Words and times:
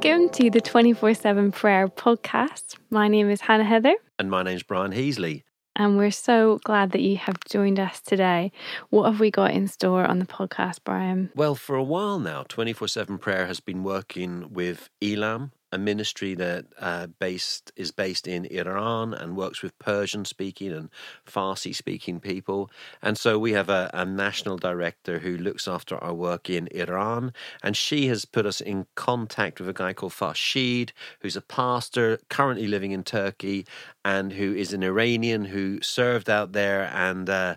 Welcome 0.00 0.28
to 0.30 0.48
the 0.48 0.60
24 0.60 1.14
7 1.14 1.50
Prayer 1.50 1.88
podcast. 1.88 2.76
My 2.88 3.08
name 3.08 3.28
is 3.28 3.40
Hannah 3.40 3.64
Heather. 3.64 3.96
And 4.20 4.30
my 4.30 4.44
name's 4.44 4.62
Brian 4.62 4.92
Heasley. 4.92 5.42
And 5.74 5.96
we're 5.98 6.12
so 6.12 6.60
glad 6.62 6.92
that 6.92 7.00
you 7.00 7.16
have 7.16 7.40
joined 7.48 7.80
us 7.80 8.00
today. 8.00 8.52
What 8.90 9.10
have 9.10 9.18
we 9.18 9.32
got 9.32 9.50
in 9.50 9.66
store 9.66 10.04
on 10.04 10.20
the 10.20 10.24
podcast, 10.24 10.78
Brian? 10.84 11.32
Well, 11.34 11.56
for 11.56 11.74
a 11.74 11.82
while 11.82 12.20
now, 12.20 12.44
24 12.44 12.86
7 12.86 13.18
Prayer 13.18 13.46
has 13.46 13.58
been 13.58 13.82
working 13.82 14.52
with 14.52 14.88
Elam, 15.02 15.50
a 15.70 15.78
ministry 15.78 16.34
that 16.34 16.66
uh, 16.78 17.06
based 17.06 17.72
is 17.76 17.90
based 17.90 18.26
in 18.26 18.46
Iran 18.46 19.12
and 19.12 19.36
works 19.36 19.62
with 19.62 19.78
Persian 19.78 20.24
speaking 20.24 20.72
and 20.72 20.88
Farsi 21.26 21.74
speaking 21.74 22.20
people. 22.20 22.70
And 23.02 23.18
so 23.18 23.38
we 23.38 23.52
have 23.52 23.68
a, 23.68 23.90
a, 23.92 24.04
national 24.06 24.56
director 24.56 25.18
who 25.18 25.36
looks 25.36 25.68
after 25.68 25.96
our 25.98 26.14
work 26.14 26.48
in 26.48 26.68
Iran, 26.68 27.32
and 27.62 27.76
she 27.76 28.06
has 28.06 28.24
put 28.24 28.46
us 28.46 28.60
in 28.60 28.86
contact 28.94 29.60
with 29.60 29.68
a 29.68 29.74
guy 29.74 29.92
called 29.92 30.12
Farshid, 30.12 30.90
who's 31.20 31.36
a 31.36 31.42
pastor 31.42 32.18
currently 32.30 32.66
living 32.66 32.92
in 32.92 33.04
Turkey 33.04 33.66
and 34.04 34.32
who 34.32 34.54
is 34.54 34.72
an 34.72 34.82
Iranian 34.82 35.46
who 35.46 35.80
served 35.82 36.30
out 36.30 36.52
there 36.52 36.90
and. 36.94 37.28
Uh, 37.28 37.56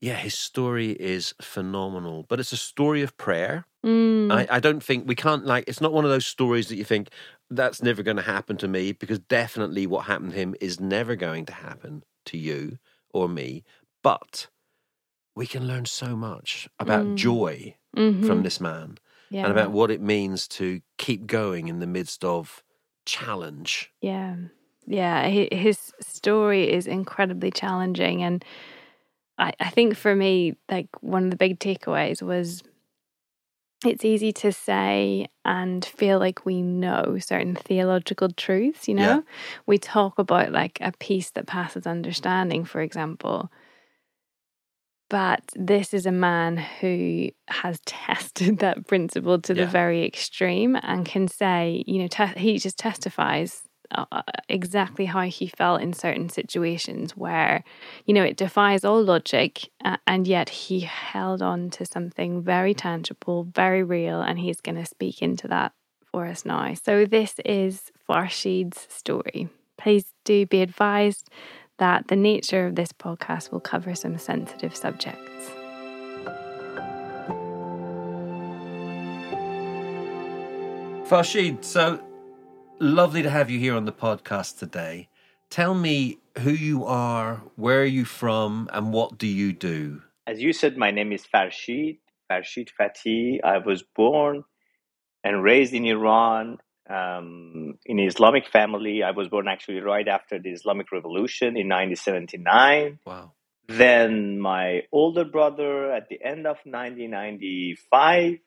yeah, 0.00 0.16
his 0.16 0.36
story 0.36 0.90
is 0.90 1.32
phenomenal, 1.40 2.26
but 2.28 2.38
it's 2.38 2.52
a 2.52 2.58
story 2.58 3.00
of 3.00 3.16
prayer. 3.16 3.64
Mm. 3.84 4.32
I, 4.32 4.46
I 4.56 4.60
don't 4.60 4.82
think 4.82 5.06
we 5.06 5.14
can't 5.14 5.44
like. 5.44 5.64
It's 5.68 5.80
not 5.80 5.92
one 5.92 6.04
of 6.04 6.10
those 6.10 6.26
stories 6.26 6.68
that 6.68 6.76
you 6.76 6.84
think 6.84 7.10
that's 7.50 7.82
never 7.82 8.02
going 8.02 8.16
to 8.16 8.22
happen 8.22 8.56
to 8.58 8.68
me 8.68 8.92
because 8.92 9.18
definitely 9.18 9.86
what 9.86 10.06
happened 10.06 10.30
to 10.30 10.36
him 10.36 10.54
is 10.60 10.80
never 10.80 11.14
going 11.16 11.44
to 11.46 11.52
happen 11.52 12.02
to 12.26 12.38
you 12.38 12.78
or 13.12 13.28
me. 13.28 13.62
But 14.02 14.48
we 15.36 15.46
can 15.46 15.66
learn 15.66 15.84
so 15.84 16.16
much 16.16 16.68
about 16.78 17.04
mm. 17.04 17.16
joy 17.16 17.76
mm-hmm. 17.96 18.26
from 18.26 18.42
this 18.42 18.60
man 18.60 18.98
yeah. 19.30 19.42
and 19.42 19.52
about 19.52 19.70
what 19.70 19.90
it 19.90 20.00
means 20.00 20.48
to 20.48 20.80
keep 20.96 21.26
going 21.26 21.68
in 21.68 21.80
the 21.80 21.86
midst 21.86 22.24
of 22.24 22.62
challenge. 23.04 23.90
Yeah. 24.00 24.36
Yeah. 24.86 25.28
His 25.28 25.92
story 26.00 26.70
is 26.72 26.86
incredibly 26.86 27.50
challenging 27.50 28.22
and 28.22 28.44
I, 29.38 29.52
I 29.58 29.70
think 29.70 29.96
for 29.96 30.14
me, 30.14 30.54
like 30.70 30.88
one 31.00 31.24
of 31.24 31.30
the 31.30 31.36
big 31.36 31.58
takeaways 31.58 32.22
was 32.22 32.62
it's 33.86 34.04
easy 34.04 34.32
to 34.32 34.52
say 34.52 35.26
and 35.44 35.84
feel 35.84 36.18
like 36.18 36.44
we 36.44 36.62
know 36.62 37.18
certain 37.18 37.54
theological 37.54 38.28
truths, 38.30 38.88
you 38.88 38.94
know? 38.94 39.02
Yeah. 39.02 39.20
We 39.66 39.78
talk 39.78 40.18
about 40.18 40.52
like 40.52 40.78
a 40.80 40.92
peace 40.98 41.30
that 41.30 41.46
passes 41.46 41.86
understanding, 41.86 42.64
for 42.64 42.80
example. 42.80 43.50
But 45.10 45.42
this 45.54 45.94
is 45.94 46.06
a 46.06 46.12
man 46.12 46.56
who 46.56 47.30
has 47.48 47.80
tested 47.86 48.58
that 48.58 48.86
principle 48.86 49.40
to 49.42 49.54
yeah. 49.54 49.64
the 49.64 49.70
very 49.70 50.04
extreme 50.04 50.76
and 50.82 51.04
can 51.04 51.28
say, 51.28 51.84
you 51.86 52.00
know, 52.00 52.08
te- 52.08 52.38
he 52.38 52.58
just 52.58 52.78
testifies 52.78 53.62
uh, 53.90 54.04
uh, 54.10 54.22
exactly 54.48 55.04
how 55.06 55.22
he 55.22 55.46
felt 55.46 55.80
in 55.80 55.92
certain 55.92 56.28
situations 56.28 57.16
where, 57.16 57.64
you 58.06 58.14
know, 58.14 58.22
it 58.22 58.36
defies 58.36 58.84
all 58.84 59.02
logic, 59.02 59.70
uh, 59.84 59.96
and 60.06 60.26
yet 60.26 60.48
he 60.48 60.80
held 60.80 61.42
on 61.42 61.70
to 61.70 61.84
something 61.84 62.42
very 62.42 62.74
tangible, 62.74 63.44
very 63.44 63.82
real, 63.82 64.20
and 64.20 64.38
he's 64.38 64.60
going 64.60 64.76
to 64.76 64.86
speak 64.86 65.22
into 65.22 65.48
that 65.48 65.72
for 66.10 66.26
us 66.26 66.44
now. 66.44 66.74
So, 66.74 67.04
this 67.04 67.34
is 67.44 67.92
Farshid's 68.08 68.86
story. 68.90 69.48
Please 69.76 70.06
do 70.24 70.46
be 70.46 70.62
advised 70.62 71.28
that 71.78 72.08
the 72.08 72.16
nature 72.16 72.66
of 72.66 72.76
this 72.76 72.92
podcast 72.92 73.50
will 73.50 73.60
cover 73.60 73.94
some 73.94 74.18
sensitive 74.18 74.76
subjects. 74.76 75.50
Farshid, 81.08 81.62
so 81.62 82.00
lovely 82.78 83.22
to 83.22 83.30
have 83.30 83.50
you 83.50 83.58
here 83.58 83.74
on 83.74 83.84
the 83.84 83.92
podcast 83.92 84.58
today. 84.58 85.08
Tell 85.50 85.74
me 85.74 86.18
who 86.38 86.50
you 86.50 86.84
are, 86.84 87.42
where 87.56 87.82
are 87.82 87.86
you 87.86 88.04
from, 88.04 88.68
and 88.72 88.92
what 88.92 89.18
do 89.18 89.26
you 89.26 89.52
do? 89.52 90.02
As 90.26 90.42
you 90.42 90.52
said, 90.52 90.76
my 90.76 90.90
name 90.90 91.12
is 91.12 91.24
Farshid, 91.24 91.98
Farshid 92.30 92.68
Fathi. 92.78 93.38
I 93.44 93.58
was 93.58 93.82
born 93.82 94.44
and 95.22 95.42
raised 95.42 95.72
in 95.72 95.84
Iran 95.84 96.58
um, 96.90 97.78
in 97.86 97.98
an 97.98 98.06
Islamic 98.06 98.48
family. 98.48 99.02
I 99.02 99.12
was 99.12 99.28
born 99.28 99.48
actually 99.48 99.80
right 99.80 100.08
after 100.08 100.38
the 100.38 100.50
Islamic 100.50 100.90
Revolution 100.92 101.56
in 101.56 101.68
1979. 101.68 102.98
Wow. 103.06 103.32
Then 103.68 104.40
my 104.40 104.82
older 104.92 105.24
brother 105.24 105.92
at 105.92 106.08
the 106.08 106.22
end 106.22 106.46
of 106.46 106.58
1995 106.64 108.38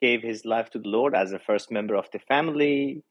gave 0.00 0.22
his 0.22 0.44
life 0.44 0.70
to 0.70 0.78
the 0.78 0.88
Lord 0.88 1.14
as 1.14 1.30
the 1.30 1.38
first 1.38 1.70
member 1.70 1.94
of 1.96 2.08
the 2.12 2.18
family. 2.20 3.02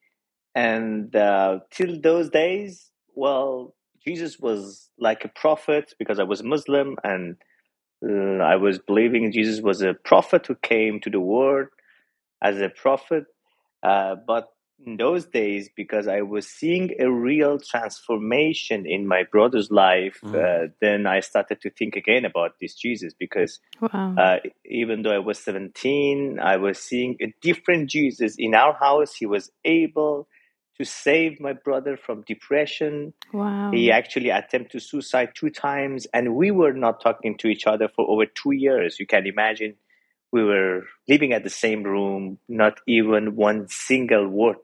And 0.55 1.15
uh, 1.15 1.59
till 1.71 1.99
those 2.01 2.29
days, 2.29 2.89
well, 3.13 3.75
Jesus 4.03 4.39
was 4.39 4.89
like 4.97 5.25
a 5.25 5.29
prophet 5.29 5.93
because 5.99 6.19
I 6.19 6.23
was 6.23 6.41
Muslim 6.43 6.95
and 7.03 7.35
uh, 8.07 8.43
I 8.43 8.55
was 8.55 8.79
believing 8.79 9.31
Jesus 9.31 9.61
was 9.61 9.81
a 9.81 9.93
prophet 9.93 10.47
who 10.47 10.55
came 10.55 10.99
to 11.01 11.09
the 11.09 11.19
world 11.19 11.67
as 12.41 12.59
a 12.61 12.69
prophet. 12.69 13.25
Uh, 13.83 14.15
but 14.25 14.49
in 14.85 14.97
those 14.97 15.25
days, 15.25 15.69
because 15.75 16.07
I 16.07 16.21
was 16.21 16.47
seeing 16.47 16.95
a 16.99 17.11
real 17.11 17.59
transformation 17.59 18.85
in 18.85 19.07
my 19.07 19.23
brother's 19.23 19.71
life, 19.71 20.19
mm. 20.23 20.35
uh, 20.35 20.71
then 20.81 21.07
I 21.07 21.21
started 21.21 21.61
to 21.61 21.71
think 21.71 21.95
again 21.95 22.25
about 22.25 22.51
this 22.61 22.75
Jesus 22.75 23.13
because 23.17 23.59
wow. 23.81 24.15
uh, 24.17 24.37
even 24.65 25.01
though 25.01 25.15
I 25.15 25.19
was 25.19 25.39
17, 25.39 26.39
I 26.39 26.57
was 26.57 26.77
seeing 26.77 27.17
a 27.21 27.33
different 27.41 27.89
Jesus 27.89 28.35
in 28.37 28.53
our 28.53 28.73
house. 28.73 29.15
He 29.15 29.25
was 29.25 29.51
able 29.65 30.27
to 30.77 30.85
save 30.85 31.39
my 31.39 31.53
brother 31.53 31.97
from 31.97 32.21
depression. 32.21 33.13
Wow. 33.33 33.71
He 33.71 33.91
actually 33.91 34.29
attempted 34.29 34.71
to 34.71 34.79
suicide 34.79 35.29
two 35.33 35.49
times, 35.49 36.07
and 36.13 36.35
we 36.35 36.51
were 36.51 36.73
not 36.73 37.01
talking 37.01 37.37
to 37.39 37.47
each 37.47 37.65
other 37.65 37.87
for 37.87 38.09
over 38.09 38.25
two 38.25 38.51
years. 38.51 38.99
You 38.99 39.07
can 39.07 39.25
imagine 39.25 39.75
we 40.31 40.43
were 40.43 40.83
living 41.07 41.33
at 41.33 41.43
the 41.43 41.49
same 41.49 41.83
room, 41.83 42.37
not 42.47 42.79
even 42.87 43.35
one 43.35 43.67
single 43.69 44.27
word. 44.27 44.57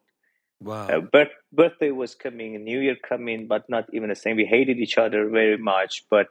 Wow. 0.61 0.87
Uh, 0.87 0.99
birth, 1.01 1.31
birthday 1.51 1.91
was 1.91 2.15
coming, 2.15 2.63
New 2.63 2.79
Year 2.79 2.95
coming, 2.95 3.47
but 3.47 3.69
not 3.69 3.85
even 3.91 4.09
the 4.09 4.15
same. 4.15 4.37
We 4.37 4.45
hated 4.45 4.77
each 4.77 4.97
other 4.97 5.29
very 5.29 5.57
much. 5.57 6.05
But 6.09 6.27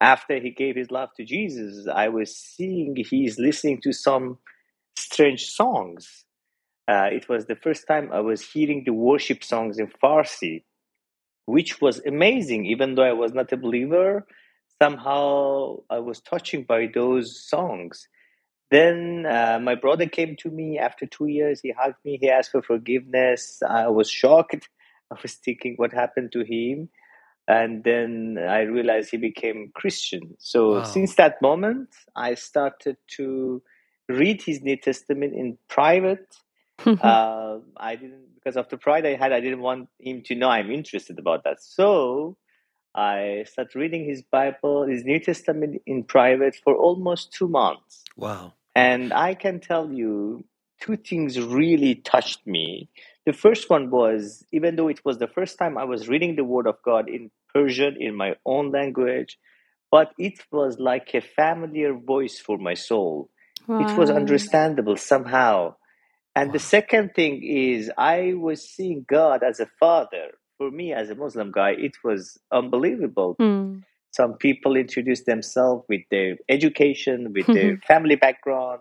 after 0.00 0.38
he 0.38 0.50
gave 0.50 0.76
his 0.76 0.90
life 0.90 1.10
to 1.16 1.24
Jesus, 1.24 1.86
I 1.86 2.08
was 2.08 2.36
seeing 2.36 2.96
he's 2.96 3.38
listening 3.38 3.80
to 3.82 3.92
some 3.92 4.38
strange 4.96 5.46
songs 5.50 6.25
uh, 6.88 7.08
it 7.10 7.28
was 7.28 7.46
the 7.46 7.56
first 7.56 7.86
time 7.86 8.10
I 8.12 8.20
was 8.20 8.42
hearing 8.42 8.84
the 8.84 8.92
worship 8.92 9.42
songs 9.42 9.78
in 9.78 9.88
Farsi, 10.02 10.62
which 11.46 11.80
was 11.80 12.00
amazing. 12.06 12.66
Even 12.66 12.94
though 12.94 13.02
I 13.02 13.12
was 13.12 13.32
not 13.32 13.52
a 13.52 13.56
believer, 13.56 14.26
somehow 14.80 15.78
I 15.90 15.98
was 15.98 16.20
touched 16.20 16.66
by 16.66 16.88
those 16.92 17.48
songs. 17.48 18.08
Then 18.70 19.26
uh, 19.26 19.58
my 19.60 19.74
brother 19.74 20.06
came 20.06 20.36
to 20.36 20.50
me 20.50 20.78
after 20.78 21.06
two 21.06 21.26
years. 21.26 21.60
He 21.60 21.72
hugged 21.76 22.04
me. 22.04 22.18
He 22.20 22.28
asked 22.28 22.52
for 22.52 22.62
forgiveness. 22.62 23.62
I 23.68 23.88
was 23.88 24.10
shocked. 24.10 24.68
I 25.12 25.16
was 25.22 25.34
thinking 25.34 25.74
what 25.76 25.92
happened 25.92 26.32
to 26.32 26.44
him. 26.44 26.88
And 27.48 27.84
then 27.84 28.38
I 28.40 28.62
realized 28.62 29.10
he 29.10 29.18
became 29.18 29.70
Christian. 29.74 30.34
So 30.38 30.78
wow. 30.78 30.82
since 30.82 31.14
that 31.14 31.40
moment, 31.40 31.90
I 32.16 32.34
started 32.34 32.96
to 33.18 33.62
read 34.08 34.42
his 34.42 34.62
New 34.62 34.76
Testament 34.76 35.32
in 35.32 35.56
private 35.68 36.26
uh, 36.86 37.58
I 37.76 37.96
didn't 37.96 38.34
because 38.36 38.56
of 38.56 38.68
the 38.68 38.76
pride 38.76 39.06
I 39.06 39.14
had. 39.14 39.32
I 39.32 39.40
didn't 39.40 39.60
want 39.60 39.88
him 39.98 40.22
to 40.26 40.34
know 40.34 40.48
I'm 40.48 40.70
interested 40.70 41.18
about 41.18 41.44
that. 41.44 41.62
So 41.62 42.36
I 42.94 43.44
started 43.46 43.74
reading 43.74 44.04
his 44.04 44.22
Bible, 44.22 44.86
his 44.86 45.04
New 45.04 45.18
Testament 45.18 45.82
in 45.86 46.04
private 46.04 46.56
for 46.62 46.74
almost 46.74 47.32
two 47.32 47.48
months. 47.48 48.04
Wow! 48.16 48.54
And 48.74 49.12
I 49.12 49.34
can 49.34 49.60
tell 49.60 49.90
you, 49.90 50.44
two 50.80 50.96
things 50.96 51.40
really 51.40 51.96
touched 51.96 52.46
me. 52.46 52.88
The 53.24 53.32
first 53.32 53.68
one 53.68 53.90
was 53.90 54.44
even 54.52 54.76
though 54.76 54.88
it 54.88 55.04
was 55.04 55.18
the 55.18 55.26
first 55.26 55.58
time 55.58 55.76
I 55.76 55.84
was 55.84 56.08
reading 56.08 56.36
the 56.36 56.44
Word 56.44 56.66
of 56.66 56.76
God 56.82 57.08
in 57.08 57.30
Persian 57.52 57.96
in 57.98 58.14
my 58.14 58.36
own 58.44 58.70
language, 58.70 59.38
but 59.90 60.12
it 60.18 60.38
was 60.52 60.78
like 60.78 61.14
a 61.14 61.20
familiar 61.20 61.94
voice 61.94 62.38
for 62.38 62.58
my 62.58 62.74
soul. 62.74 63.30
Wow. 63.66 63.80
It 63.80 63.98
was 63.98 64.10
understandable 64.10 64.96
somehow 64.96 65.74
and 66.36 66.48
wow. 66.48 66.52
the 66.52 66.58
second 66.58 67.14
thing 67.14 67.42
is, 67.42 67.90
I 67.96 68.34
was 68.34 68.62
seeing 68.62 69.06
God 69.08 69.42
as 69.42 69.58
a 69.58 69.66
father. 69.80 70.32
For 70.58 70.70
me, 70.70 70.92
as 70.92 71.08
a 71.10 71.14
Muslim 71.14 71.50
guy, 71.50 71.70
it 71.70 71.96
was 72.04 72.38
unbelievable. 72.52 73.36
Mm. 73.40 73.82
Some 74.10 74.34
people 74.34 74.76
introduce 74.76 75.24
themselves 75.24 75.84
with 75.88 76.02
their 76.10 76.36
education, 76.48 77.32
with 77.34 77.46
their 77.46 77.76
family 77.88 78.16
background, 78.16 78.80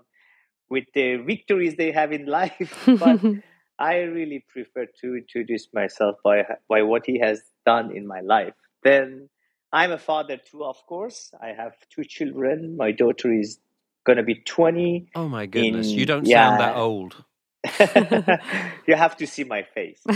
with 0.70 0.86
the 0.94 1.18
victories 1.18 1.76
they 1.76 1.92
have 1.92 2.12
in 2.12 2.26
life. 2.26 2.88
but 3.00 3.20
I 3.80 4.00
really 4.00 4.46
prefer 4.50 4.86
to 5.02 5.16
introduce 5.16 5.68
myself 5.74 6.16
by 6.24 6.44
by 6.70 6.84
what 6.84 7.06
He 7.06 7.20
has 7.20 7.42
done 7.66 7.96
in 7.96 8.06
my 8.06 8.20
life. 8.22 8.54
Then 8.84 9.30
I'm 9.72 9.92
a 9.92 9.98
father 9.98 10.38
too, 10.38 10.64
of 10.64 10.78
course. 10.88 11.34
I 11.42 11.50
have 11.50 11.74
two 11.90 12.04
children. 12.04 12.78
My 12.78 12.92
daughter 12.92 13.34
is 13.34 13.60
going 14.06 14.18
to 14.18 14.24
be 14.24 14.36
20. 14.36 15.08
Oh 15.16 15.28
my 15.28 15.46
goodness. 15.46 15.88
In, 15.88 16.00
you 16.00 16.06
don't 16.06 16.26
yeah, 16.26 16.50
sound 16.50 16.62
that 16.62 16.76
old. 16.78 17.24
you 18.88 18.96
have 18.96 19.16
to 19.18 19.28
see 19.28 19.44
my 19.44 19.64
face. 19.64 20.02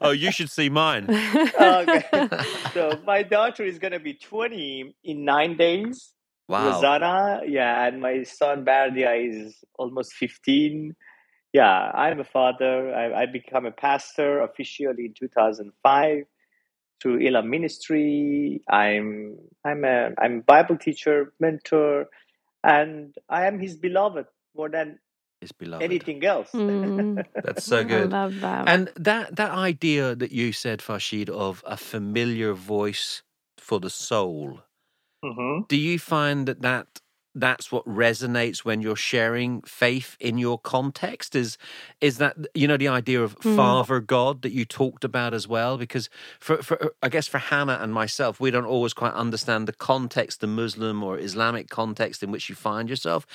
oh, 0.00 0.10
you 0.10 0.30
should 0.30 0.50
see 0.50 0.68
mine. 0.68 1.06
okay. 1.08 2.04
So 2.72 2.98
my 3.06 3.22
daughter 3.22 3.64
is 3.64 3.78
gonna 3.78 4.00
be 4.00 4.14
20 4.14 4.94
in 5.04 5.24
nine 5.24 5.56
days. 5.56 6.12
Wow. 6.48 6.72
Rosanna, 6.72 7.40
yeah, 7.46 7.86
and 7.86 8.00
my 8.00 8.22
son 8.24 8.64
Bardia 8.64 9.14
is 9.16 9.64
almost 9.78 10.12
15. 10.14 10.94
Yeah, 11.52 11.90
I'm 11.94 12.20
a 12.20 12.24
father. 12.24 12.94
I, 12.94 13.22
I 13.22 13.26
become 13.26 13.64
a 13.64 13.70
pastor 13.70 14.40
officially 14.40 15.06
in 15.06 15.14
2005 15.14 16.24
through 17.00 17.26
Elam 17.26 17.48
Ministry. 17.48 18.60
I'm 18.68 19.38
I'm 19.64 19.84
a 19.84 20.10
I'm 20.18 20.38
a 20.38 20.42
Bible 20.42 20.76
teacher, 20.76 21.32
mentor, 21.38 22.08
and 22.62 23.14
I 23.28 23.46
am 23.46 23.58
his 23.58 23.76
beloved 23.76 24.26
more 24.56 24.68
than 24.68 24.98
His 25.44 25.52
beloved. 25.52 25.84
anything 25.84 26.24
else. 26.24 26.50
Mm, 26.54 27.24
That's 27.44 27.64
so 27.64 27.84
good. 27.84 27.92
I 27.94 28.00
good. 28.00 28.12
love 28.24 28.40
that. 28.40 28.68
And 28.68 28.90
that 28.96 29.36
that 29.36 29.50
idea 29.52 30.14
that 30.16 30.32
you 30.32 30.52
said, 30.52 30.80
Farshid, 30.80 31.28
of 31.28 31.62
a 31.66 31.76
familiar 31.76 32.54
voice 32.54 33.22
for 33.58 33.80
the 33.80 33.90
soul. 33.90 34.60
hmm 35.24 35.60
Do 35.68 35.76
you 35.76 35.98
find 35.98 36.48
that 36.48 36.62
that 36.62 36.86
that's 37.36 37.72
what 37.72 37.84
resonates 37.86 38.60
when 38.60 38.80
you're 38.82 38.96
sharing 38.96 39.62
faith 39.62 40.16
in 40.20 40.38
your 40.38 40.58
context? 40.58 41.36
Is 41.36 41.58
is 42.00 42.18
that 42.18 42.36
you 42.54 42.68
know 42.68 42.78
the 42.78 42.88
idea 42.88 43.22
of 43.22 43.36
Mm. 43.38 43.56
Father 43.56 44.00
God 44.00 44.42
that 44.42 44.52
you 44.52 44.64
talked 44.64 45.04
about 45.04 45.34
as 45.34 45.48
well? 45.48 45.78
Because 45.78 46.08
for 46.40 46.58
for 46.62 46.76
I 47.02 47.08
guess 47.10 47.28
for 47.28 47.38
Hannah 47.38 47.78
and 47.82 47.92
myself, 47.94 48.40
we 48.40 48.50
don't 48.52 48.66
always 48.76 48.94
quite 48.94 49.14
understand 49.14 49.68
the 49.68 49.74
context, 49.74 50.40
the 50.40 50.48
Muslim 50.48 51.02
or 51.04 51.18
Islamic 51.18 51.68
context 51.70 52.22
in 52.24 52.30
which 52.32 52.48
you 52.50 52.54
find 52.56 52.90
yourself. 52.90 53.26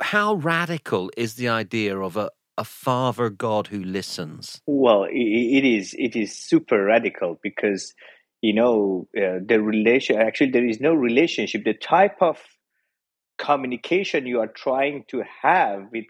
How 0.00 0.34
radical 0.34 1.10
is 1.16 1.34
the 1.34 1.48
idea 1.48 1.98
of 1.98 2.16
a 2.16 2.30
a 2.56 2.64
Father 2.64 3.30
God 3.30 3.68
who 3.68 3.82
listens? 3.82 4.60
Well, 4.66 5.06
it 5.10 5.64
is 5.64 5.94
it 5.98 6.16
is 6.16 6.38
super 6.38 6.84
radical 6.84 7.38
because 7.42 7.94
you 8.42 8.54
know 8.54 9.08
uh, 9.16 9.40
the 9.44 9.60
relation. 9.60 10.20
Actually, 10.20 10.50
there 10.50 10.66
is 10.66 10.80
no 10.80 10.94
relationship. 10.94 11.64
The 11.64 11.74
type 11.74 12.16
of 12.20 12.38
communication 13.38 14.26
you 14.26 14.40
are 14.40 14.52
trying 14.54 15.04
to 15.08 15.24
have 15.42 15.88
with 15.92 16.04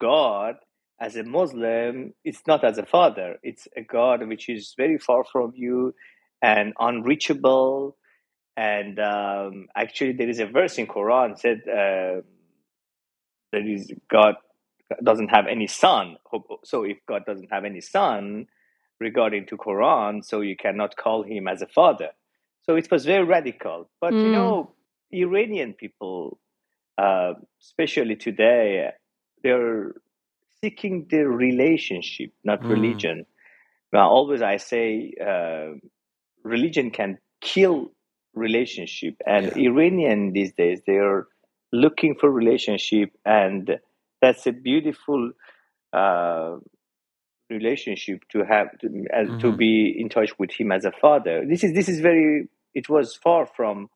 God 0.00 0.54
as 1.00 1.16
a 1.16 1.24
Muslim, 1.24 2.14
it's 2.24 2.42
not 2.46 2.64
as 2.64 2.78
a 2.78 2.86
father. 2.86 3.36
It's 3.42 3.66
a 3.76 3.82
God 3.82 4.26
which 4.26 4.48
is 4.48 4.74
very 4.76 4.98
far 4.98 5.24
from 5.24 5.52
you 5.54 5.94
and 6.40 6.72
unreachable. 6.78 7.96
And 8.56 8.98
um, 9.00 9.66
actually, 9.76 10.12
there 10.12 10.28
is 10.28 10.38
a 10.38 10.46
verse 10.46 10.78
in 10.78 10.86
Quran 10.86 11.38
said 11.38 11.62
uh, 11.68 12.22
there 13.52 13.66
is 13.68 13.92
God 14.10 14.36
doesn't 15.04 15.28
have 15.30 15.46
any 15.48 15.68
son. 15.68 16.16
So 16.64 16.84
if 16.84 16.98
God 17.08 17.24
doesn't 17.26 17.52
have 17.52 17.64
any 17.66 17.82
son, 17.82 18.46
regarding 19.00 19.46
to 19.46 19.56
Quran, 19.56 20.24
so 20.24 20.40
you 20.40 20.56
cannot 20.56 20.96
call 20.96 21.22
him 21.22 21.48
as 21.48 21.62
a 21.62 21.66
father. 21.66 22.10
So 22.62 22.76
it 22.76 22.90
was 22.90 23.04
very 23.04 23.24
radical. 23.24 23.90
But 24.00 24.24
you 24.24 24.30
Mm. 24.30 24.32
know, 24.32 24.74
Iranian 25.12 25.74
people, 25.74 26.38
uh, 26.98 27.34
especially 27.62 28.16
today, 28.16 28.90
they're 29.42 29.94
seeking 30.62 31.06
the 31.10 31.28
relationship, 31.28 32.32
not 32.44 32.60
Mm. 32.64 32.68
religion. 32.70 33.26
Now, 33.92 34.08
always 34.10 34.42
I 34.42 34.58
say, 34.58 35.12
uh, 35.24 35.74
religion 36.44 36.90
can 36.90 37.18
kill 37.42 37.92
relationship, 38.34 39.16
and 39.26 39.52
Yeah. 39.56 39.56
Iranian 39.56 40.32
these 40.32 40.52
days 40.54 40.82
they 40.86 40.98
are 40.98 41.28
looking 41.72 42.14
for 42.14 42.30
relationship, 42.30 43.10
and 43.24 43.78
that's 44.20 44.46
a 44.46 44.52
beautiful 44.52 45.32
uh, 45.92 46.56
relationship 47.50 48.22
to 48.30 48.44
have 48.44 48.78
to, 48.78 49.06
uh, 49.14 49.38
to 49.38 49.52
be 49.52 49.94
in 49.96 50.08
touch 50.08 50.38
with 50.38 50.50
him 50.52 50.72
as 50.72 50.84
a 50.84 50.92
father. 50.92 51.44
This 51.48 51.64
is 51.64 51.74
this 51.74 51.88
is 51.88 52.00
very. 52.00 52.48
It 52.74 52.88
was 52.88 53.14
far 53.14 53.46
from 53.46 53.88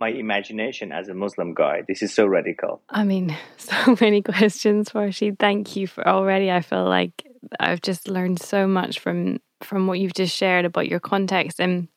my 0.00 0.08
imagination 0.08 0.90
as 0.90 1.08
a 1.08 1.14
Muslim 1.14 1.54
guy. 1.54 1.82
This 1.86 2.02
is 2.02 2.12
so 2.12 2.26
radical. 2.26 2.82
I 2.88 3.04
mean, 3.04 3.36
so 3.56 3.96
many 4.00 4.22
questions, 4.22 4.90
Farshid. 4.90 5.38
Thank 5.38 5.76
you 5.76 5.86
for 5.86 6.06
already. 6.06 6.50
I 6.50 6.60
feel 6.60 6.84
like 6.84 7.24
I've 7.60 7.82
just 7.82 8.08
learned 8.08 8.40
so 8.40 8.66
much 8.66 8.98
from 8.98 9.40
from 9.62 9.86
what 9.86 9.98
you've 9.98 10.14
just 10.14 10.36
shared 10.36 10.64
about 10.64 10.88
your 10.88 11.00
context, 11.00 11.60
and 11.60 11.88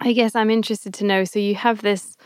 I 0.00 0.12
guess 0.12 0.34
I'm 0.34 0.50
interested 0.50 0.94
to 0.94 1.04
know. 1.04 1.24
So 1.24 1.38
you 1.38 1.54
have 1.54 1.82
this 1.82 2.16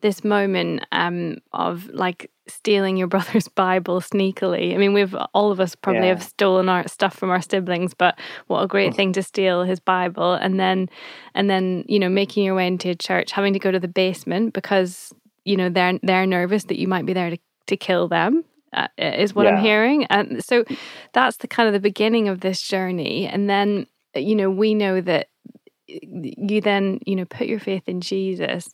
this 0.00 0.24
moment 0.24 0.84
um, 0.92 1.38
of 1.52 1.88
like 1.88 2.30
stealing 2.46 2.96
your 2.96 3.06
brother's 3.14 3.48
Bible 3.48 4.00
sneakily. 4.00 4.74
I 4.74 4.76
mean, 4.76 4.92
we've 4.92 5.14
all 5.32 5.50
of 5.50 5.60
us 5.60 5.74
probably 5.74 6.02
Yeah. 6.08 6.14
have 6.14 6.22
stolen 6.22 6.68
our 6.68 6.86
stuff 6.88 7.14
from 7.16 7.30
our 7.30 7.40
siblings, 7.40 7.94
but 7.94 8.18
what 8.46 8.62
a 8.62 8.66
great 8.66 8.94
thing 8.96 9.12
to 9.14 9.22
steal 9.22 9.64
his 9.64 9.80
Bible, 9.80 10.34
and 10.34 10.58
then 10.60 10.88
and 11.34 11.48
then 11.48 11.84
you 11.88 11.98
know 11.98 12.08
making 12.08 12.44
your 12.44 12.54
way 12.54 12.66
into 12.66 12.90
a 12.90 12.94
church, 12.94 13.32
having 13.32 13.52
to 13.52 13.58
go 13.58 13.70
to 13.70 13.80
the 13.80 13.88
basement 13.88 14.52
because 14.54 15.12
you 15.44 15.56
know 15.56 15.68
they're 15.68 15.98
they're 16.02 16.26
nervous 16.26 16.64
that 16.64 16.78
you 16.78 16.88
might 16.88 17.06
be 17.06 17.12
there 17.12 17.30
to 17.30 17.38
to 17.66 17.76
kill 17.76 18.08
them. 18.08 18.44
Uh, 18.72 18.88
is 18.98 19.32
what 19.36 19.46
I'm 19.46 19.62
hearing, 19.62 20.04
and 20.06 20.44
so 20.44 20.64
that's 21.12 21.36
the 21.36 21.46
kind 21.46 21.68
of 21.68 21.72
the 21.72 21.78
beginning 21.78 22.26
of 22.28 22.40
this 22.40 22.60
journey. 22.60 23.24
And 23.24 23.48
then 23.48 23.86
you 24.16 24.34
know 24.34 24.50
we 24.50 24.74
know 24.74 25.00
that 25.00 25.28
you 25.86 26.60
then 26.60 26.98
you 27.06 27.14
know 27.14 27.24
put 27.24 27.46
your 27.46 27.60
faith 27.60 27.84
in 27.88 28.00
Jesus 28.00 28.68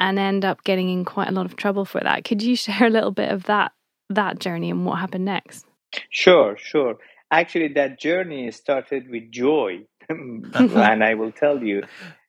and 0.00 0.18
end 0.18 0.44
up 0.44 0.64
getting 0.64 0.88
in 0.88 1.04
quite 1.04 1.28
a 1.28 1.32
lot 1.32 1.46
of 1.46 1.54
trouble 1.54 1.84
for 1.84 2.00
that. 2.00 2.24
Could 2.24 2.42
you 2.42 2.56
share 2.64 2.86
a 2.86 2.90
little 2.90 3.12
bit 3.12 3.30
of 3.30 3.44
that 3.44 3.72
that 4.08 4.40
journey 4.40 4.70
and 4.70 4.84
what 4.84 4.98
happened 4.98 5.24
next? 5.24 5.66
Sure, 6.10 6.56
sure. 6.58 6.96
Actually, 7.30 7.68
that 7.74 8.00
journey 8.00 8.50
started 8.50 9.08
with 9.08 9.30
joy, 9.30 9.84
and 10.08 11.04
I 11.04 11.14
will 11.14 11.32
tell 11.32 11.62
you. 11.62 11.82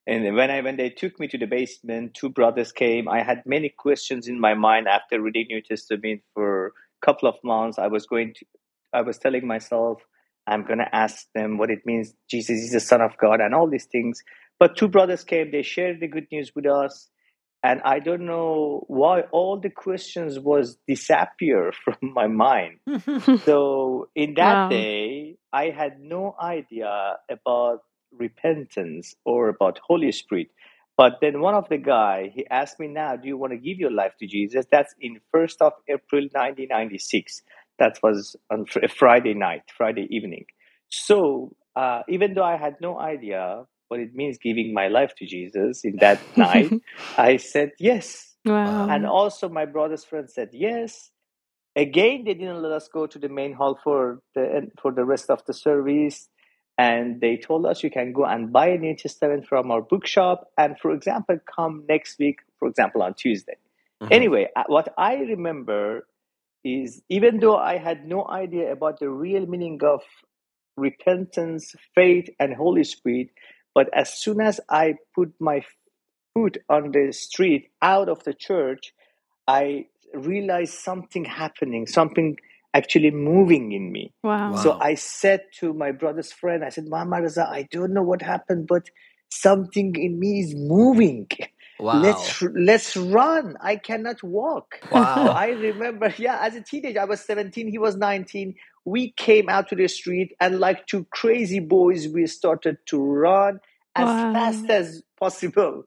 And 0.07 0.35
when 0.35 0.49
I 0.51 0.61
when 0.61 0.77
they 0.77 0.89
took 0.89 1.19
me 1.19 1.27
to 1.29 1.37
the 1.37 1.45
basement, 1.45 2.13
two 2.13 2.29
brothers 2.29 2.71
came. 2.71 3.07
I 3.07 3.23
had 3.23 3.43
many 3.45 3.69
questions 3.69 4.27
in 4.27 4.39
my 4.39 4.53
mind 4.55 4.87
after 4.87 5.21
reading 5.21 5.45
New 5.49 5.61
Testament 5.61 6.21
for 6.33 6.67
a 6.67 7.05
couple 7.05 7.29
of 7.29 7.35
months. 7.43 7.79
I 7.79 7.87
was 7.87 8.05
going 8.07 8.33
to, 8.35 8.45
I 8.93 9.01
was 9.01 9.19
telling 9.19 9.47
myself, 9.47 10.01
I'm 10.47 10.65
going 10.65 10.79
to 10.79 10.95
ask 10.95 11.27
them 11.35 11.57
what 11.57 11.69
it 11.69 11.85
means. 11.85 12.13
Jesus 12.29 12.61
is 12.61 12.71
the 12.71 12.79
Son 12.79 13.01
of 13.01 13.15
God, 13.17 13.41
and 13.41 13.53
all 13.53 13.69
these 13.69 13.85
things. 13.85 14.23
But 14.59 14.75
two 14.75 14.87
brothers 14.87 15.23
came. 15.23 15.51
They 15.51 15.61
shared 15.61 15.99
the 15.99 16.07
good 16.07 16.27
news 16.31 16.51
with 16.55 16.65
us, 16.65 17.09
and 17.63 17.81
I 17.83 17.99
don't 17.99 18.25
know 18.25 18.83
why 18.87 19.21
all 19.31 19.59
the 19.59 19.69
questions 19.69 20.39
was 20.39 20.77
disappear 20.87 21.71
from 21.83 21.97
my 22.01 22.27
mind. 22.27 22.79
So 23.45 24.09
in 24.15 24.35
that 24.35 24.67
Wow. 24.67 24.69
day, 24.69 25.37
I 25.51 25.69
had 25.69 25.99
no 25.99 26.35
idea 26.41 27.17
about 27.29 27.79
repentance 28.11 29.15
or 29.25 29.49
about 29.49 29.79
Holy 29.87 30.11
Spirit. 30.11 30.47
But 30.97 31.13
then 31.21 31.41
one 31.41 31.55
of 31.55 31.67
the 31.69 31.77
guy 31.77 32.31
he 32.33 32.45
asked 32.49 32.79
me 32.79 32.87
now, 32.87 33.15
do 33.15 33.27
you 33.27 33.37
want 33.37 33.51
to 33.53 33.57
give 33.57 33.77
your 33.79 33.91
life 33.91 34.13
to 34.19 34.27
Jesus? 34.27 34.65
That's 34.71 34.93
in 34.99 35.19
first 35.31 35.61
of 35.61 35.73
April 35.87 36.27
1996. 36.33 37.41
That 37.79 37.99
was 38.03 38.35
on 38.51 38.65
fr- 38.65 38.79
a 38.83 38.89
Friday 38.89 39.33
night, 39.33 39.63
Friday 39.75 40.07
evening. 40.11 40.45
So 40.89 41.55
uh, 41.75 42.01
even 42.09 42.33
though 42.33 42.43
I 42.43 42.57
had 42.57 42.75
no 42.81 42.99
idea 42.99 43.65
what 43.91 43.99
it 43.99 44.15
means 44.15 44.37
giving 44.37 44.73
my 44.73 44.87
life 44.87 45.13
to 45.17 45.25
Jesus 45.25 45.83
in 45.83 45.97
that 45.97 46.21
night, 46.37 46.71
I 47.17 47.35
said 47.37 47.71
yes. 47.77 48.33
wow. 48.45 48.89
And 48.89 49.05
also 49.05 49.49
my 49.49 49.65
brother's 49.65 50.05
friend 50.05 50.29
said 50.29 50.49
yes. 50.53 51.11
Again, 51.75 52.23
they 52.25 52.33
didn't 52.33 52.61
let 52.61 52.71
us 52.71 52.87
go 52.87 53.05
to 53.05 53.19
the 53.19 53.29
main 53.29 53.53
hall 53.53 53.77
for 53.83 54.19
the 54.33 54.71
for 54.81 54.91
the 54.91 55.05
rest 55.05 55.29
of 55.29 55.43
the 55.45 55.53
service, 55.53 56.27
and 56.77 57.21
they 57.21 57.37
told 57.37 57.65
us 57.65 57.83
you 57.83 57.91
can 57.91 58.11
go 58.11 58.25
and 58.25 58.51
buy 58.51 58.67
a 58.69 58.77
New 58.77 58.95
Testament 58.95 59.45
from 59.47 59.71
our 59.71 59.81
bookshop, 59.81 60.49
and 60.57 60.77
for 60.81 60.91
example, 60.91 61.37
come 61.55 61.85
next 61.87 62.19
week, 62.19 62.39
for 62.59 62.67
example, 62.67 63.01
on 63.03 63.13
Tuesday. 63.13 63.57
Mhm. 64.01 64.11
Anyway, 64.11 64.49
uh, 64.55 64.63
what 64.67 64.93
I 64.97 65.15
remember 65.15 66.07
is 66.65 67.01
even 67.07 67.39
though 67.39 67.57
I 67.57 67.77
had 67.77 68.05
no 68.05 68.27
idea 68.27 68.71
about 68.71 68.99
the 68.99 69.09
real 69.09 69.45
meaning 69.45 69.79
of 69.83 70.01
repentance, 70.75 71.73
faith, 71.95 72.29
and 72.39 72.53
Holy 72.53 72.83
Spirit, 72.83 73.29
but 73.73 73.89
as 73.93 74.13
soon 74.13 74.41
as 74.41 74.59
I 74.69 74.95
put 75.15 75.33
my 75.39 75.63
foot 76.33 76.57
on 76.69 76.91
the 76.91 77.11
street 77.11 77.69
out 77.81 78.09
of 78.09 78.23
the 78.23 78.33
church, 78.33 78.93
I 79.47 79.85
realized 80.13 80.73
something 80.73 81.25
happening, 81.25 81.87
something 81.87 82.37
actually 82.73 83.11
moving 83.11 83.71
in 83.71 83.91
me. 83.91 84.13
wow. 84.23 84.55
So 84.55 84.77
I 84.79 84.95
said 84.95 85.41
to 85.59 85.73
my 85.73 85.91
brother's 85.91 86.31
friend, 86.31 86.63
I 86.63 86.69
said, 86.69 86.87
Mama 86.87 87.17
Raza, 87.17 87.47
I 87.47 87.67
don't 87.71 87.93
know 87.93 88.03
what 88.03 88.21
happened, 88.21 88.67
but 88.67 88.89
something 89.29 89.95
in 89.95 90.19
me 90.19 90.39
is 90.41 90.55
moving. 90.55 91.27
Wow. 91.79 91.99
Let's 91.99 92.41
let's 92.43 92.95
run. 92.95 93.57
I 93.59 93.75
cannot 93.75 94.21
walk. 94.21 94.79
Wow. 94.91 95.29
I 95.35 95.49
remember, 95.49 96.13
yeah, 96.17 96.37
as 96.39 96.55
a 96.55 96.61
teenager, 96.61 97.01
I 97.01 97.05
was 97.05 97.21
17, 97.21 97.67
he 97.67 97.79
was 97.79 97.95
19. 97.95 98.53
We 98.85 99.11
came 99.11 99.47
out 99.49 99.69
to 99.69 99.75
the 99.75 99.87
street 99.87 100.33
and 100.39 100.59
like 100.59 100.87
two 100.87 101.05
crazy 101.11 101.59
boys, 101.59 102.07
we 102.07 102.25
started 102.27 102.77
to 102.87 102.97
run 102.99 103.59
as 103.95 104.07
Wow. 104.07 104.33
fast 104.33 104.69
as 104.69 105.03
possible. 105.19 105.83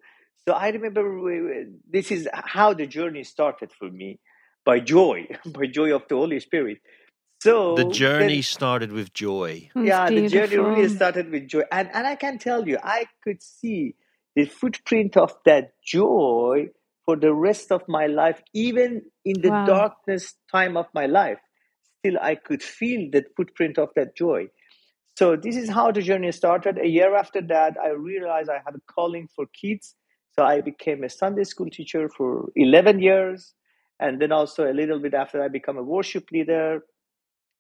So 0.47 0.53
I 0.55 0.69
remember 0.71 1.21
we- 1.21 1.41
we- 1.43 1.67
this 1.91 2.11
is 2.11 2.29
how 2.33 2.75
the 2.75 2.87
journey 2.87 3.25
started 3.25 3.73
for 3.73 3.91
me 3.91 4.21
by 4.65 4.79
joy, 4.81 5.27
by 5.47 5.67
joy 5.67 5.95
of 5.95 6.07
the 6.09 6.17
Holy 6.17 6.39
Spirit. 6.41 6.79
So 7.43 7.75
the 7.75 7.85
journey 7.91 8.35
then- 8.35 8.43
started 8.43 8.93
with 8.93 9.13
joy. 9.13 9.71
That's 9.75 9.87
yeah, 9.87 10.09
the 10.09 10.29
journey 10.29 10.57
really 10.59 10.89
started 10.89 11.31
with 11.31 11.49
joy, 11.49 11.63
and 11.73 11.91
and 11.93 12.07
I 12.07 12.15
can 12.17 12.39
tell 12.39 12.67
you, 12.69 12.79
I 12.83 13.07
could 13.23 13.43
see 13.43 13.97
the 14.37 14.45
footprint 14.47 15.17
of 15.17 15.35
that 15.45 15.73
joy 15.83 16.69
for 17.05 17.17
the 17.17 17.33
rest 17.35 17.71
of 17.73 17.83
my 17.89 18.07
life, 18.07 18.43
even 18.55 19.03
in 19.25 19.41
the 19.43 19.51
Wow. 19.51 19.67
darkness 19.67 20.35
time 20.51 20.77
of 20.77 20.87
my 20.95 21.07
life. 21.07 21.39
Still, 22.05 22.19
I 22.21 22.35
could 22.35 22.63
feel 22.63 23.09
the 23.11 23.25
footprint 23.35 23.79
of 23.79 23.89
that 23.97 24.15
joy. 24.15 24.49
So 25.17 25.37
this 25.37 25.57
is 25.57 25.71
how 25.71 25.91
the 25.91 26.03
journey 26.03 26.33
started. 26.33 26.77
A 26.79 26.87
year 26.87 27.17
after 27.17 27.41
that, 27.41 27.77
I 27.83 27.91
realized 27.91 28.51
I 28.51 28.61
had 28.65 28.75
a 28.75 28.93
calling 28.93 29.27
for 29.35 29.47
kids. 29.59 29.95
So 30.33 30.45
I 30.45 30.61
became 30.61 31.03
a 31.03 31.09
Sunday 31.09 31.45
school 31.45 31.71
teacher 31.71 32.11
for 32.11 32.51
11 32.57 33.01
years. 33.01 33.55
And 34.01 34.21
then 34.21 34.33
also 34.33 34.71
a 34.71 34.75
little 34.75 34.99
bit 34.99 35.15
after 35.15 35.43
I 35.43 35.49
became 35.49 35.79
a 35.79 35.83
worship 35.83 36.31
leader. 36.31 36.83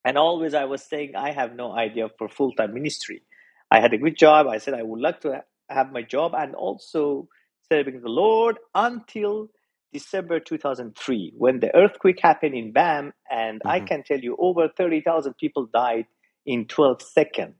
And 0.05 0.19
always 0.19 0.53
I 0.53 0.67
was 0.67 0.83
saying, 0.83 1.17
I 1.17 1.31
have 1.33 1.55
no 1.55 1.73
idea 1.73 2.09
for 2.19 2.29
full-time 2.29 2.75
ministry. 2.75 3.23
I 3.71 3.81
had 3.81 3.95
a 3.95 3.99
good 3.99 4.19
job. 4.19 4.47
I 4.47 4.59
said, 4.59 4.75
I 4.75 4.83
would 4.83 5.01
like 5.01 5.23
to 5.23 5.43
have 5.71 5.91
my 5.91 6.03
job 6.03 6.35
and 6.37 6.55
also 6.55 7.29
serving 7.73 8.03
the 8.03 8.11
Lord 8.11 8.59
until 8.75 9.49
December 9.95 10.41
2003, 10.41 11.33
when 11.39 11.61
the 11.61 11.75
earthquake 11.75 12.19
happened 12.21 12.55
in 12.57 12.73
Bam. 12.73 13.15
And 13.31 13.63
I 13.67 13.81
Mhm. 13.81 13.87
can 13.89 14.03
tell 14.05 14.21
you, 14.21 14.37
over 14.39 14.69
30,000 14.69 15.35
people 15.39 15.67
died 15.73 16.07
in 16.45 16.67
12 16.67 17.01
seconds. 17.01 17.55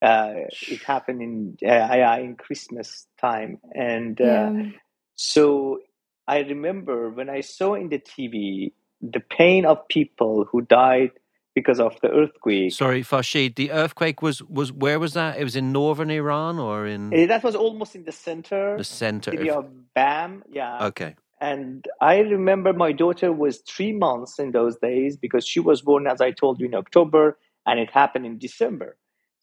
Uh, 0.00 0.46
it 0.70 0.82
happened 0.84 1.20
in 1.22 1.56
uh, 1.68 2.18
in 2.20 2.36
Christmas 2.36 3.08
time, 3.20 3.58
and 3.74 4.20
uh, 4.20 4.24
Yeah. 4.24 4.70
so 5.16 5.80
I 6.28 6.38
remember 6.40 7.10
when 7.10 7.28
I 7.28 7.40
saw 7.42 7.74
in 7.74 7.88
the 7.88 7.98
TV 7.98 8.72
the 9.00 9.20
pain 9.20 9.66
of 9.66 9.88
people 9.88 10.44
who 10.50 10.60
died 10.62 11.10
because 11.54 11.80
of 11.80 12.00
the 12.00 12.10
earthquake. 12.10 12.72
Sorry, 12.72 13.02
Farshid, 13.02 13.56
the 13.56 13.72
earthquake 13.72 14.22
was, 14.22 14.42
was 14.44 14.70
where 14.72 15.00
was 15.00 15.14
that? 15.14 15.38
It 15.40 15.44
was 15.44 15.56
in 15.56 15.72
northern 15.72 16.10
Iran 16.10 16.58
or 16.60 16.86
in 16.86 17.12
Uh, 17.12 17.26
that 17.26 17.42
was 17.42 17.56
almost 17.56 17.96
in 17.96 18.04
the 18.04 18.12
center, 18.12 18.76
the 18.76 18.84
center? 18.84 19.32
city 19.32 19.50
of 19.50 19.66
Bam. 19.94 20.44
Yeah, 20.50 20.86
okay. 20.86 21.16
And 21.40 21.86
I 22.00 22.18
remember 22.18 22.72
my 22.72 22.92
daughter 22.92 23.32
was 23.32 23.58
three 23.58 23.92
months 23.92 24.38
in 24.38 24.50
those 24.52 24.76
days 24.76 25.16
because 25.16 25.46
she 25.46 25.60
was 25.60 25.82
born, 25.82 26.06
as 26.06 26.20
I 26.20 26.32
told 26.32 26.60
you, 26.60 26.66
in 26.66 26.74
October 26.74 27.38
and 27.66 27.78
it 27.78 27.90
happened 27.90 28.26
in 28.26 28.38
December. 28.38 28.96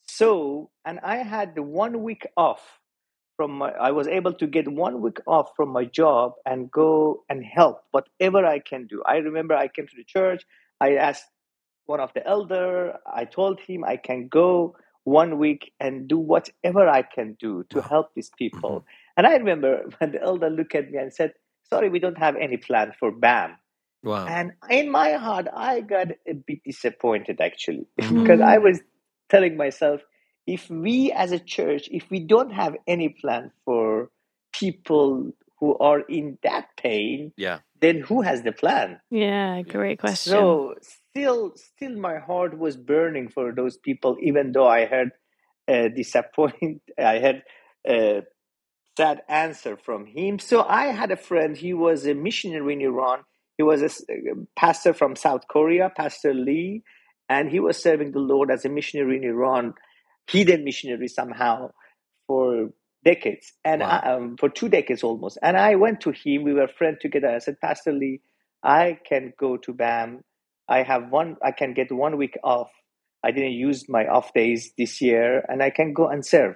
So, 0.04 0.72
and 0.84 1.00
I 1.02 1.18
had 1.18 1.56
the 1.56 1.64
one 1.64 2.04
week 2.04 2.26
off 2.36 2.80
from 3.38 3.52
my, 3.52 3.70
I 3.72 3.92
was 3.92 4.08
able 4.08 4.34
to 4.34 4.48
get 4.48 4.68
one 4.68 5.02
week 5.02 5.20
off 5.28 5.50
from 5.56 5.70
my 5.70 5.86
job 5.86 6.34
and 6.46 6.72
go 6.72 7.24
and 7.30 7.44
help 7.44 7.84
whatever 7.92 8.46
I 8.46 8.60
can 8.60 8.88
do. 8.88 9.04
I 9.06 9.18
remember 9.18 9.56
I 9.56 9.68
came 9.68 9.88
to 9.88 9.96
the 9.96 10.04
church. 10.04 10.44
I 10.82 10.96
asked 10.96 11.26
one 11.86 12.00
of 12.00 12.14
the 12.14 12.26
elder, 12.26 12.98
I 13.06 13.26
told 13.26 13.60
him 13.60 13.84
I 13.84 13.98
can 13.98 14.28
go 14.28 14.76
one 15.04 15.38
week 15.38 15.72
and 15.80 16.08
do 16.08 16.18
whatever 16.18 16.90
I 16.90 17.04
can 17.04 17.38
do 17.40 17.64
to 17.70 17.82
help 17.82 18.16
these 18.16 18.32
people. 18.38 18.80
Mm-hmm. 18.80 19.18
And 19.18 19.28
I 19.28 19.36
remember 19.36 19.84
when 20.00 20.12
the 20.12 20.22
elder 20.22 20.50
looked 20.50 20.76
at 20.76 20.90
me 20.92 20.98
and 20.98 21.14
said, 21.14 21.34
Sorry, 21.70 21.90
we 21.90 22.00
don't 22.00 22.18
have 22.18 22.36
any 22.36 22.58
plan 22.58 22.94
for 23.00 23.12
BAM. 23.12 23.58
Wow. 24.04 24.28
And 24.28 24.52
in 24.70 24.92
my 24.92 25.14
heart, 25.14 25.48
I 25.54 25.82
got 25.82 26.08
a 26.28 26.34
bit 26.34 26.60
disappointed 26.64 27.42
actually, 27.42 27.88
Mhm. 28.02 28.22
because 28.22 28.42
I 28.42 28.60
was 28.60 28.82
telling 29.30 29.58
myself, 29.58 30.02
if 30.46 30.70
we 30.70 31.12
as 31.12 31.32
a 31.32 31.40
church, 31.40 31.88
if 31.92 32.10
we 32.12 32.20
don't 32.20 32.52
have 32.52 32.76
any 32.88 33.10
plan 33.10 33.52
for 33.66 34.12
people 34.54 35.32
who 35.60 35.78
are 35.80 36.02
in 36.02 36.38
that 36.44 36.68
pain, 36.78 37.32
Yeah. 37.38 37.60
then 37.82 38.02
who 38.02 38.22
has 38.22 38.44
the 38.44 38.52
plan? 38.52 39.00
Yeah, 39.10 39.62
great 39.64 40.00
question. 40.00 40.32
So 40.34 40.76
still, 40.82 41.54
still, 41.56 41.96
my 41.98 42.20
heart 42.20 42.58
was 42.58 42.78
burning 42.78 43.30
for 43.30 43.52
those 43.54 43.78
people, 43.78 44.18
even 44.22 44.52
though 44.52 44.68
I 44.68 44.86
had 44.86 45.10
a 45.68 45.90
disappoint. 45.90 46.82
I 47.00 47.18
had 47.20 47.44
a 47.88 48.24
sad 48.98 49.22
answer 49.28 49.78
from 49.78 50.06
him. 50.06 50.40
So 50.40 50.64
I 50.64 50.88
had 50.88 51.12
a 51.12 51.18
friend. 51.18 51.56
He 51.56 51.74
was 51.74 52.06
a 52.06 52.14
missionary 52.14 52.74
in 52.74 52.82
Iran. 52.82 53.20
He 53.58 53.64
was 53.64 53.82
a 53.82 53.90
pastor 54.56 54.94
from 54.94 55.16
South 55.16 55.48
Korea, 55.48 55.92
Pastor 55.96 56.34
Lee, 56.34 56.84
and 57.30 57.50
he 57.50 57.60
was 57.60 57.82
serving 57.82 58.12
the 58.12 58.20
Lord 58.20 58.52
as 58.52 58.66
a 58.66 58.70
missionary 58.70 59.18
in 59.18 59.24
Iran, 59.24 59.74
hidden 60.30 60.64
missionary 60.64 61.08
somehow 61.08 61.72
for 62.28 62.70
decades 63.04 63.54
and 63.64 63.82
Wow. 63.82 64.02
I, 64.04 64.14
um, 64.14 64.38
for 64.38 64.50
two 64.50 64.68
decades 64.68 65.04
almost. 65.04 65.38
And 65.42 65.56
I 65.58 65.76
went 65.76 66.02
to 66.02 66.12
him. 66.12 66.44
We 66.44 66.54
were 66.54 66.68
friends 66.68 66.98
together. 67.02 67.30
I 67.30 67.40
said, 67.40 67.60
Pastor 67.62 67.94
Lee, 67.94 68.22
I 68.64 69.00
can 69.08 69.34
go 69.40 69.58
to 69.58 69.74
BAM. 69.74 70.22
I 70.68 70.84
have 70.84 71.10
one. 71.12 71.38
I 71.44 71.52
can 71.52 71.74
get 71.74 71.92
one 71.92 72.18
week 72.18 72.38
off. 72.44 72.72
I 73.24 73.32
didn't 73.32 73.54
use 73.54 73.88
my 73.88 74.08
off 74.08 74.34
days 74.34 74.74
this 74.78 75.02
year, 75.02 75.46
and 75.48 75.62
I 75.64 75.70
can 75.70 75.94
go 75.94 76.08
and 76.08 76.26
serve. 76.26 76.56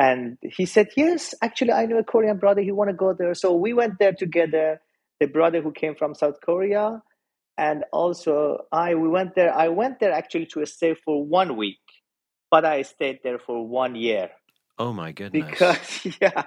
And 0.00 0.38
he 0.42 0.64
said, 0.66 0.88
Yes, 0.96 1.34
actually, 1.42 1.72
I 1.72 1.86
know 1.86 1.98
a 1.98 2.04
Korean 2.04 2.38
brother. 2.38 2.62
He 2.62 2.72
want 2.72 2.88
to 2.88 2.96
go 2.96 3.12
there. 3.12 3.34
So 3.34 3.54
we 3.54 3.72
went 3.74 3.98
there 4.00 4.14
together. 4.14 4.80
The 5.20 5.26
brother 5.26 5.60
who 5.60 5.72
came 5.72 5.94
from 5.94 6.14
South 6.14 6.40
Korea, 6.42 7.02
and 7.58 7.84
also 7.92 8.60
I. 8.72 8.94
We 8.94 9.08
went 9.08 9.34
there. 9.34 9.54
I 9.54 9.68
went 9.68 10.00
there 10.00 10.12
actually 10.12 10.46
to 10.54 10.64
stay 10.64 10.94
for 10.94 11.22
one 11.22 11.58
week, 11.58 11.84
but 12.50 12.64
I 12.64 12.82
stayed 12.82 13.18
there 13.22 13.38
for 13.38 13.68
one 13.68 13.94
year 13.94 14.30
Oh 14.80 14.94
my 14.94 15.12
goodness. 15.12 15.44
because 15.44 16.16
yeah, 16.22 16.44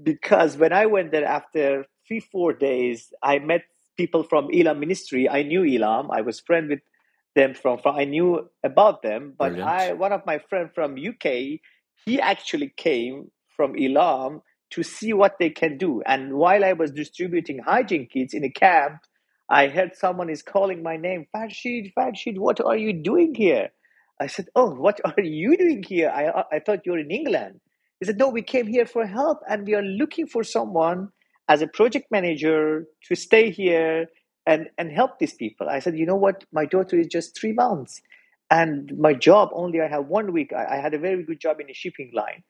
because 0.00 0.58
when 0.58 0.70
I 0.70 0.84
went 0.84 1.12
there 1.12 1.24
after 1.24 1.86
three 2.06 2.20
four 2.20 2.52
days, 2.52 3.10
I 3.22 3.38
met 3.38 3.62
people 3.96 4.22
from 4.22 4.50
Elam 4.52 4.78
Ministry. 4.78 5.30
I 5.30 5.42
knew 5.44 5.64
Elam. 5.64 6.10
I 6.10 6.20
was 6.20 6.40
friend 6.40 6.68
with 6.68 6.80
them 7.34 7.54
from, 7.54 7.78
from 7.78 7.96
I 7.96 8.04
knew 8.04 8.50
about 8.62 9.00
them. 9.00 9.32
But 9.36 9.56
Brilliant. 9.56 9.70
I 9.70 9.92
one 9.94 10.12
of 10.12 10.26
my 10.26 10.40
friend 10.50 10.68
from 10.74 10.98
UK, 10.98 11.60
he 12.04 12.20
actually 12.20 12.72
came 12.76 13.30
from 13.48 13.76
Elam 13.78 14.42
to 14.70 14.82
see 14.82 15.12
what 15.12 15.36
they 15.38 15.50
can 15.50 15.76
do. 15.76 16.02
And 16.06 16.34
while 16.34 16.64
I 16.64 16.72
was 16.72 16.90
distributing 16.90 17.58
hygiene 17.58 18.06
kits 18.06 18.34
in 18.34 18.44
a 18.44 18.50
camp, 18.50 19.00
I 19.48 19.66
heard 19.68 19.96
someone 19.96 20.30
is 20.30 20.42
calling 20.42 20.82
my 20.82 20.96
name, 20.96 21.26
Farshid, 21.34 21.92
Farshid, 21.98 22.38
what 22.38 22.60
are 22.60 22.76
you 22.76 22.92
doing 22.92 23.34
here? 23.34 23.70
I 24.20 24.28
said, 24.28 24.46
Oh, 24.54 24.70
what 24.70 25.00
are 25.04 25.22
you 25.22 25.56
doing 25.56 25.82
here? 25.82 26.10
I, 26.10 26.56
I 26.56 26.60
thought 26.60 26.86
you 26.86 26.92
were 26.92 26.98
in 26.98 27.10
England. 27.10 27.60
He 27.98 28.06
said, 28.06 28.18
No, 28.18 28.28
we 28.28 28.42
came 28.42 28.66
here 28.66 28.86
for 28.86 29.06
help 29.06 29.40
and 29.48 29.66
we 29.66 29.74
are 29.74 29.82
looking 29.82 30.26
for 30.26 30.44
someone 30.44 31.08
as 31.48 31.62
a 31.62 31.66
project 31.66 32.06
manager 32.12 32.86
to 33.08 33.16
stay 33.16 33.50
here 33.50 34.06
and, 34.46 34.68
and 34.78 34.92
help 34.92 35.18
these 35.18 35.34
people. 35.34 35.68
I 35.68 35.80
said, 35.80 35.98
You 35.98 36.06
know 36.06 36.16
what? 36.16 36.44
My 36.52 36.64
daughter 36.64 36.96
is 36.96 37.08
just 37.08 37.36
three 37.38 37.52
months 37.52 38.00
and 38.50 38.92
my 38.98 39.14
job 39.14 39.50
only 39.52 39.80
I 39.80 39.88
have 39.88 40.06
one 40.06 40.32
week. 40.32 40.52
I, 40.52 40.76
I 40.76 40.80
had 40.80 40.92
a 40.92 40.98
very 40.98 41.22
good 41.22 41.40
job 41.40 41.60
in 41.60 41.70
a 41.70 41.74
shipping 41.74 42.10
line. 42.12 42.42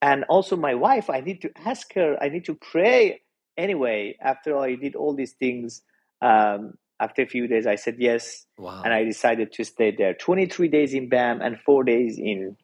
And 0.00 0.24
also 0.24 0.56
my 0.56 0.74
wife, 0.74 1.10
I 1.10 1.20
need 1.20 1.42
to 1.42 1.50
ask 1.64 1.92
her, 1.94 2.16
I 2.20 2.28
need 2.28 2.44
to 2.46 2.54
pray 2.54 3.20
anyway. 3.56 4.16
After 4.20 4.56
I 4.58 4.74
did 4.74 4.96
all 4.96 5.14
these 5.14 5.32
things, 5.32 5.82
um, 6.20 6.74
after 7.00 7.22
a 7.22 7.26
few 7.26 7.48
days, 7.48 7.66
I 7.66 7.74
said 7.74 7.96
yes 7.98 8.46
wow. 8.58 8.82
and 8.84 8.92
I 8.92 9.04
decided 9.04 9.52
to 9.52 9.64
stay 9.64 9.94
there. 9.96 10.14
23 10.14 10.68
days 10.68 10.94
in 10.94 11.08
BAM 11.08 11.40
and 11.40 11.58
four 11.58 11.82
days 11.84 12.18
in 12.18 12.56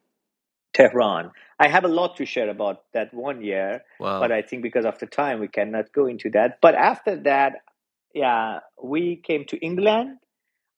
Tehran. 0.73 1.32
I 1.58 1.68
have 1.68 1.85
a 1.85 1.88
lot 1.88 2.16
to 2.16 2.25
share 2.25 2.49
about 2.49 2.85
that 2.94 3.12
one 3.12 3.42
year, 3.42 3.82
wow. 3.99 4.20
but 4.20 4.30
I 4.30 4.42
think 4.42 4.62
because 4.62 4.85
of 4.85 4.99
the 5.00 5.06
time, 5.06 5.40
we 5.40 5.49
cannot 5.49 5.92
go 5.92 6.06
into 6.06 6.30
that. 6.30 6.58
But 6.62 6.76
after 6.76 7.16
that, 7.23 7.54
yeah, 8.14 8.61
we 8.80 9.16
came 9.16 9.44
to 9.47 9.56
England. 9.58 10.18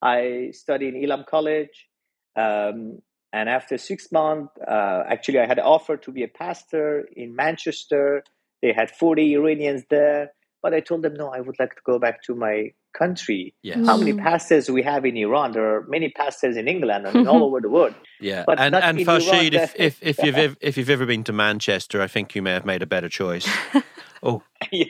I 0.00 0.50
studied 0.52 0.94
in 0.94 1.04
Elam 1.04 1.24
College. 1.28 1.89
Um, 2.36 2.98
and 3.32 3.48
after 3.48 3.78
six 3.78 4.10
months, 4.12 4.52
uh, 4.66 5.04
actually, 5.08 5.38
I 5.40 5.46
had 5.46 5.58
offered 5.58 6.02
to 6.04 6.12
be 6.12 6.22
a 6.24 6.28
pastor 6.28 7.08
in 7.14 7.36
Manchester. 7.36 8.24
They 8.62 8.72
had 8.72 8.90
40 8.90 9.34
Iranians 9.34 9.84
there. 9.88 10.32
But 10.62 10.74
I 10.74 10.80
told 10.80 11.00
them, 11.02 11.14
no, 11.14 11.28
I 11.28 11.40
would 11.40 11.56
like 11.58 11.70
to 11.76 11.80
go 11.86 11.98
back 11.98 12.22
to 12.24 12.34
my 12.34 12.72
country. 12.92 13.54
yes. 13.62 13.78
How 13.86 13.96
many 13.96 14.12
Mm. 14.12 14.22
pastors 14.22 14.68
we 14.70 14.82
have 14.82 15.06
in 15.06 15.16
Iran? 15.16 15.52
There 15.52 15.76
are 15.76 15.86
many 15.88 16.10
pastors 16.10 16.56
in 16.56 16.68
England 16.68 17.06
and 17.06 17.26
all 17.26 17.44
over 17.48 17.60
the 17.62 17.70
world. 17.70 17.94
Yeah, 18.20 18.44
But 18.46 18.58
and 18.60 18.74
and 18.74 18.98
Farshid, 18.98 19.52
Iran. 19.54 19.62
if, 19.64 19.74
if 19.76 20.02
if 20.02 20.18
you've 20.22 20.36
ev- 20.36 20.56
if 20.60 20.76
you've 20.76 20.90
ever 20.90 21.06
been 21.06 21.24
to 21.24 21.32
Manchester, 21.32 22.02
I 22.02 22.08
think 22.08 22.34
you 22.34 22.42
may 22.42 22.52
have 22.52 22.66
made 22.66 22.82
a 22.82 22.86
better 22.86 23.08
choice. 23.08 23.48
Oh, 24.22 24.42
yeah. 24.70 24.84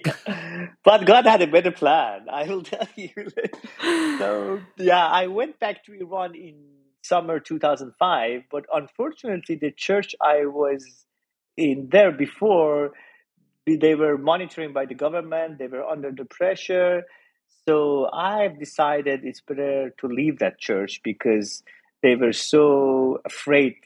But 0.82 1.04
God 1.06 1.25
had 1.25 1.40
a 1.40 1.47
better 1.47 1.70
plan. 1.70 2.26
I 2.28 2.49
will 2.49 2.62
tell 2.73 2.88
you. 2.97 3.12
so 4.18 4.59
yeah, 4.76 5.06
I 5.06 5.28
went 5.28 5.61
back 5.61 5.85
to 5.85 5.92
Iran 5.92 6.35
in 6.35 6.56
summer 7.02 7.40
2005, 7.40 8.42
but 8.50 8.66
unfortunately, 8.73 9.57
the 9.57 9.73
church 9.73 10.14
I 10.21 10.47
was 10.47 11.07
in 11.57 11.88
there 11.90 12.12
before, 12.12 12.92
they 13.66 13.95
were 13.95 14.19
monitoring 14.19 14.73
by 14.73 14.87
the 14.87 14.95
government. 14.95 15.59
They 15.59 15.69
were 15.69 15.85
under 15.87 16.12
the 16.12 16.25
pressure. 16.25 17.04
So 17.69 18.09
I've 18.12 18.59
decided 18.59 19.25
it's 19.25 19.40
better 19.40 19.90
to 20.00 20.07
leave 20.09 20.38
that 20.40 20.59
church 20.59 21.00
because 21.04 21.62
they 22.02 22.16
were 22.16 22.33
so 22.33 23.21
afraid 23.25 23.76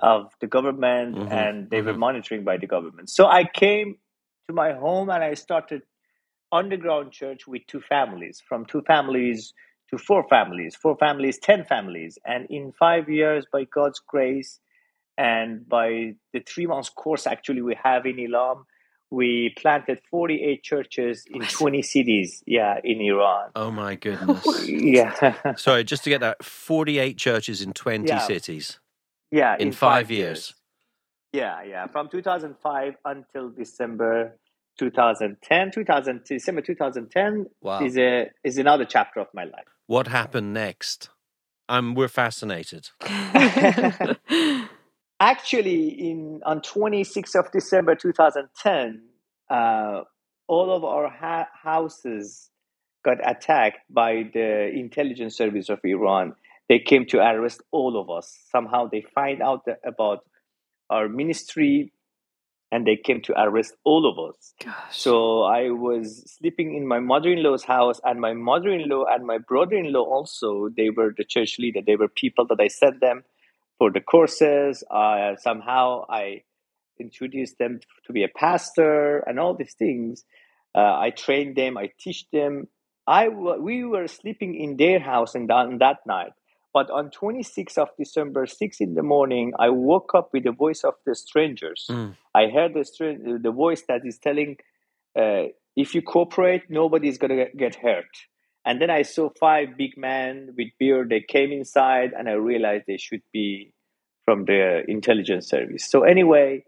of 0.00 0.32
the 0.40 0.46
government 0.46 1.18
Mhm, 1.18 1.32
and 1.32 1.70
they 1.70 1.82
were 1.82 1.94
mhm. 1.94 1.98
monitoring 1.98 2.44
by 2.44 2.56
the 2.58 2.66
government. 2.66 3.10
So 3.10 3.26
I 3.26 3.44
came 3.44 3.98
to 4.48 4.54
my 4.54 4.72
home 4.74 5.10
and 5.10 5.24
I 5.24 5.34
started 5.34 5.82
underground 6.52 7.12
church 7.12 7.46
with 7.46 7.62
two 7.66 7.80
families. 7.80 8.42
From 8.48 8.66
two 8.66 8.82
families 8.82 9.54
to 9.90 9.98
four 9.98 10.26
families, 10.28 10.74
four 10.74 10.96
families, 10.96 11.38
10 11.38 11.64
families. 11.64 12.18
And 12.24 12.46
in 12.50 12.72
five 12.72 13.08
years, 13.08 13.46
by 13.52 13.64
God's 13.64 14.00
grace, 14.06 14.60
and 15.16 15.68
by 15.68 16.14
the 16.32 16.40
three 16.40 16.66
months 16.66 16.88
course 16.90 17.26
actually 17.26 17.62
we 17.62 17.76
have 17.82 18.04
in 18.06 18.18
Elam, 18.18 18.64
we 19.10 19.54
planted 19.56 20.00
48 20.10 20.62
churches 20.64 21.24
in 21.30 21.42
20 21.42 21.82
cities, 21.82 22.42
yeah, 22.46 22.80
in 22.82 23.00
Iran. 23.00 23.50
Oh 23.54 23.70
my 23.70 23.94
goodness. 24.04 24.44
yeah. 24.68 25.54
Sorry, 25.56 25.84
just 25.84 26.02
to 26.04 26.10
get 26.10 26.20
that 26.20 26.44
48 26.44 27.16
churches 27.16 27.62
in 27.62 27.72
20 27.72 28.08
Yeah. 28.08 28.18
cities 28.18 28.80
yeah, 29.30 29.56
in, 29.58 29.70
five, 29.70 30.10
years. 30.10 30.54
Yeah, 31.32 31.62
yeah. 31.62 31.86
From 31.86 32.08
2005 32.08 32.94
until 33.04 33.50
December 33.50 34.36
2010, 34.78 35.70
2000, 35.70 36.24
December 36.24 36.60
2010 36.60 37.46
Wow. 37.60 37.84
is 37.84 37.96
a 37.96 38.30
is 38.42 38.58
another 38.58 38.84
chapter 38.84 39.20
of 39.20 39.28
my 39.32 39.44
life. 39.44 39.64
What 39.86 40.08
happened 40.08 40.54
next? 40.54 41.10
Um, 41.68 41.94
we're 41.94 42.08
fascinated. 42.08 42.90
Actually, 45.20 45.88
in 45.88 46.40
on 46.44 46.60
26th 46.60 47.38
of 47.38 47.50
December 47.52 47.94
2010, 47.94 49.02
uh, 49.50 50.02
all 50.48 50.74
of 50.74 50.84
our 50.84 51.08
ha- 51.08 51.48
houses 51.62 52.50
got 53.04 53.18
attacked 53.28 53.78
by 53.90 54.24
the 54.32 54.70
intelligence 54.70 55.36
service 55.36 55.68
of 55.68 55.80
Iran. 55.84 56.34
They 56.68 56.78
came 56.78 57.06
to 57.06 57.18
arrest 57.18 57.62
all 57.70 58.00
of 58.00 58.10
us. 58.10 58.36
Somehow 58.50 58.88
they 58.90 59.04
find 59.14 59.42
out 59.42 59.66
about 59.86 60.20
our 60.90 61.08
ministry, 61.08 61.92
and 62.72 62.86
they 62.86 62.96
came 62.96 63.20
to 63.22 63.40
arrest 63.40 63.74
all 63.84 64.10
of 64.10 64.18
us. 64.30 64.54
Gosh. 64.64 64.98
So 64.98 65.42
I 65.42 65.70
was 65.70 66.24
sleeping 66.38 66.74
in 66.74 66.86
my 66.86 66.98
mother-in-law's 66.98 67.64
house, 67.64 68.00
and 68.04 68.20
my 68.20 68.32
mother-in-law 68.32 69.04
and 69.10 69.26
my 69.26 69.38
brother-in-law 69.38 70.02
also. 70.02 70.68
They 70.76 70.90
were 70.90 71.14
the 71.16 71.24
church 71.24 71.58
leader. 71.58 71.80
They 71.86 71.96
were 71.96 72.08
people 72.08 72.46
that 72.48 72.60
I 72.60 72.68
sent 72.68 73.00
them 73.00 73.22
for 73.78 73.90
the 73.92 74.00
courses. 74.00 74.82
Uh, 74.90 75.36
somehow 75.36 76.04
I 76.08 76.42
introduced 76.98 77.58
them 77.58 77.80
to 78.06 78.12
be 78.12 78.24
a 78.24 78.28
pastor 78.28 79.18
and 79.26 79.38
all 79.38 79.54
these 79.54 79.74
things. 79.74 80.24
Uh, 80.74 80.98
I 80.98 81.10
trained 81.10 81.56
them. 81.56 81.76
I 81.78 81.90
teach 81.98 82.28
them. 82.30 82.68
I 83.06 83.28
w- 83.28 83.60
we 83.60 83.84
were 83.84 84.08
sleeping 84.08 84.54
in 84.54 84.76
their 84.76 84.98
house 84.98 85.34
in 85.34 85.46
that, 85.48 85.66
that 85.80 85.98
night. 86.06 86.32
But 86.74 86.90
on 86.90 87.10
26th 87.10 87.78
of 87.78 87.90
December, 87.96 88.46
6 88.46 88.80
in 88.80 88.94
the 88.94 89.02
morning, 89.02 89.52
I 89.60 89.68
woke 89.68 90.10
up 90.12 90.30
with 90.32 90.42
the 90.42 90.50
voice 90.50 90.82
of 90.82 90.94
the 91.06 91.14
strangers. 91.14 91.86
Mm. 91.88 92.16
I 92.34 92.48
heard 92.48 92.74
the 92.74 92.84
str- 92.84 93.38
the 93.40 93.52
voice 93.52 93.84
that 93.86 94.04
is 94.04 94.18
telling, 94.18 94.56
uh, 95.16 95.44
"If 95.76 95.94
you 95.94 96.02
cooperate, 96.02 96.68
nobody's 96.68 97.16
gonna 97.16 97.46
get 97.56 97.76
hurt." 97.76 98.12
And 98.66 98.80
then 98.80 98.90
I 98.90 99.02
saw 99.02 99.30
five 99.38 99.76
big 99.76 99.96
men 99.96 100.54
with 100.58 100.68
beard. 100.78 101.10
They 101.10 101.20
came 101.20 101.52
inside, 101.52 102.12
and 102.12 102.28
I 102.28 102.32
realized 102.32 102.86
they 102.86 102.96
should 102.96 103.22
be 103.32 103.72
from 104.24 104.46
the 104.46 104.82
intelligence 104.88 105.48
service. 105.48 105.84
So 105.88 106.02
anyway, 106.02 106.64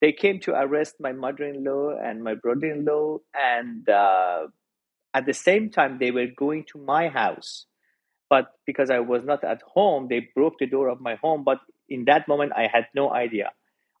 they 0.00 0.12
came 0.12 0.40
to 0.40 0.52
arrest 0.52 0.94
my 1.00 1.12
mother-in-law 1.12 1.98
and 2.02 2.24
my 2.24 2.34
brother-in-law, 2.34 3.18
and 3.34 3.86
uh, 3.88 4.46
at 5.12 5.26
the 5.26 5.34
same 5.34 5.70
time, 5.70 5.98
they 5.98 6.12
were 6.12 6.28
going 6.28 6.64
to 6.72 6.78
my 6.78 7.08
house. 7.08 7.66
But 8.30 8.46
because 8.64 8.90
I 8.90 9.00
was 9.00 9.22
not 9.24 9.42
at 9.44 9.60
home, 9.74 10.06
they 10.08 10.28
broke 10.34 10.54
the 10.60 10.66
door 10.66 10.88
of 10.88 11.00
my 11.00 11.16
home. 11.16 11.42
But 11.44 11.58
in 11.88 12.04
that 12.06 12.28
moment, 12.28 12.52
I 12.56 12.68
had 12.72 12.84
no 12.94 13.12
idea. 13.12 13.50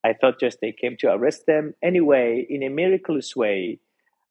I 0.04 0.14
thought 0.18 0.40
just 0.40 0.58
they 0.62 0.72
came 0.72 0.96
to 1.00 1.08
arrest 1.12 1.42
them. 1.46 1.74
Anyway, 1.82 2.46
in 2.48 2.62
a 2.62 2.70
miraculous 2.70 3.34
way, 3.36 3.80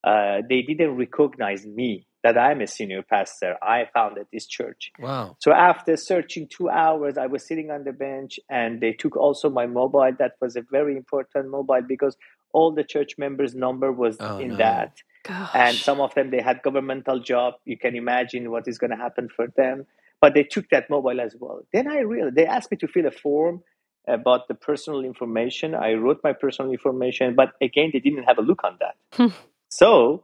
uh, 0.03 0.37
they 0.49 0.61
didn't 0.61 0.95
recognize 0.95 1.65
me 1.65 2.07
that 2.23 2.37
I'm 2.37 2.61
a 2.61 2.67
senior 2.67 3.03
pastor. 3.03 3.55
I 3.61 3.83
founded 3.93 4.27
this 4.33 4.47
church. 4.47 4.91
Wow. 4.99 5.35
So 5.39 5.51
after 5.53 5.95
searching 5.95 6.47
two 6.49 6.69
hours, 6.69 7.17
I 7.17 7.27
was 7.27 7.45
sitting 7.47 7.69
on 7.69 7.83
the 7.83 7.93
bench 7.93 8.39
and 8.49 8.81
they 8.81 8.93
took 8.93 9.15
also 9.15 9.49
my 9.49 9.67
mobile. 9.67 10.09
That 10.17 10.33
was 10.41 10.55
a 10.55 10.63
very 10.71 10.97
important 10.97 11.49
mobile 11.49 11.81
because 11.87 12.17
all 12.51 12.73
the 12.73 12.83
church 12.83 13.13
members' 13.17 13.53
number 13.55 13.91
was 13.91 14.17
Oh, 14.19 14.37
in 14.39 14.49
no. 14.49 14.57
that 14.57 14.93
Gosh. 15.23 15.51
and 15.53 15.75
some 15.75 15.99
of 15.99 16.13
them 16.15 16.31
they 16.31 16.41
had 16.41 16.61
governmental 16.63 17.19
job. 17.19 17.55
You 17.65 17.77
can 17.77 17.95
imagine 17.95 18.51
what 18.51 18.67
is 18.67 18.77
going 18.77 18.91
to 18.91 18.97
happen 18.97 19.29
for 19.33 19.47
them. 19.55 19.85
But 20.21 20.33
they 20.33 20.43
took 20.43 20.69
that 20.69 20.89
mobile 20.89 21.21
as 21.21 21.35
well. 21.39 21.61
Then 21.73 21.87
i 21.87 21.99
realized 21.99 22.35
they 22.35 22.45
asked 22.45 22.71
me 22.71 22.77
to 22.77 22.87
fill 22.87 23.05
a 23.05 23.11
form 23.11 23.63
about 24.07 24.47
the 24.47 24.53
personal 24.55 25.03
information. 25.03 25.75
I 25.75 25.93
wrote 25.93 26.21
my 26.23 26.33
personal 26.33 26.71
information 26.71 27.35
but 27.35 27.53
again 27.61 27.89
they 27.93 27.99
didn't 27.99 28.23
have 28.23 28.37
a 28.37 28.41
look 28.41 28.63
on 28.63 28.77
that. 28.79 29.31
So 29.69 30.23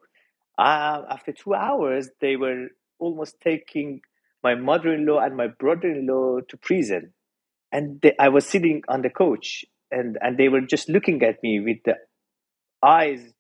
uh, 0.58 1.02
after 1.10 1.32
two 1.32 1.54
hours 1.54 2.10
they 2.20 2.36
were 2.36 2.68
almost 2.98 3.40
taking 3.42 4.02
my 4.44 4.56
mother-in-law 4.56 5.20
and 5.20 5.36
my 5.36 5.48
brother-in-law 5.48 6.40
to 6.50 6.58
prison. 6.58 7.14
And 7.72 8.00
they, 8.02 8.14
i 8.18 8.30
was 8.30 8.46
sitting 8.46 8.84
on 8.88 9.02
the 9.02 9.10
couch 9.10 9.66
and 9.92 10.18
and 10.22 10.38
they 10.38 10.50
were 10.50 10.62
just 10.62 10.90
looking 10.90 11.22
at 11.24 11.42
me 11.44 11.60
with 11.60 11.78
the 11.86 11.96
eyes 12.84 13.35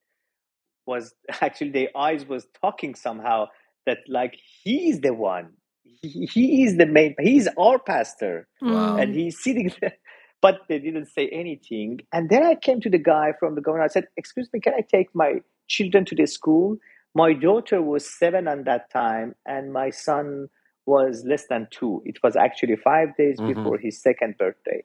was 0.85 1.13
actually 1.41 1.71
their 1.71 1.89
eyes 1.95 2.25
was 2.25 2.47
talking 2.61 2.95
somehow 2.95 3.47
that 3.85 3.99
like 4.07 4.35
he's 4.63 5.01
the 5.01 5.13
one. 5.13 5.53
He, 6.01 6.25
he 6.25 6.63
is 6.63 6.77
the 6.77 6.85
main 6.85 7.15
he's 7.19 7.47
our 7.57 7.79
pastor. 7.79 8.47
Wow. 8.61 8.95
and 8.97 9.13
he's 9.13 9.41
sitting 9.41 9.71
there 9.81 9.93
but 10.41 10.61
they 10.69 10.79
didn't 10.79 11.07
say 11.07 11.27
anything. 11.29 11.99
And 12.13 12.29
then 12.29 12.43
i 12.43 12.55
came 12.55 12.79
to 12.81 12.89
the 12.89 12.99
guy 12.99 13.33
from 13.39 13.55
the 13.55 13.61
government 13.61 13.89
i 13.89 13.93
said 13.93 14.07
excuse 14.17 14.49
me 14.53 14.59
can 14.59 14.73
i 14.73 14.81
take 14.81 15.13
my 15.15 15.41
children 15.67 16.05
to 16.05 16.15
the 16.15 16.25
school? 16.27 16.77
My 17.15 17.33
daughter 17.33 17.81
was 17.81 18.07
seven 18.09 18.47
at 18.47 18.65
that 18.65 18.91
time 18.91 19.35
and 19.45 19.71
my 19.73 19.89
son 19.89 20.49
was 20.85 21.23
less 21.25 21.47
than 21.47 21.67
two. 21.71 22.03
It 22.05 22.17
was 22.23 22.35
actually 22.35 22.75
five 22.75 23.15
days 23.17 23.41
Mhm. 23.41 23.47
before 23.47 23.77
his 23.79 23.99
second 24.01 24.37
birthday. 24.37 24.83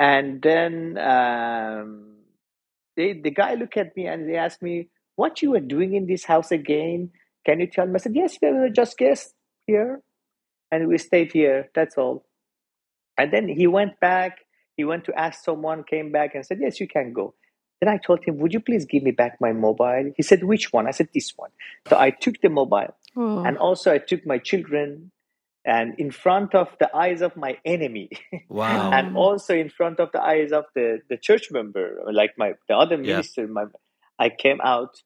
And 0.00 0.42
then 0.42 0.98
um, 0.98 2.16
they, 2.96 3.12
the 3.14 3.30
guy 3.30 3.54
looked 3.54 3.76
at 3.76 3.96
me 3.96 4.06
and 4.06 4.28
they 4.28 4.36
asked 4.36 4.62
me 4.62 4.88
what 5.16 5.42
you 5.42 5.50
were 5.52 5.60
doing 5.60 5.94
in 5.94 6.06
this 6.06 6.24
house 6.24 6.50
again? 6.50 7.10
Can 7.46 7.60
you 7.60 7.66
tell 7.66 7.86
me? 7.86 7.94
I 7.96 7.98
said 7.98 8.14
yes 8.16 8.38
we 8.40 8.50
were 8.52 8.68
just 8.68 8.96
guests 8.98 9.32
here 9.66 10.00
and 10.70 10.88
we 10.88 10.98
stayed 10.98 11.32
here 11.32 11.70
that's 11.74 11.96
all. 11.98 12.24
And 13.18 13.32
then 13.32 13.48
he 13.48 13.66
went 13.66 14.00
back 14.00 14.38
he 14.76 14.84
went 14.84 15.04
to 15.04 15.16
ask 15.18 15.44
someone 15.44 15.84
came 15.84 16.10
back 16.10 16.34
and 16.34 16.44
said 16.44 16.58
yes 16.60 16.80
you 16.80 16.88
can 16.88 17.12
go. 17.12 17.34
Then 17.80 17.88
i 17.92 17.98
told 17.98 18.24
him 18.24 18.38
would 18.38 18.52
you 18.54 18.60
please 18.60 18.84
give 18.86 19.02
me 19.02 19.10
back 19.12 19.38
my 19.40 19.52
mobile? 19.52 20.12
He 20.16 20.22
said 20.22 20.44
which 20.44 20.72
one? 20.72 20.86
I 20.86 20.90
said 20.92 21.08
this 21.14 21.32
one. 21.36 21.50
So 21.88 21.98
i 21.98 22.10
took 22.10 22.40
the 22.40 22.48
mobile 22.50 22.94
Oh. 23.16 23.44
and 23.44 23.56
also 23.58 23.92
i 23.92 23.98
took 23.98 24.26
my 24.26 24.38
children 24.38 25.12
and 25.64 25.94
in 25.98 26.10
front 26.10 26.54
of 26.54 26.68
the 26.80 26.94
eyes 26.94 27.22
of 27.22 27.36
my 27.36 27.56
enemy. 27.64 28.10
Wow. 28.48 28.90
and 28.92 29.16
also 29.16 29.54
in 29.54 29.68
front 29.70 29.98
of 30.00 30.10
the 30.12 30.20
eyes 30.20 30.52
of 30.52 30.64
the, 30.74 31.00
the 31.08 31.16
church 31.16 31.50
member, 31.50 32.00
like 32.12 32.32
my 32.36 32.52
the 32.68 32.76
other 32.76 32.96
Yeah. 32.96 33.12
minister, 33.16 33.46
my, 33.48 33.64
I 34.18 34.30
came 34.30 34.60
out 34.62 34.96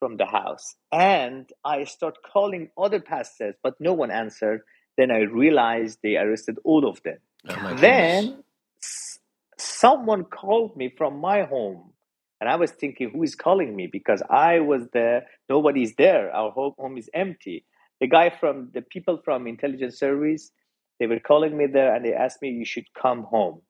from 0.00 0.16
the 0.18 0.26
house 0.26 0.76
and 0.92 1.50
I 1.64 1.84
start 1.84 2.18
calling 2.24 2.70
other 2.78 3.00
pastors, 3.00 3.56
but 3.62 3.74
no 3.80 3.92
one 3.94 4.10
answered. 4.12 4.62
Then 4.98 5.10
I 5.10 5.20
realized 5.22 6.00
they 6.02 6.16
arrested 6.16 6.58
all 6.64 6.88
of 6.88 7.02
them. 7.04 7.18
Oh 7.48 7.56
then 7.80 8.44
s- 8.82 9.20
someone 9.58 10.24
called 10.24 10.76
me 10.76 10.94
from 10.96 11.18
my 11.20 11.44
home, 11.44 11.92
and 12.40 12.50
I 12.50 12.56
was 12.56 12.72
thinking, 12.72 13.10
who 13.10 13.22
is 13.24 13.34
calling 13.36 13.76
me? 13.76 13.88
Because 13.88 14.22
I 14.30 14.60
was 14.60 14.88
there, 14.92 15.26
nobody's 15.50 15.94
there. 15.96 16.32
Our 16.34 16.52
home, 16.52 16.74
home 16.78 16.98
is 16.98 17.10
empty. 17.14 17.64
The 18.00 18.08
guy 18.08 18.30
from 18.30 18.70
the 18.74 18.82
people 18.82 19.20
from 19.24 19.46
intelligence 19.48 19.98
service, 19.98 20.52
they 21.00 21.06
were 21.08 21.20
calling 21.20 21.56
me 21.56 21.66
there, 21.66 21.94
and 21.94 22.04
they 22.04 22.14
asked 22.14 22.42
me, 22.42 22.50
"You 22.50 22.64
should 22.66 22.86
come 22.94 23.24
home. 23.24 23.62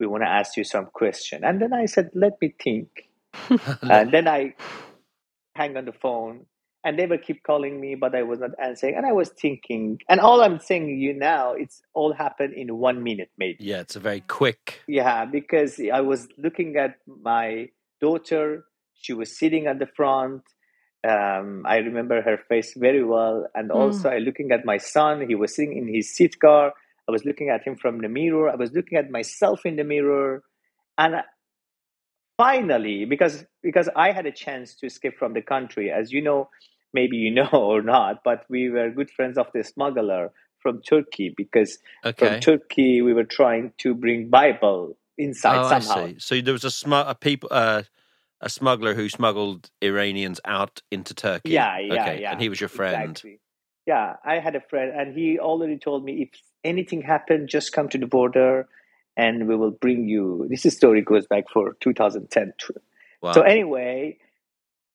We 0.00 0.06
want 0.08 0.24
to 0.24 0.28
ask 0.30 0.56
you 0.56 0.64
some 0.64 0.86
question." 0.94 1.44
And 1.44 1.60
then 1.62 1.72
I 1.74 1.86
said, 1.86 2.10
"Let 2.14 2.40
me 2.42 2.54
think." 2.62 2.88
and 3.82 4.12
then 4.12 4.28
I 4.28 4.54
hang 5.54 5.76
on 5.76 5.84
the 5.84 5.92
phone, 5.92 6.46
and 6.84 6.98
they 6.98 7.06
will 7.06 7.18
keep 7.18 7.42
calling 7.42 7.80
me, 7.80 7.94
but 7.94 8.14
I 8.14 8.22
was 8.22 8.40
not 8.40 8.50
answering. 8.62 8.94
And 8.96 9.06
I 9.06 9.12
was 9.12 9.28
thinking, 9.30 9.98
and 10.08 10.20
all 10.20 10.42
I'm 10.42 10.58
saying 10.58 10.86
to 10.86 10.92
you 10.92 11.14
now, 11.14 11.52
it's 11.52 11.82
all 11.94 12.12
happened 12.12 12.54
in 12.54 12.76
one 12.76 13.02
minute, 13.02 13.30
maybe. 13.38 13.58
yeah, 13.60 13.80
it's 13.80 13.96
a 13.96 14.00
very 14.00 14.20
quick. 14.20 14.80
Yeah, 14.86 15.24
because 15.26 15.80
I 15.92 16.00
was 16.00 16.28
looking 16.38 16.76
at 16.76 16.96
my 17.06 17.68
daughter. 18.00 18.64
She 18.94 19.12
was 19.12 19.38
sitting 19.38 19.66
at 19.66 19.78
the 19.78 19.86
front. 19.86 20.42
Um, 21.08 21.64
I 21.66 21.78
remember 21.78 22.22
her 22.22 22.38
face 22.48 22.74
very 22.76 23.02
well. 23.04 23.46
And 23.54 23.70
also, 23.72 24.08
I 24.08 24.18
looking 24.18 24.52
at 24.52 24.64
my 24.64 24.78
son. 24.78 25.26
He 25.28 25.34
was 25.34 25.54
sitting 25.56 25.76
in 25.76 25.92
his 25.92 26.14
seat 26.14 26.38
car. 26.38 26.72
I 27.08 27.12
was 27.12 27.24
looking 27.24 27.48
at 27.48 27.64
him 27.64 27.76
from 27.76 27.98
the 28.00 28.08
mirror. 28.08 28.48
I 28.48 28.54
was 28.54 28.70
looking 28.72 28.98
at 28.98 29.10
myself 29.10 29.66
in 29.66 29.76
the 29.76 29.84
mirror. 29.84 30.42
And 30.98 31.16
I- 31.16 31.24
finally, 32.36 33.04
because 33.04 33.44
because 33.62 33.88
I 33.94 34.12
had 34.12 34.26
a 34.26 34.32
chance 34.32 34.74
to 34.76 34.86
escape 34.86 35.18
from 35.18 35.34
the 35.34 35.42
country, 35.42 35.90
as 35.90 36.12
you 36.12 36.22
know, 36.22 36.48
maybe 36.92 37.16
you 37.16 37.30
know 37.40 37.48
or 37.52 37.82
not, 37.82 38.22
but 38.24 38.44
we 38.48 38.70
were 38.70 38.90
good 38.90 39.10
friends 39.10 39.38
of 39.38 39.46
the 39.54 39.64
smuggler 39.64 40.32
from 40.60 40.80
Turkey 40.82 41.34
because 41.36 41.78
Okay. 42.04 42.26
from 42.26 42.40
Turkey 42.40 43.02
we 43.02 43.12
were 43.12 43.24
trying 43.24 43.72
to 43.78 43.94
bring 43.94 44.28
Bible 44.28 44.96
inside 45.18 45.58
oh, 45.58 45.68
somehow. 45.68 46.04
I 46.04 46.08
see. 46.12 46.18
So 46.18 46.40
there 46.40 46.52
was 46.52 46.64
a 46.64 46.70
smu- 46.70 47.06
a 47.06 47.14
people 47.14 47.48
uh, 47.52 47.82
a 48.40 48.48
smuggler 48.48 48.94
who 48.94 49.08
smuggled 49.08 49.70
Iranians 49.80 50.40
out 50.44 50.82
into 50.90 51.14
Turkey. 51.14 51.50
Yeah, 51.50 51.78
yeah, 51.78 51.94
okay. 51.94 52.20
yeah. 52.22 52.32
And 52.32 52.40
he 52.40 52.48
was 52.48 52.60
your 52.60 52.68
friend. 52.68 53.10
Exactly. 53.10 53.40
yeah, 53.86 54.16
I 54.24 54.38
had 54.38 54.56
a 54.56 54.60
friend, 54.60 54.92
and 54.94 55.16
he 55.16 55.38
already 55.38 55.78
told 55.78 56.04
me 56.04 56.22
if 56.22 56.40
anything 56.64 57.02
happened, 57.02 57.48
just 57.48 57.72
come 57.72 57.88
to 57.90 57.98
the 57.98 58.06
border, 58.06 58.68
and 59.16 59.48
we 59.48 59.56
will 59.56 59.70
bring 59.70 60.08
you. 60.08 60.46
This 60.48 60.62
story 60.74 61.02
goes 61.02 61.26
back 61.26 61.44
for 61.52 61.76
2010. 61.80 62.52
Wow. 63.20 63.32
So 63.32 63.42
anyway, 63.42 64.18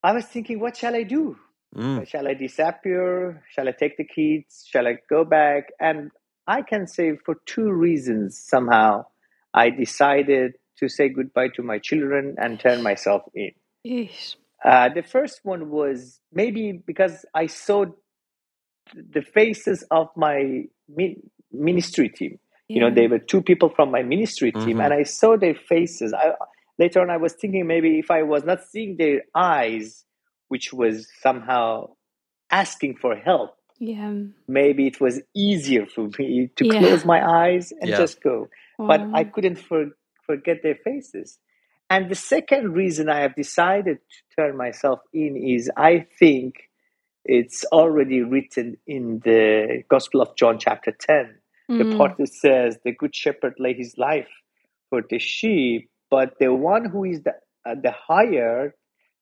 I 0.04 0.14
was 0.14 0.26
thinking, 0.26 0.60
what 0.60 0.78
shall 0.78 0.96
I 0.96 1.04
do? 1.04 1.38
Mm. 1.76 2.08
Shall 2.08 2.28
I 2.28 2.34
disappear? 2.34 3.44
Shall 3.52 3.68
I 3.68 3.72
take 3.72 3.98
the 3.98 4.06
kids? 4.06 4.66
Shall 4.68 4.88
I 4.88 4.98
go 5.10 5.26
back? 5.26 5.70
And 5.80 6.12
I 6.48 6.62
can 6.62 6.88
say 6.88 7.18
for 7.26 7.36
two 7.46 7.72
reasons 7.72 8.38
somehow 8.38 9.06
I 9.54 9.70
decided 9.70 10.54
to 10.78 10.88
say 10.88 11.10
goodbye 11.10 11.50
to 11.56 11.64
my 11.64 11.80
children 11.80 12.36
and 12.38 12.60
turn 12.60 12.84
myself 12.84 13.24
in. 13.34 13.52
Yeesh. 13.86 14.36
Uh, 14.64 14.90
the 14.90 15.04
first 15.04 15.42
one 15.44 15.70
was 15.70 16.20
maybe 16.32 16.72
because 16.72 17.26
I 17.34 17.48
saw 17.48 17.86
the 18.94 19.22
faces 19.22 19.84
of 19.92 20.10
my 20.16 20.64
ministry 21.52 22.10
team. 22.10 22.40
You 22.68 22.82
know, 22.82 22.88
Yeah. 22.88 22.94
they 22.96 23.08
were 23.08 23.20
two 23.20 23.42
people 23.42 23.70
from 23.70 23.92
my 23.92 24.04
ministry 24.04 24.52
team, 24.52 24.78
Mhm. 24.78 24.84
and 24.86 24.94
I 24.94 25.04
saw 25.04 25.38
their 25.38 25.56
faces. 25.56 26.14
I, 26.14 26.34
later 26.78 27.02
on, 27.02 27.10
I 27.10 27.18
was 27.18 27.34
thinking 27.34 27.66
maybe 27.68 28.00
if 28.00 28.12
I 28.12 28.24
was 28.24 28.44
not 28.44 28.64
seeing 28.64 28.98
their 28.98 29.24
eyes, 29.34 30.06
which 30.50 30.74
was 30.74 31.08
somehow 31.22 31.96
asking 32.52 32.96
for 32.98 33.16
help, 33.16 33.56
Yeah. 33.80 34.14
maybe 34.48 34.88
it 34.88 35.00
was 35.00 35.22
easier 35.34 35.86
for 35.86 36.10
me 36.20 36.50
to 36.56 36.66
Yeah. 36.66 36.80
close 36.80 37.06
my 37.06 37.22
eyes 37.26 37.72
and 37.72 37.90
Yeah. 37.90 37.98
just 37.98 38.22
go. 38.22 38.50
But 38.78 39.02
I 39.14 39.24
couldn't 39.24 39.56
for, 39.58 39.92
forget 40.26 40.62
their 40.62 40.76
faces. 40.76 41.40
And 41.90 42.10
the 42.10 42.16
second 42.16 42.74
reason 42.74 43.08
I 43.10 43.22
have 43.22 43.34
decided 43.36 43.98
to 43.98 44.36
turn 44.36 44.58
myself 44.58 45.00
in 45.14 45.38
is 45.38 45.72
I 45.78 46.00
think 46.20 46.70
it's 47.24 47.64
already 47.72 48.22
written 48.22 48.78
in 48.86 49.20
the 49.20 49.84
Gospel 49.88 50.22
of 50.22 50.36
John, 50.36 50.60
chapter 50.60 50.92
10, 50.92 51.26
the 51.28 51.47
Mm. 51.70 51.98
part 51.98 52.18
that 52.18 52.34
says, 52.34 52.78
The 52.84 52.94
good 52.94 53.16
shepherd 53.16 53.56
lay 53.60 53.74
his 53.74 53.98
life 53.98 54.30
for 54.90 55.02
the 55.08 55.20
sheep, 55.20 55.90
but 56.10 56.36
the 56.40 56.54
one 56.54 56.86
who 56.86 57.04
is 57.04 57.24
the, 57.24 57.34
uh, 57.66 57.76
the 57.82 57.92
higher, 57.92 58.74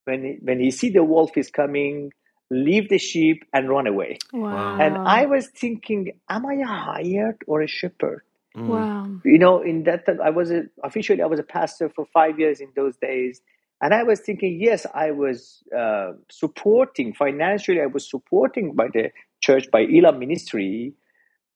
when 0.06 0.24
he, 0.24 0.38
when 0.42 0.60
he 0.60 0.70
see 0.72 0.90
the 0.90 1.04
wolf 1.04 1.38
is 1.38 1.50
coming, 1.50 2.12
leave 2.52 2.90
the 2.90 3.00
sheep 3.00 3.44
and 3.54 3.70
run 3.70 3.88
away. 3.88 4.20
Wow. 4.32 4.78
And 4.80 4.98
I 4.98 5.26
was 5.26 5.48
thinking, 5.48 6.12
am 6.30 6.46
I 6.46 6.56
a 6.56 6.68
hired 6.68 7.38
or 7.48 7.62
a 7.62 7.68
shepherd? 7.68 8.22
Mm. 8.56 8.68
Wow. 8.68 9.20
you 9.26 9.38
know 9.38 9.62
in 9.62 9.84
that 9.84 10.06
time 10.06 10.22
i 10.24 10.30
was 10.30 10.50
a, 10.50 10.64
officially 10.82 11.22
i 11.22 11.26
was 11.26 11.42
a 11.42 11.44
pastor 11.44 11.90
for 11.90 12.06
five 12.14 12.40
years 12.40 12.62
in 12.62 12.70
those 12.74 12.96
days 12.96 13.42
and 13.82 13.94
i 13.94 14.02
was 14.02 14.22
thinking 14.22 14.62
yes 14.62 14.86
i 14.94 15.12
was 15.12 15.62
uh, 15.78 16.14
supporting 16.32 17.14
financially 17.14 17.82
i 17.82 17.86
was 17.86 18.10
supporting 18.10 18.74
by 18.74 18.88
the 18.94 19.10
church 19.42 19.70
by 19.72 19.86
elam 19.94 20.20
ministry 20.20 20.94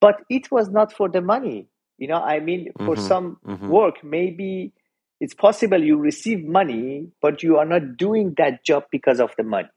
but 0.02 0.22
it 0.30 0.52
was 0.52 0.70
not 0.70 0.94
for 0.94 1.10
the 1.10 1.22
money 1.22 1.68
you 1.98 2.08
know 2.08 2.22
i 2.22 2.40
mean 2.40 2.72
for 2.84 2.96
Mhm, 2.96 2.98
some 2.98 3.38
mhm. 3.46 3.68
work 3.68 4.04
maybe 4.04 4.74
it's 5.20 5.34
possible 5.34 5.84
you 5.84 5.98
receive 5.98 6.46
money 6.46 7.08
but 7.22 7.44
you 7.44 7.58
are 7.58 7.66
not 7.66 7.98
doing 7.98 8.34
that 8.38 8.64
job 8.66 8.86
because 8.92 9.20
of 9.20 9.32
the 9.38 9.44
money 9.44 9.70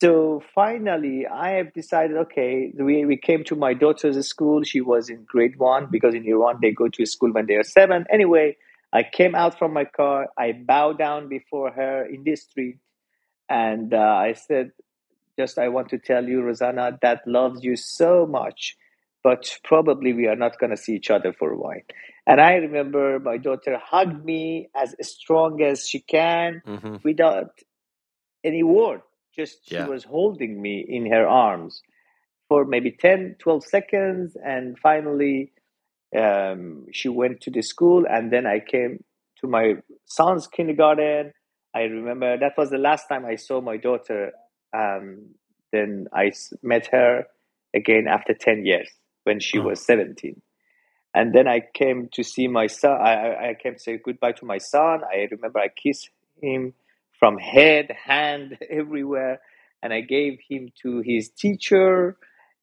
so 0.00 0.42
finally, 0.54 1.26
I 1.26 1.50
have 1.52 1.72
decided. 1.72 2.16
Okay, 2.18 2.72
we, 2.78 3.04
we 3.04 3.16
came 3.16 3.44
to 3.44 3.56
my 3.56 3.74
daughter's 3.74 4.24
school. 4.28 4.62
She 4.62 4.80
was 4.80 5.08
in 5.08 5.24
grade 5.24 5.58
one 5.58 5.88
because 5.90 6.14
in 6.14 6.26
Iran 6.26 6.58
they 6.62 6.70
go 6.70 6.88
to 6.88 7.06
school 7.06 7.32
when 7.32 7.46
they 7.46 7.54
are 7.54 7.64
seven. 7.64 8.04
Anyway, 8.12 8.56
I 8.92 9.02
came 9.02 9.34
out 9.34 9.58
from 9.58 9.72
my 9.72 9.86
car. 9.86 10.28
I 10.38 10.52
bowed 10.52 10.98
down 10.98 11.28
before 11.28 11.72
her 11.72 12.06
in 12.06 12.22
the 12.24 12.36
street, 12.36 12.78
and 13.48 13.94
uh, 13.94 13.98
I 13.98 14.34
said, 14.34 14.72
"Just 15.38 15.58
I 15.58 15.68
want 15.68 15.88
to 15.90 15.98
tell 15.98 16.24
you, 16.28 16.42
Rosanna, 16.42 16.98
that 17.02 17.22
loves 17.26 17.64
you 17.64 17.76
so 17.76 18.26
much, 18.26 18.76
but 19.28 19.42
probably 19.70 20.10
we 20.20 20.26
are 20.32 20.40
not 20.44 20.58
going 20.60 20.74
to 20.76 20.82
see 20.84 20.94
each 20.98 21.10
other 21.16 21.32
for 21.38 21.48
a 21.52 21.58
while." 21.64 21.84
And 22.30 22.38
I 22.50 22.54
remember 22.66 23.02
my 23.30 23.38
daughter 23.38 23.74
hugged 23.92 24.22
me 24.32 24.42
as 24.82 24.94
strong 25.14 25.52
as 25.70 25.76
she 25.90 26.00
can 26.16 26.50
Mhm. 26.66 26.94
without 27.08 27.52
any 28.44 28.62
word. 28.62 29.00
Just 29.40 29.56
she 29.68 29.76
was 29.92 30.02
holding 30.04 30.52
me 30.66 30.74
in 30.96 31.04
her 31.14 31.26
arms 31.48 31.72
for 32.48 32.60
maybe 32.64 32.90
10, 32.90 33.36
12 33.38 33.64
seconds. 33.76 34.36
And 34.52 34.78
finally, 34.88 35.52
um, 36.22 36.86
she 36.98 37.08
went 37.08 37.40
to 37.42 37.50
the 37.50 37.62
school. 37.62 38.00
And 38.14 38.24
then 38.34 38.46
I 38.46 38.58
came 38.60 38.92
to 39.40 39.46
my 39.46 39.66
son's 40.04 40.46
kindergarten. 40.46 41.32
I 41.74 41.82
remember 41.82 42.30
that 42.38 42.56
was 42.60 42.70
the 42.70 42.78
last 42.88 43.04
time 43.08 43.24
I 43.24 43.36
saw 43.36 43.60
my 43.60 43.76
daughter. 43.88 44.32
Um, 44.80 45.34
then 45.72 46.08
I 46.12 46.32
met 46.62 46.84
her 46.96 47.26
again 47.80 48.04
after 48.16 48.34
10 48.34 48.64
years 48.64 48.90
when 49.28 49.40
she 49.40 49.58
Oh. 49.58 49.66
was 49.68 49.78
17 49.92 50.36
and 51.14 51.34
then 51.34 51.48
I 51.48 51.60
came 51.80 52.08
to 52.16 52.22
see 52.22 52.48
my 52.48 52.68
son. 52.68 52.96
I, 53.00 53.12
I- 53.14 53.48
I 53.50 53.54
came 53.62 53.74
to 53.74 53.80
say 53.80 53.98
goodbye 54.08 54.32
to 54.40 54.46
my 54.46 54.58
son. 54.58 54.96
I 55.16 55.28
remember 55.30 55.58
I 55.60 55.68
kissed 55.84 56.10
him 56.42 56.74
from 57.20 57.38
head, 57.38 57.86
hand, 58.10 58.58
everywhere, 58.80 59.40
and 59.82 59.92
I 59.92 60.02
gave 60.02 60.34
him 60.50 60.70
to 60.82 60.90
his 61.12 61.30
teacher. 61.30 62.16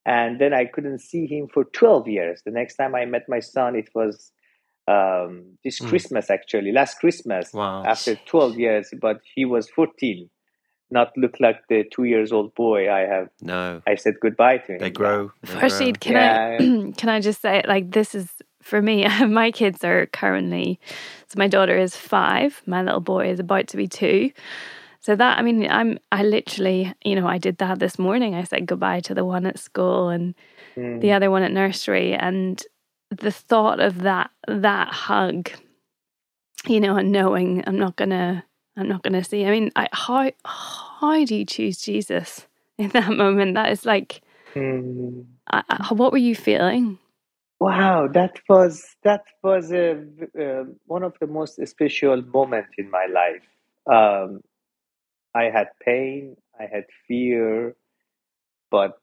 And 0.06 0.40
then 0.42 0.54
I 0.54 0.66
couldn't 0.66 1.00
see 1.12 1.26
him 1.28 1.48
for 1.54 1.66
12 1.66 2.08
years. 2.08 2.42
The 2.46 2.52
next 2.62 2.76
time 2.78 2.96
I 2.96 3.06
met 3.06 3.26
my 3.30 3.42
son, 3.42 3.76
it 3.76 3.90
was 3.96 4.32
um, 4.88 5.58
this 5.66 5.82
Mm. 5.82 5.90
Christmas, 5.90 6.30
actually, 6.30 6.72
last 6.72 7.00
Christmas, 7.00 7.54
Wow. 7.54 7.84
after 7.86 8.16
12 8.16 8.58
years, 8.60 8.94
but 9.02 9.18
he 9.36 9.46
was 9.46 9.70
14, 9.72 10.30
not 10.92 11.12
look 11.18 11.40
like 11.40 11.62
the 11.70 11.84
two 11.92 12.04
years 12.06 12.32
old 12.32 12.54
boy 12.56 12.92
I 12.92 13.02
have. 13.02 13.30
No, 13.42 13.82
I 13.88 13.96
said 13.96 14.16
goodbye 14.22 14.58
to 14.60 14.74
him. 14.74 14.80
they 14.80 14.90
grow. 14.92 15.32
They 15.44 15.54
grow. 15.54 15.60
Farshid, 15.62 16.00
can 16.00 16.16
I 16.18 16.92
can 16.98 17.10
I 17.10 17.20
just 17.20 17.42
say 17.42 17.62
like 17.68 17.92
this 17.92 18.16
is 18.16 18.30
for 18.62 18.82
me? 18.82 19.08
My 19.28 19.52
kids 19.52 19.84
are 19.84 20.06
currently 20.08 20.80
so 21.28 21.36
my 21.38 21.48
daughter 21.48 21.78
is 21.78 21.96
five, 21.96 22.62
my 22.66 22.82
little 22.84 23.00
boy 23.02 23.30
is 23.30 23.40
about 23.40 23.68
to 23.70 23.78
be 23.78 23.88
two. 23.88 24.32
So 25.02 25.16
that 25.16 25.38
I 25.38 25.42
mean, 25.42 25.68
I'm 25.70 26.00
I 26.12 26.24
literally 26.24 26.94
you 27.04 27.16
know 27.16 27.28
I 27.28 27.38
did 27.38 27.58
that 27.60 27.80
this 27.80 28.00
morning. 28.00 28.34
I 28.36 28.44
said 28.44 28.66
goodbye 28.66 29.02
to 29.02 29.14
the 29.14 29.26
one 29.26 29.46
at 29.46 29.60
school 29.60 30.10
and 30.10 30.34
Mm. 30.78 31.00
the 31.00 31.14
other 31.14 31.32
one 31.32 31.42
at 31.42 31.54
nursery, 31.54 32.14
and 32.14 32.62
the 33.10 33.32
thought 33.32 33.80
of 33.80 34.02
that 34.02 34.30
that 34.48 34.90
hug, 34.90 35.50
you 36.68 36.80
know, 36.82 36.98
and 36.98 37.12
knowing 37.14 37.64
I'm 37.66 37.78
not 37.78 37.96
gonna 37.96 38.44
I'm 38.78 38.88
not 38.88 39.04
gonna 39.04 39.24
see. 39.24 39.46
I 39.46 39.52
mean, 39.52 39.72
I, 39.76 39.88
how 39.92 40.32
how 40.46 41.24
do 41.26 41.36
you 41.36 41.46
choose 41.46 41.78
Jesus 41.78 42.48
in 42.78 42.90
that 42.90 43.12
moment? 43.12 43.56
That 43.56 43.72
is 43.72 43.86
like, 43.86 44.22
Mm. 44.56 45.26
I, 45.52 45.64
I, 45.70 45.94
what 45.94 46.12
were 46.12 46.18
you 46.18 46.36
feeling? 46.36 46.98
Wow, 47.60 48.08
that 48.14 48.40
was 48.50 48.96
that 49.04 49.24
was 49.44 49.72
a, 49.72 50.02
uh, 50.40 50.64
one 50.86 51.04
of 51.04 51.14
the 51.20 51.28
most 51.28 51.60
special 51.68 52.22
moments 52.22 52.72
in 52.78 52.90
my 52.90 53.08
life. 53.12 53.44
Um, 53.88 54.42
I 55.34 55.46
had 55.46 55.68
pain, 55.84 56.38
I 56.60 56.64
had 56.64 56.86
fear, 57.08 57.76
but 58.72 58.98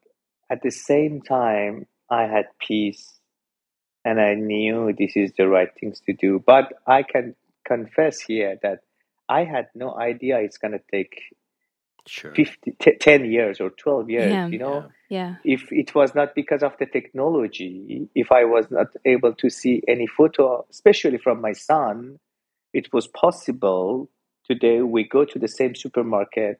at 0.50 0.62
the 0.62 0.70
same 0.70 1.20
time, 1.22 1.87
I 2.11 2.22
had 2.22 2.46
peace, 2.66 3.20
and 4.04 4.20
I 4.20 4.35
knew 4.35 4.92
this 4.98 5.16
is 5.16 5.32
the 5.37 5.48
right 5.48 5.68
things 5.78 6.00
to 6.06 6.12
do. 6.12 6.42
But 6.44 6.72
I 6.87 7.02
can 7.02 7.35
confess 7.66 8.20
here 8.20 8.58
that 8.62 8.80
I 9.38 9.45
had 9.55 9.66
no 9.75 9.88
idea 10.11 10.35
it's 10.47 10.59
going 10.62 10.73
to 10.81 10.85
take 10.97 11.14
Sure. 12.07 12.35
50, 12.35 12.73
t- 12.81 12.97
10 12.99 13.25
years 13.37 13.61
or 13.61 13.71
12 13.71 14.11
years, 14.11 14.33
Yeah. 14.33 14.47
you 14.49 14.59
know? 14.59 14.77
Yeah. 15.09 15.35
if 15.45 15.71
it 15.71 15.95
was 15.95 16.11
not 16.18 16.35
because 16.35 16.62
of 16.68 16.73
the 16.81 16.87
technology, 16.87 18.09
if 18.23 18.29
I 18.33 18.42
was 18.55 18.66
not 18.79 18.88
able 19.14 19.35
to 19.42 19.49
see 19.51 19.75
any 19.95 20.07
photo, 20.18 20.45
especially 20.71 21.18
from 21.18 21.40
my 21.40 21.53
son, 21.53 22.18
it 22.81 22.87
was 22.95 23.07
possible. 23.07 24.09
Today 24.51 24.81
we 24.97 25.03
go 25.16 25.23
to 25.33 25.38
the 25.38 25.49
same 25.59 25.75
supermarket. 25.85 26.55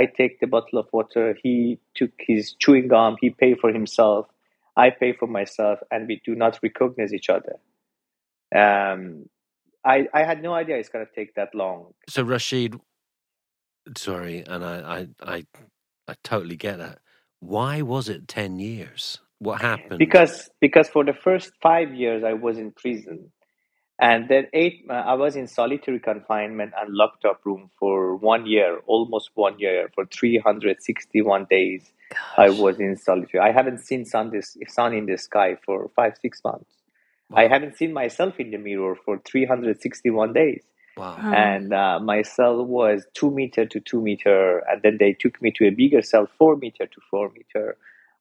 I 0.00 0.02
take 0.20 0.40
the 0.40 0.46
bottle 0.54 0.78
of 0.82 0.86
water. 0.92 1.26
He 1.44 1.78
took 1.98 2.10
his 2.30 2.44
chewing 2.62 2.88
gum. 2.88 3.16
He 3.20 3.30
paid 3.30 3.56
for 3.62 3.70
himself. 3.72 4.26
I 4.84 4.90
pay 4.90 5.12
for 5.20 5.28
myself, 5.38 5.78
and 5.92 6.00
we 6.08 6.16
do 6.28 6.34
not 6.34 6.58
recognize 6.62 7.12
each 7.18 7.30
other. 7.36 7.56
Um, 8.62 9.28
I 9.84 10.08
I 10.14 10.24
had 10.24 10.42
no 10.42 10.54
idea 10.54 10.76
it's 10.78 10.90
going 10.90 11.06
to 11.06 11.12
take 11.14 11.34
that 11.36 11.54
long. 11.54 11.94
So 12.08 12.24
Farshid, 12.24 12.80
sorry, 13.96 14.44
and 14.46 14.64
I, 14.64 15.08
I, 15.24 15.34
I, 15.36 15.46
I 16.08 16.14
totally 16.24 16.56
get 16.56 16.78
that. 16.78 17.00
Why 17.40 17.82
was 17.82 18.08
it 18.08 18.28
ten 18.28 18.58
years? 18.60 19.18
What 19.40 19.60
happened? 19.62 19.98
because 19.98 20.50
because 20.60 20.88
for 20.88 21.04
the 21.04 21.14
first 21.14 21.52
five 21.62 21.94
years 21.94 22.24
I 22.24 22.34
was 22.34 22.58
in 22.58 22.72
prison, 22.72 23.32
and 24.00 24.28
then 24.28 24.48
eight 24.52 24.86
uh, 24.90 24.94
I 24.94 25.14
was 25.14 25.36
in 25.36 25.46
solitary 25.48 26.00
confinement 26.00 26.72
and 26.80 26.94
locked 26.94 27.24
up 27.24 27.40
room 27.44 27.70
for 27.78 28.16
one 28.16 28.46
year, 28.46 28.80
almost 28.86 29.30
one 29.34 29.58
year, 29.58 29.90
for 29.94 30.06
three 30.06 30.38
hundred 30.38 30.82
sixty 30.82 31.22
one 31.22 31.46
days. 31.50 31.92
I 32.38 32.50
was 32.50 32.80
in 32.80 32.96
solitary. 32.96 33.40
I 33.42 33.52
haven't 33.52 33.78
seen 33.80 34.04
sun 34.06 34.30
this 34.30 34.56
sun 34.68 34.94
in 34.94 35.06
the 35.06 35.18
sky 35.18 35.56
for 35.64 35.90
five 35.96 36.14
six 36.22 36.42
months. 36.44 36.81
I 37.34 37.48
haven't 37.48 37.76
seen 37.76 37.92
myself 37.92 38.38
in 38.38 38.50
the 38.50 38.58
mirror 38.58 38.96
for 39.04 39.18
three 39.18 39.44
hundred 39.46 39.80
sixty 39.80 40.10
one 40.10 40.32
days 40.32 40.62
Wow. 40.96 41.16
Wow. 41.22 41.32
and 41.32 41.72
uh, 41.72 41.98
my 42.00 42.20
cell 42.22 42.64
was 42.64 43.06
two 43.14 43.30
meter 43.30 43.64
to 43.66 43.80
two 43.80 44.00
meter 44.02 44.58
and 44.68 44.82
then 44.82 44.98
they 44.98 45.12
took 45.14 45.40
me 45.40 45.50
to 45.56 45.66
a 45.66 45.70
bigger 45.70 46.02
cell 46.02 46.28
four 46.38 46.56
meter 46.56 46.86
to 46.86 47.00
four 47.10 47.30
meter 47.30 47.76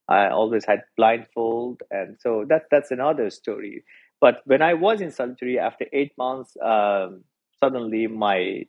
I 0.10 0.30
always 0.30 0.66
had 0.66 0.82
blindfold, 0.98 1.84
and 1.90 2.18
so 2.20 2.44
that 2.50 2.64
that's 2.70 2.92
another 2.92 3.30
story. 3.30 3.84
But 4.20 4.42
when 4.46 4.62
I 4.62 4.74
was 4.74 5.00
in 5.00 5.10
solitary, 5.12 5.58
after 5.58 5.86
eight 5.94 6.12
months, 6.18 6.58
um, 6.62 7.24
suddenly 7.64 8.08
my 8.08 8.66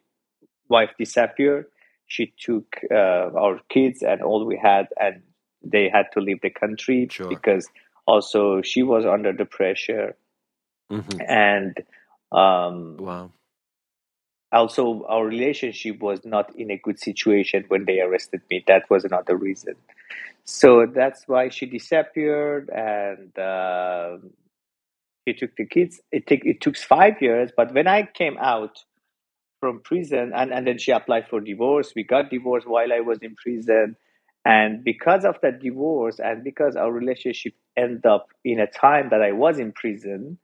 wife 0.69 0.91
disappeared. 0.99 1.67
She 2.07 2.33
took 2.39 2.77
uh, 2.93 2.95
our 3.45 3.61
kids 3.71 4.03
and 4.03 4.23
all 4.23 4.45
we 4.47 4.57
had, 4.57 4.87
and 5.01 5.23
they 5.65 5.89
had 5.89 6.07
to 6.13 6.21
leave 6.21 6.41
the 6.43 6.51
country 6.51 7.09
Sure. 7.11 7.29
because 7.29 7.67
also 8.07 8.63
she 8.63 8.83
was 8.85 9.05
under 9.05 9.33
the 9.33 9.47
pressure, 9.47 10.15
hmm 10.93 11.21
and 11.29 11.77
um, 12.33 12.97
Wow. 12.99 13.33
also 14.53 15.05
our 15.09 15.25
relationship 15.27 16.01
was 16.01 16.25
not 16.25 16.55
in 16.57 16.71
a 16.71 16.79
good 16.79 16.99
situation 16.99 17.65
when 17.69 17.85
they 17.87 18.01
arrested 18.01 18.43
me. 18.51 18.65
That 18.67 18.89
was 18.91 19.05
another 19.05 19.37
reason. 19.37 19.75
So 20.45 20.87
that's 20.87 21.29
why 21.29 21.49
she 21.51 21.67
disappeared, 21.67 22.71
and 22.71 23.39
uh, 23.39 24.19
he 25.27 25.35
took 25.35 25.57
the 25.57 25.67
kids. 25.67 26.01
It 26.13 26.27
took 26.27 26.41
it 26.45 26.61
took 26.61 26.77
five 26.77 27.21
years, 27.23 27.51
but 27.57 27.75
when 27.75 27.87
I 27.89 28.05
came 28.05 28.37
out 28.39 28.79
from 29.61 29.81
prison, 29.83 30.33
and, 30.35 30.53
and 30.53 30.67
then 30.67 30.79
she 30.79 30.93
applied 30.93 31.29
for 31.29 31.41
divorce. 31.41 31.93
We 31.97 32.05
got 32.05 32.31
divorced 32.31 32.69
while 32.69 32.93
I 32.93 33.01
was 33.01 33.19
in 33.23 33.37
prison, 33.37 33.97
and 34.45 34.85
because 34.85 35.25
of 35.25 35.37
that 35.43 35.61
divorce, 35.63 36.21
and 36.21 36.45
because 36.45 36.77
our 36.77 36.93
relationship 36.93 37.55
ended 37.77 38.07
up 38.07 38.29
in 38.45 38.61
a 38.61 38.67
time 38.69 39.09
that 39.11 39.23
I 39.23 39.33
was 39.33 39.59
in 39.59 39.73
prison, 39.73 40.39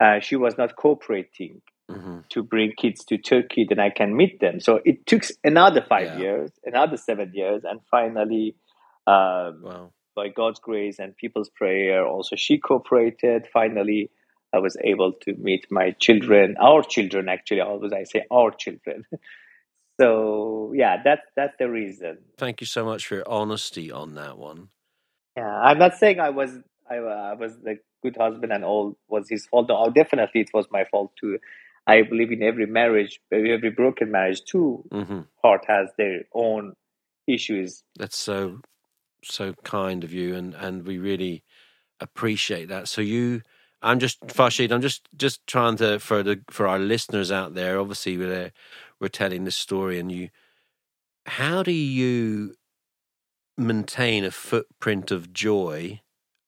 uh, 0.00 0.20
she 0.20 0.36
was 0.36 0.58
not 0.58 0.76
cooperating 0.76 1.62
hmm 1.90 2.20
to 2.30 2.42
bring 2.42 2.72
kids 2.76 3.04
to 3.06 3.18
Turkey, 3.18 3.66
then 3.68 3.80
I 3.80 3.90
can 3.90 4.16
meet 4.16 4.40
them. 4.40 4.60
So 4.60 4.80
it 4.84 5.06
took 5.06 5.24
another 5.44 5.82
five 5.88 6.08
Yeah. 6.08 6.18
years, 6.18 6.50
another 6.64 6.96
seven 6.96 7.32
years, 7.34 7.62
and 7.64 7.80
finally, 7.90 8.56
um, 9.06 9.62
Wow. 9.64 9.92
by 10.16 10.28
God's 10.28 10.60
grace 10.60 10.98
and 10.98 11.16
people's 11.16 11.50
prayer, 11.50 12.06
also 12.06 12.36
she 12.36 12.58
cooperated. 12.58 13.48
Finally, 13.52 14.10
I 14.52 14.58
was 14.60 14.76
able 14.84 15.12
to 15.22 15.34
meet 15.36 15.66
my 15.70 15.92
children, 16.00 16.56
our 16.60 16.82
children. 16.82 17.28
Actually, 17.28 17.62
always 17.62 17.92
I 17.92 18.04
say 18.04 18.24
our 18.30 18.50
children. 18.52 19.04
so 20.00 20.72
yeah, 20.74 21.02
that's 21.04 21.26
that's 21.36 21.54
the 21.58 21.70
reason. 21.70 22.18
Thank 22.38 22.60
you 22.60 22.66
so 22.66 22.84
much 22.84 23.06
for 23.06 23.16
your 23.16 23.28
honesty 23.28 23.92
on 23.92 24.14
that 24.16 24.38
one. 24.38 24.70
Yeah, 25.36 25.48
I'm 25.48 25.78
not 25.78 25.96
saying 25.96 26.20
I 26.20 26.30
was 26.30 26.58
I, 26.90 26.96
I 26.96 27.34
was 27.34 27.56
the 27.62 27.78
good 28.02 28.16
husband 28.16 28.52
and 28.52 28.64
all 28.64 28.96
was 29.08 29.28
his 29.28 29.46
fault. 29.46 29.68
No, 29.68 29.90
definitely 29.90 30.42
it 30.42 30.50
was 30.52 30.66
my 30.70 30.84
fault 30.90 31.12
too. 31.20 31.38
I 31.86 32.02
believe 32.02 32.30
in 32.32 32.42
every 32.42 32.66
marriage, 32.66 33.20
every 33.32 33.70
broken 33.70 34.10
marriage 34.10 34.42
too. 34.44 34.84
hmm 34.92 35.20
Part 35.42 35.64
has 35.68 35.88
their 35.96 36.22
own 36.34 36.74
issues. 37.26 37.82
That's 37.96 38.16
so 38.18 38.60
so 39.24 39.54
kind 39.64 40.04
of 40.04 40.12
you, 40.12 40.34
and 40.34 40.54
and 40.54 40.86
we 40.86 40.98
really 40.98 41.44
appreciate 42.00 42.68
that. 42.68 42.88
So 42.88 43.00
you, 43.00 43.42
I'm 43.82 43.98
just 43.98 44.20
Farshid. 44.26 44.72
I'm 44.72 44.82
just 44.82 45.08
just 45.16 45.46
trying 45.46 45.76
to 45.76 45.98
for 45.98 46.22
the 46.22 46.42
for 46.50 46.68
our 46.68 46.78
listeners 46.78 47.32
out 47.32 47.54
there. 47.54 47.80
Obviously, 47.80 48.16
we're 48.16 48.52
we're 49.00 49.08
telling 49.08 49.44
this 49.44 49.56
story, 49.56 49.98
and 49.98 50.10
you. 50.12 50.28
How 51.26 51.62
do 51.62 51.70
you 51.72 52.54
maintain 53.56 54.24
a 54.24 54.30
footprint 54.30 55.10
of 55.10 55.32
joy 55.32 56.00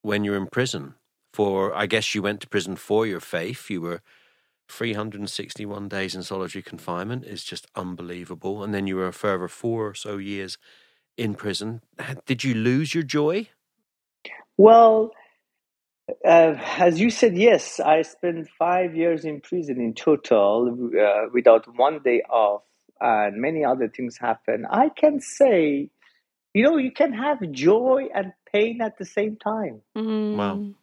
when 0.03 0.25
you're 0.25 0.37
in 0.37 0.47
prison? 0.49 0.95
For 1.33 1.75
I 1.75 1.87
guess 1.87 2.15
you 2.15 2.23
went 2.23 2.41
to 2.43 2.49
prison 2.49 2.77
for 2.77 3.07
your 3.07 3.21
faith. 3.21 3.71
You 3.71 3.81
were 3.81 4.03
361 4.69 5.89
days 5.89 6.15
in 6.15 6.23
solitary 6.23 6.63
confinement 6.63 7.25
is 7.25 7.45
just 7.45 7.67
unbelievable, 7.77 8.63
and 8.65 8.73
then 8.73 8.87
you 8.87 8.97
were 8.97 9.09
a 9.09 9.13
further 9.13 9.49
four 9.49 9.89
or 9.89 9.95
so 9.95 10.17
years 10.17 10.59
in 11.17 11.35
prison. 11.35 11.83
Did 12.27 12.45
you 12.45 12.55
lose 12.55 12.95
your 12.95 13.05
joy? 13.05 13.49
Well, 14.57 15.13
uh, 16.25 16.55
as 16.79 17.01
you 17.01 17.11
said, 17.11 17.37
yes, 17.37 17.81
I 17.81 18.03
spent 18.03 18.49
five 18.59 18.95
years 18.95 19.25
in 19.25 19.41
prison 19.41 19.81
in 19.81 19.95
total 19.95 20.91
uh, 20.99 21.29
without 21.33 21.67
one 21.77 22.01
day 22.03 22.23
off, 22.31 22.63
and 23.01 23.41
many 23.41 23.65
other 23.65 23.89
things 23.89 24.19
happened. 24.19 24.67
I 24.71 24.89
can 24.91 25.21
say, 25.21 25.91
you 26.55 26.63
know, 26.65 26.77
you 26.77 26.93
can 26.93 27.13
have 27.13 27.41
joy 27.53 28.09
and 28.15 28.33
pain 28.53 28.81
at 28.83 28.99
the 28.99 29.07
same 29.07 29.37
time. 29.37 29.83
Mm. 29.97 30.75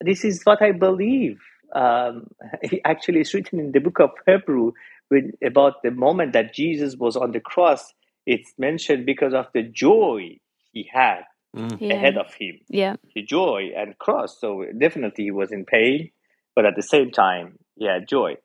This 0.00 0.24
is 0.24 0.42
what 0.44 0.62
I 0.62 0.72
believe. 0.72 1.38
Um, 1.74 2.28
actually, 2.84 3.20
it's 3.20 3.34
written 3.34 3.60
in 3.60 3.72
the 3.72 3.80
book 3.80 4.00
of 4.00 4.10
Hebrew 4.26 4.72
when, 5.08 5.32
about 5.44 5.82
the 5.82 5.90
moment 5.92 6.34
that 6.34 6.54
Jesus 6.54 6.96
was 6.96 7.16
on 7.16 7.32
the 7.32 7.40
cross. 7.40 7.92
It's 8.26 8.52
mentioned 8.58 9.06
because 9.06 9.34
of 9.34 9.46
the 9.54 9.62
joy 9.64 10.38
he 10.72 10.88
had 10.92 11.22
Mm. 11.56 11.80
Yeah. 11.80 11.94
ahead 11.96 12.18
of 12.18 12.34
him, 12.34 12.60
Yeah. 12.68 12.96
the 13.14 13.22
joy 13.22 13.70
and 13.76 13.98
cross. 13.98 14.38
So 14.40 14.64
definitely 14.78 15.24
he 15.24 15.30
was 15.32 15.52
in 15.52 15.64
pain, 15.64 16.10
but 16.54 16.66
at 16.66 16.76
the 16.76 16.82
same 16.82 17.10
time, 17.10 17.58
yeah, 17.76 18.00
joy. 18.08 18.36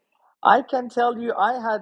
I 0.43 0.61
can 0.63 0.89
tell 0.89 1.19
you, 1.19 1.33
I 1.37 1.59
had 1.61 1.81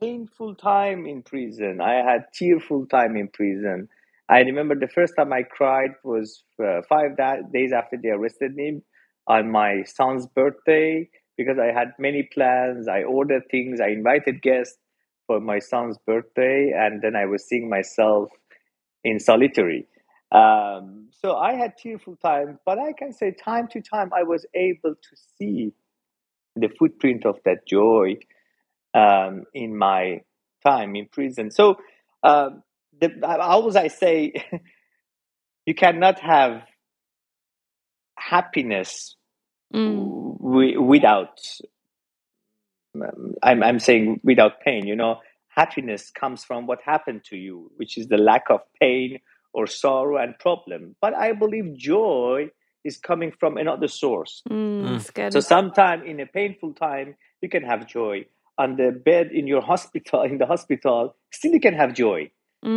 painful 0.00 0.56
time 0.56 1.06
in 1.06 1.22
prison. 1.22 1.80
I 1.80 1.94
had 1.96 2.26
tearful 2.34 2.86
time 2.86 3.16
in 3.16 3.28
prison. 3.28 3.88
I 4.28 4.40
remember 4.40 4.74
the 4.74 4.88
first 4.88 5.14
time 5.16 5.32
I 5.32 5.42
cried 5.42 5.92
was 6.04 6.42
uh, 6.62 6.82
five 6.88 7.16
da- 7.16 7.42
days 7.52 7.72
after 7.72 7.96
they 8.02 8.10
arrested 8.10 8.54
me 8.54 8.80
on 9.26 9.50
my 9.50 9.84
son's 9.84 10.26
birthday 10.26 11.08
because 11.36 11.58
I 11.58 11.72
had 11.72 11.92
many 11.98 12.28
plans. 12.32 12.88
I 12.88 13.02
ordered 13.04 13.44
things. 13.50 13.80
I 13.80 13.88
invited 13.88 14.42
guests 14.42 14.76
for 15.26 15.40
my 15.40 15.58
son's 15.58 15.98
birthday, 16.06 16.72
and 16.74 17.02
then 17.02 17.16
I 17.16 17.26
was 17.26 17.46
seeing 17.46 17.68
myself 17.68 18.30
in 19.04 19.20
solitary. 19.20 19.86
Um, 20.32 21.08
so 21.12 21.36
I 21.36 21.54
had 21.54 21.76
tearful 21.78 22.16
time, 22.16 22.58
but 22.66 22.78
I 22.78 22.92
can 22.92 23.12
say 23.12 23.32
time 23.32 23.68
to 23.68 23.80
time 23.80 24.10
I 24.14 24.24
was 24.24 24.46
able 24.54 24.94
to 24.94 25.16
see 25.38 25.72
the 26.56 26.68
footprint 26.78 27.26
of 27.26 27.38
that 27.44 27.66
joy 27.66 28.16
um, 28.94 29.44
in 29.54 29.76
my 29.76 30.22
time 30.66 30.96
in 30.96 31.06
prison. 31.06 31.50
So, 31.50 31.76
um, 32.22 32.62
the, 33.00 33.26
I 33.26 33.36
always 33.38 33.76
I 33.76 33.88
say, 33.88 34.32
you 35.66 35.74
cannot 35.74 36.20
have 36.20 36.62
happiness 38.16 39.14
Mm. 39.74 40.38
wi- 40.40 40.78
without. 40.78 41.38
um, 42.94 43.34
I'm 43.42 43.62
I'm 43.62 43.78
saying 43.78 44.20
without 44.24 44.60
pain. 44.62 44.86
You 44.86 44.96
know, 44.96 45.20
happiness 45.48 46.10
comes 46.10 46.42
from 46.42 46.66
what 46.66 46.80
happened 46.82 47.22
to 47.24 47.36
you, 47.36 47.70
which 47.76 47.98
is 47.98 48.08
the 48.08 48.16
lack 48.16 48.44
of 48.48 48.60
pain 48.80 49.18
or 49.52 49.66
sorrow 49.66 50.16
and 50.16 50.38
problem. 50.38 50.96
But 51.02 51.12
I 51.14 51.32
believe 51.32 51.76
joy 51.76 52.48
is 52.82 52.96
coming 52.96 53.30
from 53.38 53.58
another 53.58 53.88
source. 53.88 54.42
Mm. 54.48 54.96
Mm. 54.96 55.32
So 55.32 55.40
sometime 55.40 56.02
in 56.06 56.18
a 56.20 56.26
painful 56.26 56.72
time, 56.72 57.14
you 57.42 57.50
can 57.50 57.62
have 57.62 57.86
joy. 57.86 58.24
On 58.56 58.76
the 58.76 58.90
bed 58.90 59.30
in 59.32 59.46
your 59.46 59.60
hospital, 59.72 60.22
in 60.22 60.38
the 60.38 60.46
hospital, 60.46 61.14
still 61.30 61.52
you 61.52 61.60
can 61.60 61.74
have 61.74 61.92
joy. 61.94 62.30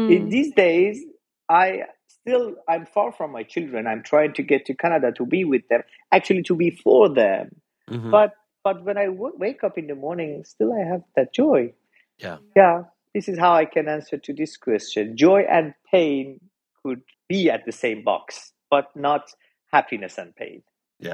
In 0.08 0.30
Mm. 0.30 0.32
these 0.32 0.54
days, 0.54 1.04
I 1.50 1.84
still 2.08 2.56
I'm 2.70 2.86
far 2.86 3.12
from 3.12 3.32
my 3.32 3.44
children. 3.44 3.88
I'm 3.88 4.04
trying 4.04 4.34
to 4.36 4.44
get 4.44 4.66
to 4.68 4.76
Canada 4.76 5.12
to 5.18 5.26
be 5.26 5.46
with 5.46 5.68
them, 5.70 5.84
actually 6.12 6.44
to 6.44 6.56
be 6.56 6.72
for 6.72 7.10
them. 7.10 7.62
Mhm. 7.90 8.12
But 8.12 8.34
but 8.64 8.84
when 8.84 8.98
I 8.98 9.06
w- 9.08 9.36
wake 9.38 9.64
up 9.64 9.78
in 9.78 9.88
the 9.88 9.96
morning, 9.96 10.44
still 10.46 10.74
I 10.74 10.86
have 10.86 11.04
that 11.16 11.34
joy. 11.34 11.74
Yeah. 12.18 12.38
Yeah, 12.56 12.84
this 13.14 13.28
is 13.30 13.40
how 13.40 13.54
I 13.54 13.66
can 13.66 13.88
answer 13.88 14.18
to 14.18 14.34
this 14.34 14.58
question. 14.58 15.18
Joy 15.18 15.42
and 15.50 15.74
pain 15.92 16.40
could 16.84 17.02
be 17.30 17.50
at 17.50 17.66
the 17.66 17.72
same 17.72 18.04
box, 18.04 18.54
but 18.70 18.96
not 18.96 19.34
happiness 19.72 20.18
and 20.18 20.36
pain. 20.36 20.64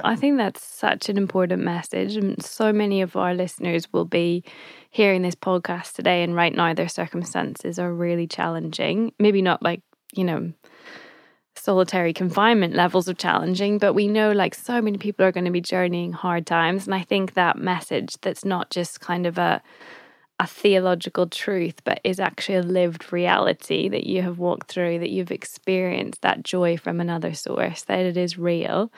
I 0.04 0.16
think 0.16 0.36
that's 0.36 0.62
such 0.62 1.08
an 1.08 1.16
important 1.16 1.62
message. 1.62 2.16
And 2.16 2.42
so 2.42 2.72
many 2.72 3.00
of 3.00 3.16
our 3.16 3.34
listeners 3.34 3.92
will 3.92 4.04
be 4.04 4.44
hearing 4.90 5.22
this 5.22 5.34
podcast 5.34 5.94
today, 5.94 6.22
and 6.22 6.34
right 6.34 6.54
now 6.54 6.74
their 6.74 6.88
circumstances 6.88 7.78
are 7.78 7.92
really 7.92 8.26
challenging. 8.26 9.12
Maybe 9.18 9.42
not 9.42 9.62
like, 9.62 9.82
you 10.14 10.24
know, 10.24 10.52
solitary 11.54 12.12
confinement 12.12 12.74
levels 12.74 13.08
of 13.08 13.18
challenging, 13.18 13.78
but 13.78 13.94
we 13.94 14.06
know 14.06 14.32
like 14.32 14.54
so 14.54 14.80
many 14.80 14.98
people 14.98 15.24
are 15.24 15.32
going 15.32 15.44
to 15.44 15.50
be 15.50 15.60
journeying 15.60 16.12
hard 16.12 16.46
times. 16.46 16.86
And 16.86 16.94
I 16.94 17.02
think 17.02 17.34
that 17.34 17.58
message 17.58 18.16
that's 18.20 18.44
not 18.44 18.70
just 18.70 19.00
kind 19.00 19.26
of 19.26 19.38
a 19.38 19.60
a 20.40 20.46
theological 20.46 21.26
truth, 21.26 21.82
but 21.84 22.00
is 22.04 22.20
actually 22.20 22.56
a 22.56 22.62
lived 22.62 23.12
reality 23.12 23.88
that 23.88 24.06
you 24.06 24.22
have 24.22 24.38
walked 24.38 24.70
through, 24.70 25.00
that 25.00 25.10
you've 25.10 25.32
experienced 25.32 26.22
that 26.22 26.44
joy 26.44 26.76
from 26.76 27.00
another 27.00 27.34
source, 27.34 27.82
that 27.84 28.00
it 28.00 28.16
is 28.16 28.38
real. 28.38 28.92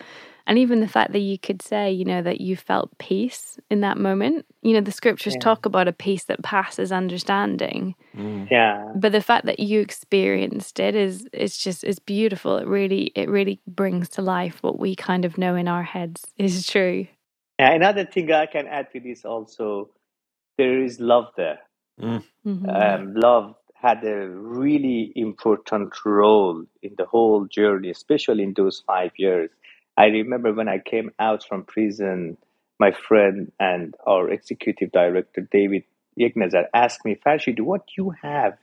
And 0.46 0.59
even 0.59 0.81
the 0.81 0.88
fact 0.88 1.12
that 1.12 1.20
you 1.20 1.38
could 1.38 1.62
say, 1.62 1.92
you 1.92 2.05
know, 2.05 2.22
that 2.22 2.40
you 2.40 2.57
felt 2.57 2.96
peace 2.98 3.59
in 3.70 3.81
that 3.83 3.98
moment. 3.98 4.46
You 4.62 4.74
know, 4.74 4.81
the 4.81 4.92
scriptures 4.92 5.35
Yeah. 5.35 5.40
talk 5.40 5.64
about 5.64 5.88
a 5.88 5.92
peace 5.92 6.24
that 6.24 6.42
passes 6.42 6.90
understanding. 6.92 7.94
Mm. 8.16 8.50
Yeah. 8.50 8.92
But 8.94 9.12
the 9.12 9.20
fact 9.20 9.46
that 9.46 9.61
you 9.61 9.81
experienced 9.81 10.81
it 10.81 10.94
is 10.94 11.29
it's 11.33 11.62
just 11.62 11.85
it's 11.85 12.00
beautiful. 12.00 12.57
It 12.57 12.66
really 12.66 13.12
it 13.14 13.29
really 13.29 13.61
brings 13.66 14.09
to 14.11 14.22
life 14.22 14.62
what 14.62 14.79
we 14.79 14.96
kind 14.96 15.24
of 15.24 15.38
know 15.38 15.55
in 15.55 15.68
our 15.68 15.85
heads 15.85 16.26
is 16.37 16.66
true. 16.66 17.07
And 17.59 17.74
another 17.83 18.05
thing 18.05 18.33
I 18.33 18.46
can 18.46 18.66
add 18.66 18.90
to 18.92 19.00
this 19.00 19.24
also, 19.24 19.90
there 20.61 20.85
is 20.85 21.01
love 21.01 21.29
there. 21.38 21.61
Mm. 21.99 22.23
Mhm. 22.46 22.68
Um, 22.68 23.14
love 23.14 23.57
had 23.75 24.05
a 24.05 24.29
really 24.29 25.11
important 25.16 25.94
role 26.05 26.66
in 26.83 26.94
the 26.99 27.07
whole 27.07 27.46
journey, 27.46 27.88
especially 27.88 28.42
in 28.42 28.53
those 28.53 28.81
five 28.87 29.12
years. 29.16 29.49
I 29.96 30.09
remember 30.20 30.53
when 30.53 30.68
I 30.68 30.79
came 30.79 31.11
out 31.18 31.46
from 31.49 31.64
prison, 31.64 32.37
my 32.79 32.90
friend 32.92 33.51
and 33.59 33.94
our 34.07 34.29
executive 34.31 34.92
director, 34.92 35.49
David 35.51 35.85
Yeghnazar, 36.20 36.66
asked 36.75 37.07
me, 37.07 37.14
Farshid, 37.25 37.61
what 37.61 37.85
you 37.96 38.11
have 38.23 38.59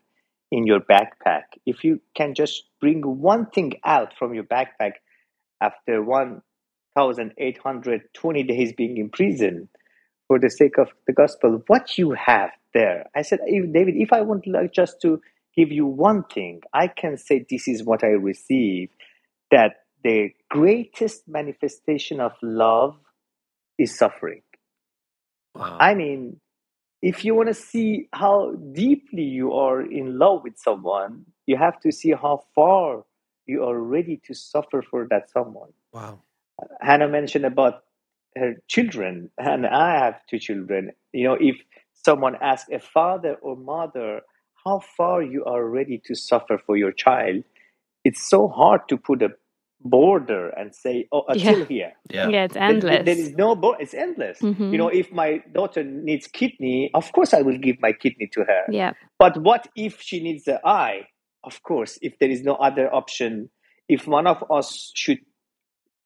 in 0.52 0.68
your 0.68 0.80
backpack? 0.80 1.46
If 1.66 1.84
you 1.84 2.00
can 2.14 2.36
just 2.36 2.66
bring 2.80 3.02
one 3.32 3.48
thing 3.48 3.74
out 3.84 4.14
from 4.20 4.36
your 4.36 4.44
backpack 4.44 4.94
after 5.62 6.04
1,820 6.04 8.44
days 8.44 8.74
being 8.74 8.98
in 8.98 9.10
prison 9.10 9.68
for 10.28 10.40
the 10.40 10.50
sake 10.50 10.78
of 10.78 10.90
the 11.06 11.14
gospel, 11.14 11.64
what 11.68 11.98
you 11.98 12.12
have 12.12 12.52
there? 12.74 13.06
I 13.16 13.22
said, 13.22 13.40
David, 13.48 13.96
if 13.96 14.12
I 14.12 14.22
want 14.22 14.48
like 14.48 14.74
just 14.74 15.02
to 15.02 15.22
give 15.56 15.72
you 15.72 15.86
one 15.86 16.24
thing, 16.24 16.62
I 16.74 16.88
can 16.88 17.18
say 17.18 17.46
this 17.50 17.68
is 17.68 17.84
what 17.84 18.04
I 18.04 18.10
receive, 18.10 18.90
that 19.52 19.86
the 20.04 20.30
greatest 20.50 21.28
manifestation 21.28 22.20
of 22.20 22.34
love 22.42 22.98
is 23.78 23.98
suffering. 23.98 24.42
Wow. 25.56 25.78
I 25.80 25.96
mean, 25.96 26.40
if 27.02 27.26
you 27.26 27.36
want 27.36 27.48
to 27.48 27.54
see 27.54 28.08
how 28.14 28.54
deeply 28.74 29.24
you 29.24 29.54
are 29.54 29.82
in 29.82 30.18
love 30.20 30.44
with 30.44 30.58
someone, 30.58 31.26
you 31.46 31.58
have 31.58 31.80
to 31.82 31.92
see 31.92 32.12
how 32.12 32.44
far 32.54 33.06
you 33.46 33.64
are 33.64 33.80
ready 33.80 34.20
to 34.26 34.34
suffer 34.34 34.82
for 34.82 35.08
that 35.10 35.30
someone. 35.30 35.70
Wow. 35.94 36.20
Hannah 36.82 37.08
mentioned 37.08 37.46
about 37.46 37.84
her 38.36 38.56
children, 38.68 39.30
and 39.38 39.66
I 39.66 40.00
have 40.04 40.16
two 40.30 40.40
children. 40.40 40.92
You 41.14 41.28
know, 41.30 41.38
if 41.40 41.56
someone 41.94 42.36
asks 42.42 42.70
a 42.72 42.80
father 42.80 43.36
or 43.42 43.56
mother 43.56 44.22
how 44.66 44.80
far 44.98 45.22
you 45.22 45.46
are 45.46 45.66
ready 45.68 46.02
to 46.06 46.16
suffer 46.16 46.58
for 46.66 46.76
your 46.78 46.92
child, 46.92 47.44
it's 48.04 48.28
so 48.30 48.48
hard 48.48 48.82
to 48.90 48.98
put 48.98 49.22
a 49.22 49.30
border 49.80 50.50
and 50.50 50.74
say, 50.76 51.08
"Oh, 51.12 51.24
until 51.28 51.60
Yeah. 51.60 51.66
here." 51.66 51.94
Yeah. 52.10 52.30
Yeah, 52.30 52.44
it's 52.46 52.54
There- 52.56 52.64
endless. 52.64 53.06
There 53.06 53.18
is 53.18 53.32
no 53.36 53.56
border. 53.56 53.82
It's 53.82 53.94
endless. 53.94 54.42
Mhm. 54.42 54.72
You 54.72 54.78
know, 54.78 54.88
if 54.90 55.12
my 55.12 55.38
daughter 55.54 55.84
needs 55.84 56.28
kidney, 56.28 56.90
of 56.94 57.12
course 57.12 57.34
I 57.34 57.42
will 57.42 57.58
give 57.58 57.80
my 57.82 57.94
kidney 57.94 58.28
to 58.34 58.44
her. 58.44 58.66
yeah. 58.70 58.94
But 59.20 59.38
what 59.38 59.68
if 59.76 60.02
she 60.02 60.22
needs 60.22 60.44
the 60.46 60.60
eye? 60.66 61.08
Of 61.44 61.62
course, 61.64 61.98
if 62.02 62.18
there 62.20 62.30
is 62.30 62.44
no 62.44 62.56
other 62.56 62.94
option, 62.94 63.50
if 63.88 64.08
one 64.08 64.28
of 64.28 64.44
us 64.52 64.92
should 64.96 65.20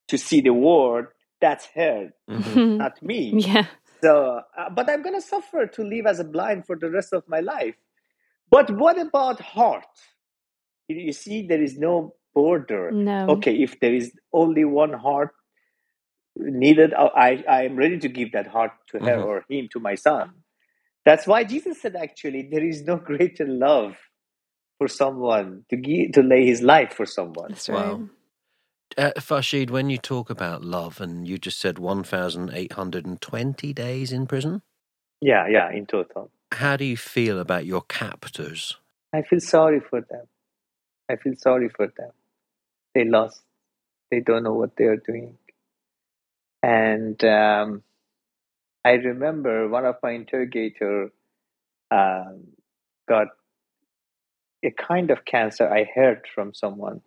to 0.09 0.17
see 0.17 0.41
the 0.41 0.53
world, 0.53 1.05
that's 1.41 1.67
her, 1.75 2.11
Mhm. 2.29 2.77
not 2.83 3.01
me. 3.03 3.39
yeah. 3.39 3.67
So, 4.03 4.41
uh, 4.57 4.69
but 4.69 4.89
I'm 4.89 5.01
going 5.03 5.15
to 5.15 5.21
suffer 5.21 5.67
to 5.67 5.83
live 5.83 6.05
as 6.07 6.19
a 6.19 6.23
blind 6.23 6.65
for 6.65 6.75
the 6.75 6.89
rest 6.89 7.13
of 7.13 7.23
my 7.27 7.39
life. 7.39 7.75
But 8.49 8.71
what 8.71 8.99
about 8.99 9.39
heart? 9.41 9.85
You, 10.87 10.97
you 10.97 11.13
see, 11.13 11.45
there 11.47 11.61
is 11.61 11.77
no 11.77 12.15
border. 12.33 12.91
No. 12.91 13.27
Okay, 13.29 13.55
if 13.61 13.79
there 13.79 13.93
is 13.93 14.11
only 14.33 14.65
one 14.65 14.93
heart 14.93 15.31
needed, 16.35 16.93
I, 16.93 17.43
I 17.47 17.63
am 17.65 17.75
ready 17.75 17.99
to 17.99 18.09
give 18.09 18.31
that 18.33 18.47
heart 18.47 18.71
to 18.89 18.99
her 18.99 19.17
Mhm. 19.19 19.25
or 19.25 19.45
him, 19.49 19.67
to 19.73 19.79
my 19.79 19.95
son. 19.95 20.31
That's 21.05 21.27
why 21.27 21.43
Jesus 21.43 21.81
said, 21.81 21.95
actually, 21.95 22.49
there 22.51 22.63
is 22.63 22.83
no 22.83 22.97
greater 23.11 23.45
love 23.47 23.97
for 24.77 24.87
someone 24.87 25.65
to 25.69 25.77
give, 25.77 26.13
to 26.13 26.23
lay 26.23 26.45
his 26.45 26.61
life 26.61 26.93
for 26.93 27.05
someone. 27.05 27.49
That's 27.49 27.69
right. 27.69 27.97
Wow. 27.97 28.05
Uh, 28.97 29.11
Farshid, 29.17 29.69
when 29.69 29.89
you 29.89 29.97
talk 29.97 30.29
about 30.29 30.63
love, 30.63 30.99
and 30.99 31.27
you 31.27 31.37
just 31.37 31.59
said 31.59 31.79
1,820 31.79 33.73
days 33.73 34.11
in 34.11 34.27
prison, 34.27 34.61
Yeah, 35.21 35.47
yeah, 35.47 35.71
in 35.71 35.85
total. 35.85 36.29
how 36.51 36.75
do 36.77 36.83
you 36.85 36.97
feel 36.97 37.39
about 37.39 37.65
your 37.65 37.81
captors? 37.81 38.77
I 39.13 39.21
feel 39.21 39.39
sorry 39.39 39.79
for 39.79 40.01
them. 40.01 40.25
I 41.09 41.15
feel 41.15 41.35
sorry 41.37 41.69
for 41.69 41.87
them. 41.87 42.11
They 42.93 43.05
lost. 43.05 43.41
They 44.09 44.19
don't 44.19 44.43
know 44.43 44.53
what 44.53 44.75
they 44.77 44.85
are 44.85 44.97
doing. 44.97 45.37
And 46.63 47.23
um, 47.23 47.83
I 48.83 48.91
remember 48.93 49.67
one 49.69 49.85
of 49.85 49.95
my 50.03 50.11
interrogator 50.11 51.11
um, 51.91 52.47
got 53.07 53.27
a 54.63 54.71
kind 54.71 55.11
of 55.11 55.25
cancer. 55.25 55.67
I 55.69 55.85
heard 55.95 56.27
from 56.33 56.53
someone, 56.53 57.01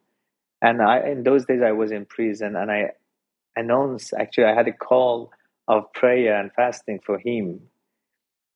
and 0.64 0.81
I 0.83 1.00
in 1.11 1.24
those 1.24 1.44
days 1.44 1.62
I 1.62 1.72
was 1.72 1.92
in 1.92 2.07
prison, 2.07 2.57
and 2.57 2.70
I 2.70 2.92
announced 3.55 4.14
actually 4.18 4.44
I 4.44 4.55
had 4.55 4.66
a 4.68 4.72
call 4.72 5.31
of 5.68 5.92
prayer 5.92 6.40
and 6.40 6.50
fasting 6.53 7.00
for 7.05 7.18
him 7.18 7.61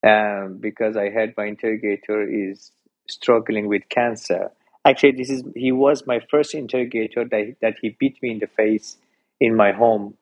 um, 0.06 0.58
because 0.60 0.96
I 0.96 1.10
heard 1.10 1.34
my 1.36 1.46
interrogator 1.46 2.22
is 2.22 2.72
struggling 3.08 3.68
with 3.68 3.82
cancer. 3.90 4.50
Actually, 4.86 5.12
this 5.12 5.30
is 5.30 5.44
he 5.54 5.70
was 5.72 6.06
my 6.06 6.20
first 6.30 6.54
interrogator 6.54 7.26
that 7.26 7.56
that 7.60 7.76
he 7.82 7.90
beat 8.00 8.22
me 8.22 8.32
in 8.32 8.38
the 8.38 8.46
face 8.46 8.96
in 9.38 9.54
my 9.54 9.72
home 9.72 10.14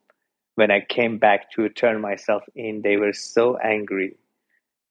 when 0.57 0.73
I 0.73 0.81
came 0.81 1.19
back 1.19 1.53
to 1.53 1.69
turn 1.69 2.01
myself 2.01 2.43
in. 2.57 2.83
They 2.83 2.97
were 2.97 3.13
so 3.13 3.59
angry 3.59 4.17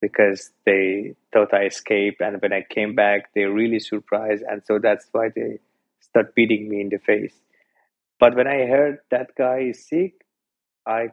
because 0.00 0.50
they 0.66 1.14
thought 1.32 1.54
I 1.54 1.66
escaped, 1.66 2.22
and 2.22 2.40
when 2.42 2.52
I 2.54 2.64
came 2.68 2.94
back, 2.94 3.34
they 3.34 3.44
really 3.44 3.80
surprised, 3.80 4.44
and 4.48 4.62
so 4.66 4.78
that's 4.78 5.06
why 5.12 5.30
they 5.34 5.60
start 6.16 6.34
beating 6.34 6.68
me 6.68 6.80
in 6.80 6.88
the 6.90 6.98
face. 6.98 7.34
But 8.20 8.36
when 8.36 8.46
I 8.48 8.66
heard 8.66 8.98
that 9.10 9.30
guy 9.36 9.60
is 9.70 9.86
sick, 9.88 10.14
I 10.86 11.08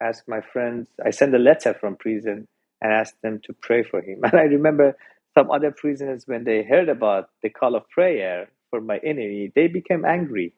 asked 0.00 0.28
my 0.28 0.40
friends. 0.40 0.88
I 1.04 1.10
sent 1.10 1.34
a 1.34 1.38
letter 1.38 1.74
from 1.74 1.96
prison 1.96 2.48
and 2.82 2.92
asked 2.92 3.20
them 3.22 3.40
to 3.46 3.54
pray 3.54 3.82
for 3.82 4.00
him. 4.02 4.20
And 4.24 4.34
I 4.34 4.44
remember 4.44 4.96
some 5.34 5.50
other 5.50 5.70
prisoners, 5.72 6.24
when 6.26 6.44
they 6.44 6.62
heard 6.62 6.88
about 6.88 7.30
the 7.42 7.50
call 7.50 7.76
of 7.76 7.88
prayer 7.90 8.48
for 8.70 8.80
my 8.80 8.98
enemy, 8.98 9.52
they 9.54 9.68
became 9.68 10.04
angry. 10.04 10.54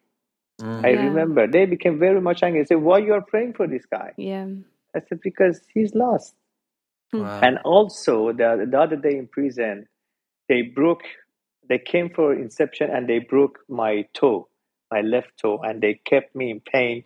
Mm. 0.60 0.84
I 0.84 0.90
Yeah. 0.90 1.04
remember 1.08 1.46
they 1.46 1.66
became 1.66 1.98
very 1.98 2.20
much 2.20 2.42
angry. 2.42 2.62
They 2.62 2.66
said, 2.66 2.82
Why 2.82 2.98
you 2.98 3.14
are 3.14 3.22
praying 3.22 3.54
for 3.54 3.66
this 3.68 3.86
guy? 3.86 4.12
Yeah. 4.16 4.46
I 4.96 5.00
said, 5.08 5.20
Because 5.22 5.60
he's 5.74 5.94
lost. 5.94 6.34
Wow. 7.12 7.40
And 7.42 7.58
also, 7.64 8.32
the, 8.32 8.66
the 8.70 8.80
other 8.80 8.96
day 8.96 9.16
in 9.18 9.28
prison, 9.28 9.88
they 10.48 10.62
broke, 10.62 11.02
they 11.68 11.78
came 11.78 12.10
for 12.10 12.32
inception 12.32 12.90
and 12.90 13.08
they 13.08 13.18
broke 13.18 13.58
my 13.68 14.06
toe, 14.14 14.48
my 14.90 15.00
left 15.00 15.38
toe, 15.40 15.58
and 15.62 15.80
they 15.80 16.00
kept 16.04 16.34
me 16.34 16.50
in 16.50 16.60
pain. 16.60 17.04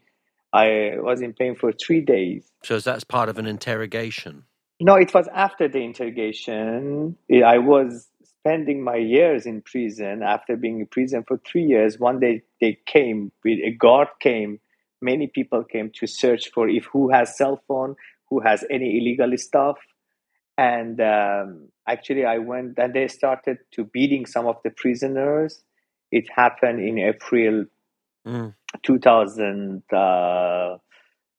I 0.52 0.94
was 0.96 1.20
in 1.20 1.34
pain 1.34 1.56
for 1.56 1.72
three 1.72 2.00
days. 2.00 2.50
so 2.64 2.78
that's 2.78 3.04
part 3.04 3.28
of 3.28 3.38
an 3.38 3.46
interrogation. 3.46 4.44
No, 4.80 4.94
it 4.94 5.12
was 5.12 5.28
after 5.34 5.68
the 5.68 5.80
interrogation. 5.80 7.16
I 7.44 7.58
was 7.58 8.08
spending 8.22 8.82
my 8.82 8.96
years 8.96 9.44
in 9.44 9.60
prison. 9.62 10.22
After 10.22 10.56
being 10.56 10.80
in 10.80 10.86
prison 10.86 11.24
for 11.26 11.38
three 11.38 11.64
years, 11.64 11.98
one 11.98 12.20
day 12.20 12.42
they 12.60 12.78
came 12.86 13.32
a 13.46 13.72
guard 13.72 14.08
came. 14.20 14.60
Many 15.02 15.26
people 15.26 15.64
came 15.64 15.90
to 15.96 16.06
search 16.06 16.50
for 16.52 16.68
if 16.68 16.84
who 16.86 17.10
has 17.10 17.36
cell 17.36 17.60
phone, 17.68 17.96
who 18.30 18.40
has 18.40 18.64
any 18.70 18.98
illegal 18.98 19.36
stuff, 19.36 19.76
and 20.58 21.00
um, 21.00 21.68
actually 21.88 22.26
I 22.26 22.38
went 22.38 22.78
and 22.78 22.94
they 22.94 23.08
started 23.08 23.58
to 23.74 23.84
beating 23.84 24.26
some 24.26 24.46
of 24.46 24.58
the 24.64 24.70
prisoners. 24.70 25.64
It 26.12 26.28
happened 26.36 26.80
in 26.80 26.98
April 27.00 27.66
Mm. 28.26 28.54
2000, 28.84 29.82
uh, 29.92 30.78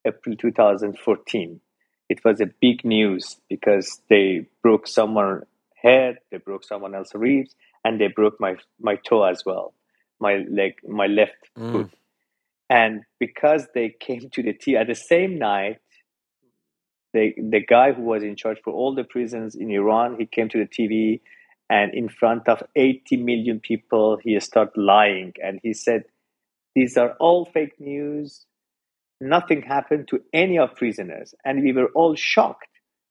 April 0.06 0.36
2014. 0.38 1.62
It 2.10 2.26
was 2.26 2.42
a 2.42 2.48
big 2.62 2.86
news 2.86 3.38
because 3.50 4.02
they 4.10 4.48
broke 4.64 4.88
someone's 4.88 5.46
head, 5.82 6.20
they 6.32 6.38
broke 6.38 6.64
someone 6.66 6.96
else's 6.96 7.16
ribs, 7.16 7.56
and 7.86 8.02
they 8.02 8.08
broke 8.10 8.40
my 8.40 8.58
my 8.82 8.96
toe 8.98 9.24
as 9.24 9.44
well, 9.46 9.74
my 10.20 10.46
leg, 10.50 10.76
my 10.88 11.08
left 11.08 11.50
Mm. 11.58 11.72
foot. 11.72 11.92
And 12.70 13.04
because 13.20 13.68
they 13.76 13.96
came 14.00 14.30
to 14.32 14.44
the 14.44 14.54
tea 14.54 14.78
at 14.78 14.88
the 14.88 14.96
same 14.96 15.40
night, 15.40 15.80
the 17.14 17.34
the 17.38 17.64
guy 17.66 17.92
who 17.94 18.04
was 18.04 18.24
in 18.24 18.36
charge 18.36 18.60
for 18.64 18.74
all 18.74 18.94
the 18.96 19.04
prisons 19.04 19.56
in 19.56 19.72
Iran, 19.72 20.16
he 20.20 20.26
came 20.26 20.50
to 20.50 20.58
the 20.58 20.68
TV, 20.68 21.22
and 21.70 21.94
in 21.94 22.10
front 22.10 22.48
of 22.48 22.64
80 22.76 23.18
million 23.18 23.60
people, 23.60 24.18
he 24.24 24.40
started 24.40 24.78
lying, 24.78 25.34
and 25.44 25.60
he 25.64 25.74
said, 25.74 26.04
"These 26.76 26.98
are 26.98 27.16
all 27.20 27.46
fake 27.46 27.80
news. 27.80 28.46
Nothing 29.22 29.62
happened 29.64 30.08
to 30.10 30.22
any 30.34 30.58
of 30.58 30.76
prisoners." 30.76 31.34
And 31.44 31.64
we 31.64 31.74
were 31.74 31.90
all 31.96 32.16
shocked. 32.16 32.68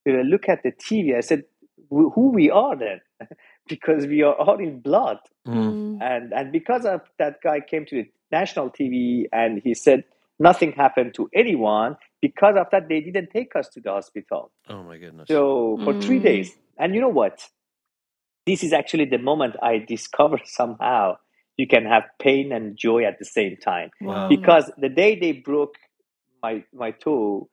We 0.07 0.12
were 0.12 0.24
look 0.24 0.49
at 0.49 0.62
the 0.62 0.72
TV. 0.72 1.16
I 1.16 1.20
said, 1.20 1.44
"Who 1.90 2.30
we 2.32 2.51
are 2.51 2.76
then?" 2.76 3.01
because 3.68 4.07
we 4.07 4.22
are 4.22 4.34
all 4.34 4.59
in 4.59 4.80
blood 4.80 5.18
Mm. 5.46 5.55
Mm. 5.55 5.99
and 6.03 6.32
and 6.32 6.53
because 6.53 6.84
of 6.84 7.01
that 7.18 7.36
guy 7.42 7.61
came 7.61 7.86
to 7.86 7.96
the 8.03 8.11
national 8.30 8.70
TV 8.70 9.24
and 9.32 9.61
he 9.62 9.74
said 9.74 10.05
nothing 10.38 10.72
happened 10.72 11.14
to 11.14 11.28
anyone. 11.34 11.96
Because 12.21 12.57
of 12.59 12.66
that, 12.73 12.89
they 12.89 13.01
didn't 13.01 13.31
take 13.31 13.55
us 13.57 13.69
to 13.71 13.81
the 13.81 13.91
hospital. 13.93 14.51
Oh 14.69 14.83
my 14.83 14.99
goodness. 14.99 15.29
So 15.29 15.79
for 15.85 15.95
three 15.95 16.19
Mm. 16.19 16.25
days, 16.25 16.57
and 16.79 16.95
you 16.95 17.01
know 17.01 17.09
what? 17.09 17.49
This 18.47 18.64
is 18.64 18.73
actually 18.73 19.05
the 19.05 19.19
moment 19.19 19.57
I 19.62 19.79
discovered 19.79 20.43
somehow 20.47 21.19
you 21.57 21.66
can 21.66 21.85
have 21.85 22.05
pain 22.19 22.53
and 22.53 22.77
joy 22.77 23.05
at 23.05 23.19
the 23.19 23.25
same 23.25 23.57
time. 23.57 23.91
Wow. 24.01 24.29
Because 24.29 24.71
the 24.79 24.89
day 24.89 25.19
they 25.19 25.33
broke 25.33 25.75
my 26.43 26.64
my 26.73 26.93
toe 26.93 27.49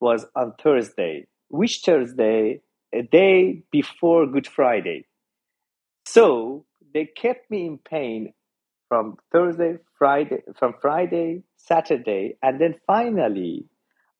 was 0.00 0.26
on 0.34 0.54
Thursday. 0.62 1.26
Which 1.48 1.80
Thursday? 1.84 2.62
A 2.92 3.02
day 3.02 3.62
before 3.70 4.26
Good 4.26 4.48
Friday. 4.48 5.06
So 6.04 6.64
they 6.92 7.04
kept 7.06 7.50
me 7.50 7.66
in 7.66 7.78
pain 7.78 8.32
from 8.88 9.16
Thursday, 9.30 9.78
Friday, 9.98 10.42
from 10.58 10.74
Friday, 10.80 11.42
Saturday, 11.56 12.36
and 12.42 12.60
then 12.60 12.74
finally 12.86 13.66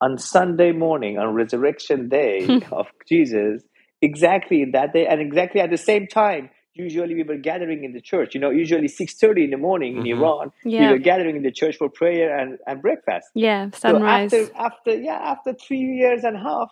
on 0.01 0.19
Sunday 0.19 0.73
morning, 0.73 1.19
on 1.19 1.35
Resurrection 1.35 2.09
Day 2.09 2.61
of 2.73 2.87
Jesus, 3.09 3.63
exactly 4.03 4.65
that 4.73 4.93
day, 4.93 5.07
and 5.07 5.21
exactly 5.21 5.61
at 5.61 5.71
the 5.71 5.77
same 5.77 6.07
time, 6.07 6.51
usually 6.75 7.15
we 7.15 7.23
were 7.23 7.37
gathering 7.37 7.85
in 7.85 7.93
the 7.93 8.01
church. 8.01 8.35
You 8.35 8.41
know, 8.41 8.51
usually 8.51 8.89
six 8.89 9.15
thirty 9.19 9.45
in 9.45 9.51
the 9.51 9.57
morning 9.59 9.97
in 9.99 10.05
Mhm. 10.05 10.17
Iran, 10.19 10.53
Yeah. 10.65 10.87
we 10.87 10.93
were 10.95 10.99
gathering 10.99 11.37
in 11.37 11.43
the 11.43 11.51
church 11.53 11.77
for 11.77 11.89
prayer 11.89 12.37
and, 12.39 12.59
and 12.67 12.81
breakfast. 12.81 13.29
Yeah. 13.35 13.71
Sunrise. 13.75 14.31
So 14.31 14.43
after 14.43 14.57
after 14.57 14.95
yeah 15.01 15.19
after 15.23 15.53
three 15.53 15.81
years 15.81 16.25
and 16.25 16.37
a 16.37 16.41
half, 16.41 16.71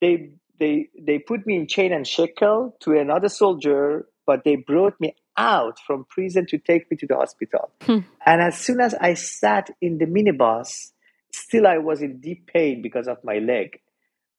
they 0.00 0.30
they 0.58 0.88
they 1.00 1.18
put 1.18 1.46
me 1.46 1.56
in 1.56 1.66
chain 1.68 1.92
and 1.92 2.06
shackle 2.06 2.76
to 2.80 2.92
another 2.98 3.28
soldier, 3.28 4.06
but 4.26 4.42
they 4.44 4.56
brought 4.56 5.00
me 5.00 5.14
out 5.38 5.78
from 5.86 6.04
prison 6.10 6.46
to 6.48 6.58
take 6.58 6.90
me 6.90 6.96
to 6.98 7.06
the 7.06 7.14
hospital. 7.14 7.70
Hmm. 7.82 7.98
And 8.26 8.40
as 8.42 8.58
soon 8.58 8.80
as 8.80 8.94
I 8.94 9.14
sat 9.14 9.70
in 9.80 9.98
the 9.98 10.06
minibus, 10.06 10.92
still 11.36 11.66
I 11.66 11.78
was 11.78 12.02
in 12.02 12.20
deep 12.20 12.46
pain 12.52 12.82
because 12.82 13.08
of 13.08 13.18
my 13.24 13.38
leg, 13.38 13.78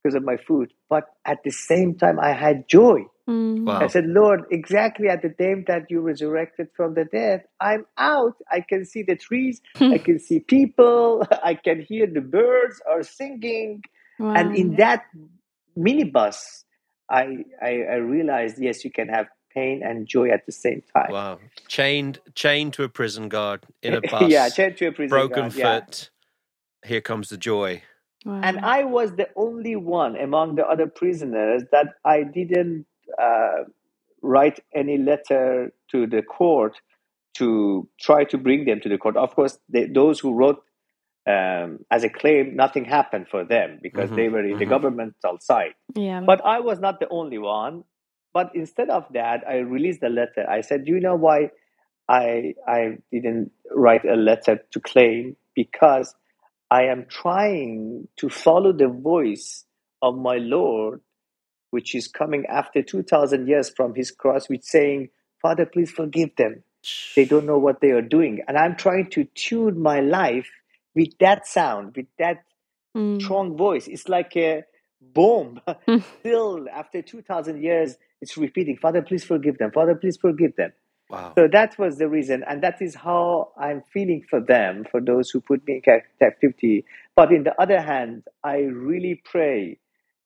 because 0.03 0.15
of 0.15 0.23
my 0.23 0.37
foot. 0.37 0.73
But 0.89 1.05
at 1.25 1.39
the 1.43 1.51
same 1.51 1.95
time, 1.95 2.19
I 2.19 2.33
had 2.33 2.67
joy. 2.67 3.01
Mm. 3.29 3.65
Wow. 3.65 3.79
I 3.79 3.87
said, 3.87 4.05
Lord, 4.07 4.43
exactly 4.51 5.09
at 5.09 5.21
the 5.21 5.29
time 5.29 5.65
that 5.67 5.83
you 5.89 5.99
resurrected 5.99 6.69
from 6.75 6.93
the 6.93 7.05
dead, 7.05 7.43
I'm 7.59 7.85
out. 7.97 8.35
I 8.49 8.61
can 8.61 8.85
see 8.85 9.03
the 9.03 9.17
trees, 9.17 9.61
I 9.75 9.97
can 9.97 10.19
see 10.19 10.39
people, 10.39 11.27
I 11.43 11.55
can 11.55 11.81
hear 11.81 12.07
the 12.07 12.21
birds 12.21 12.81
are 12.89 13.03
singing. 13.03 13.83
Wow. 14.17 14.33
And 14.33 14.55
in 14.55 14.77
that 14.77 15.03
minibus, 15.77 16.63
I, 17.09 17.43
I, 17.61 17.81
I 17.91 17.95
realized, 17.95 18.57
yes, 18.59 18.83
you 18.83 18.91
can 18.91 19.09
have 19.09 19.27
pain 19.53 19.81
and 19.83 20.07
joy 20.07 20.29
at 20.29 20.45
the 20.45 20.51
same 20.51 20.81
time. 20.95 21.11
Wow. 21.11 21.39
Chained 21.67 22.19
chained 22.35 22.73
to 22.73 22.83
a 22.83 22.89
prison 22.89 23.27
guard 23.27 23.65
in 23.81 23.93
a 23.93 24.01
bus. 24.11 24.29
yeah, 24.29 24.49
chained 24.49 24.77
to 24.77 24.87
a 24.87 24.91
prison 24.91 25.09
broken 25.09 25.49
guard, 25.49 25.55
yeah. 25.55 25.79
foot. 25.79 26.09
Here 26.85 27.01
comes 27.01 27.29
the 27.29 27.37
joy. 27.37 27.83
Wow. 28.25 28.41
And 28.43 28.59
I 28.59 28.83
was 28.83 29.15
the 29.15 29.29
only 29.35 29.75
one 29.75 30.15
among 30.15 30.55
the 30.55 30.65
other 30.65 30.87
prisoners 30.87 31.63
that 31.71 31.87
I 32.03 32.23
didn't 32.23 32.85
uh, 33.21 33.63
write 34.21 34.59
any 34.75 34.97
letter 34.97 35.71
to 35.91 36.07
the 36.07 36.21
court 36.21 36.77
to 37.35 37.87
try 37.99 38.23
to 38.25 38.37
bring 38.37 38.65
them 38.65 38.79
to 38.81 38.89
the 38.89 38.97
court. 38.97 39.15
Of 39.17 39.35
course, 39.35 39.59
they, 39.69 39.85
those 39.85 40.19
who 40.19 40.33
wrote 40.33 40.61
um, 41.27 41.79
as 41.91 42.03
a 42.03 42.09
claim, 42.09 42.55
nothing 42.55 42.85
happened 42.85 43.27
for 43.29 43.43
them 43.43 43.79
because 43.81 44.09
Mhm, 44.09 44.15
they 44.15 44.29
were 44.29 44.45
in 44.45 44.57
the 44.59 44.65
mhm. 44.65 44.69
governmental 44.69 45.37
side. 45.39 45.73
yeah. 45.95 46.21
But 46.21 46.41
I 46.45 46.59
was 46.61 46.79
not 46.79 46.99
the 46.99 47.09
only 47.09 47.37
one. 47.37 47.83
But 48.33 48.51
instead 48.55 48.89
of 48.89 49.05
that, 49.13 49.43
I 49.47 49.57
released 49.57 50.03
a 50.03 50.09
letter. 50.09 50.45
I 50.49 50.61
said, 50.61 50.85
"Do 50.85 50.91
you 50.91 50.99
know 50.99 51.15
why 51.15 51.51
I 52.07 52.53
I 52.67 52.97
didn't 53.11 53.51
write 53.71 54.05
a 54.05 54.15
letter 54.15 54.57
to 54.71 54.79
claim? 54.79 55.35
Because 55.55 56.15
I 56.69 56.83
am 56.83 57.05
trying 57.09 58.07
to 58.17 58.29
follow 58.29 58.73
the 58.73 58.87
voice 58.89 59.65
of 60.01 60.17
my 60.17 60.37
Lord, 60.37 61.01
which 61.71 61.95
is 61.95 62.07
coming 62.07 62.45
after 62.47 62.81
two 62.81 63.03
thousand 63.03 63.47
years 63.47 63.69
from 63.69 63.95
His 63.95 64.11
cross, 64.11 64.49
which 64.49 64.63
saying, 64.63 65.09
Father, 65.41 65.65
please 65.65 65.91
forgive 65.91 66.35
them. 66.37 66.63
They 67.15 67.25
don't 67.25 67.45
know 67.45 67.57
what 67.57 67.81
they 67.81 67.91
are 67.91 68.01
doing, 68.01 68.41
and 68.47 68.57
I'm 68.57 68.75
trying 68.75 69.09
to 69.11 69.25
tune 69.35 69.81
my 69.81 69.99
life 70.01 70.49
with 70.95 71.17
that 71.19 71.47
sound, 71.47 71.95
with 71.95 72.07
that 72.19 72.43
Mm. 72.95 73.21
strong 73.21 73.55
voice. 73.57 73.87
It's 73.87 74.09
like 74.09 74.35
a 74.37 74.63
bomb. 75.01 75.61
Still, 76.19 76.67
after 76.73 77.01
2,000 77.01 77.61
years, 77.61 77.95
it's 78.21 78.37
repeating, 78.37 78.77
Father, 78.77 79.01
please 79.03 79.23
forgive 79.23 79.57
them. 79.59 79.71
Father, 79.71 79.95
please 79.95 80.17
forgive 80.17 80.55
them. 80.55 80.71
Wow. 81.09 81.33
So 81.37 81.47
that 81.51 81.77
was 81.79 81.97
the 81.97 82.09
reason. 82.09 82.43
And 82.47 82.61
that 82.63 82.81
is 82.81 82.95
how 82.95 83.51
I'm 83.57 83.83
feeling 83.93 84.23
for 84.29 84.41
them, 84.41 84.85
for 84.91 84.99
those 84.99 85.29
who 85.29 85.39
put 85.41 85.65
me 85.67 85.81
in 85.85 86.01
captivity. 86.19 86.85
But 87.15 87.31
in 87.31 87.43
the 87.43 87.59
other 87.61 87.79
hand, 87.81 88.23
I 88.43 88.57
really 88.59 89.21
pray 89.23 89.79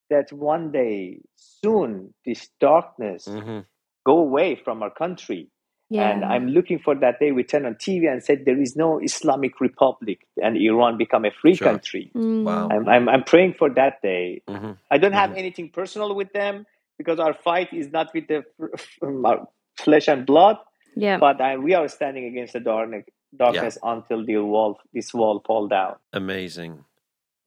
that 0.10 0.32
one 0.34 0.72
day, 0.72 1.20
soon, 1.36 2.14
this 2.26 2.50
darkness 2.60 3.26
hmm 3.26 3.60
go 4.04 4.18
away 4.18 4.56
from 4.56 4.82
our 4.82 4.90
country. 4.90 5.48
Yeah. 5.92 6.10
And 6.10 6.26
I'm 6.26 6.48
looking 6.48 6.80
for 6.80 6.96
that 6.96 7.20
day 7.20 7.32
we 7.32 7.44
turn 7.44 7.66
on 7.68 7.76
TV 7.76 8.12
and 8.12 8.24
said 8.24 8.46
there 8.46 8.60
is 8.60 8.76
no 8.76 9.00
Islamic 9.00 9.62
Republic 9.62 10.26
and 10.42 10.58
Iran 10.58 10.98
become 10.98 11.24
a 11.26 11.32
free 11.32 11.54
Sure. 11.56 11.68
country. 11.68 12.12
Mm. 12.16 12.44
Wow. 12.44 12.70
I'm, 12.72 12.90
I'm, 12.90 13.10
I'm 13.10 13.24
praying 13.24 13.56
for 13.60 13.70
that 13.76 14.02
day. 14.02 14.42
hmm 14.48 14.72
I 14.90 14.98
don't 14.98 15.14
have 15.14 15.30
Mhm. 15.30 15.38
anything 15.38 15.70
personal 15.70 16.16
with 16.16 16.34
them 16.34 16.66
because 16.98 17.20
our 17.20 17.34
fight 17.34 17.72
is 17.74 17.92
not 17.92 18.12
with 18.14 18.28
the 18.28 18.44
flesh 19.78 20.08
and 20.08 20.26
blood, 20.26 20.58
Yeah. 20.96 21.18
but 21.18 21.40
I, 21.42 21.58
we 21.58 21.74
are 21.74 21.88
standing 21.88 22.26
against 22.26 22.54
the 22.54 22.60
darkness, 22.60 23.06
darkness 23.36 23.78
until 23.84 24.26
the 24.26 24.38
wall, 24.38 24.80
this 24.94 25.14
wall 25.14 25.42
fall 25.46 25.68
down. 25.68 25.96
Amazing. 26.14 26.84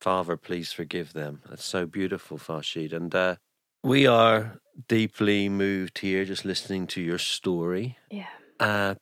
Father, 0.01 0.37
please 0.37 0.73
forgive 0.73 1.13
them. 1.13 1.41
That's 1.49 1.65
so 1.65 1.87
beautiful, 1.87 2.39
Farshid. 2.39 2.93
And 2.93 3.15
uh, 3.15 3.37
we 3.83 4.07
are 4.07 4.61
deeply 4.89 5.49
moved 5.49 5.99
here 5.99 6.25
just 6.25 6.45
listening 6.45 6.87
to 6.89 7.01
your 7.01 7.19
story. 7.19 7.97
Yeah. 8.11 8.27
Uh, 8.61 8.95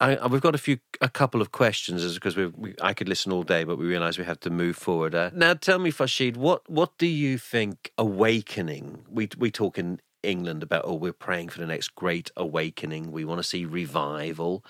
I, 0.00 0.16
I- 0.16 0.26
we've 0.26 0.40
got 0.40 0.54
a 0.54 0.58
few, 0.58 0.78
a 1.00 1.08
couple 1.08 1.40
of 1.40 1.52
questions 1.52 2.14
because 2.14 2.36
we, 2.36 2.46
we, 2.46 2.74
I 2.82 2.92
could 2.94 3.08
listen 3.08 3.32
all 3.32 3.42
day, 3.44 3.64
but 3.64 3.78
we 3.78 3.86
realise 3.86 4.18
we 4.18 4.24
have 4.24 4.40
to 4.40 4.50
move 4.50 4.76
forward. 4.76 5.14
Uh, 5.14 5.30
now, 5.34 5.54
tell 5.54 5.78
me, 5.78 5.90
Farshid, 5.92 6.36
what 6.36 6.68
what 6.68 6.98
do 6.98 7.06
you 7.06 7.38
think 7.38 7.92
awakening? 7.98 9.04
We 9.08 9.28
we 9.38 9.50
talk 9.50 9.78
in 9.78 10.00
England 10.22 10.62
about 10.62 10.82
oh, 10.86 10.94
we're 10.94 11.12
praying 11.12 11.50
for 11.50 11.58
the 11.60 11.66
next 11.66 11.94
great 11.94 12.30
awakening. 12.36 13.12
We 13.12 13.24
want 13.24 13.38
to 13.40 13.44
see 13.48 13.64
revival. 13.64 14.64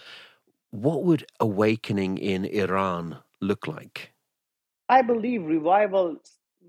What 0.70 1.04
would 1.04 1.26
awakening 1.40 2.18
in 2.18 2.44
Iran 2.46 3.18
look 3.40 3.66
like? 3.66 4.12
I 4.88 5.02
believe 5.02 5.44
revival 5.44 6.16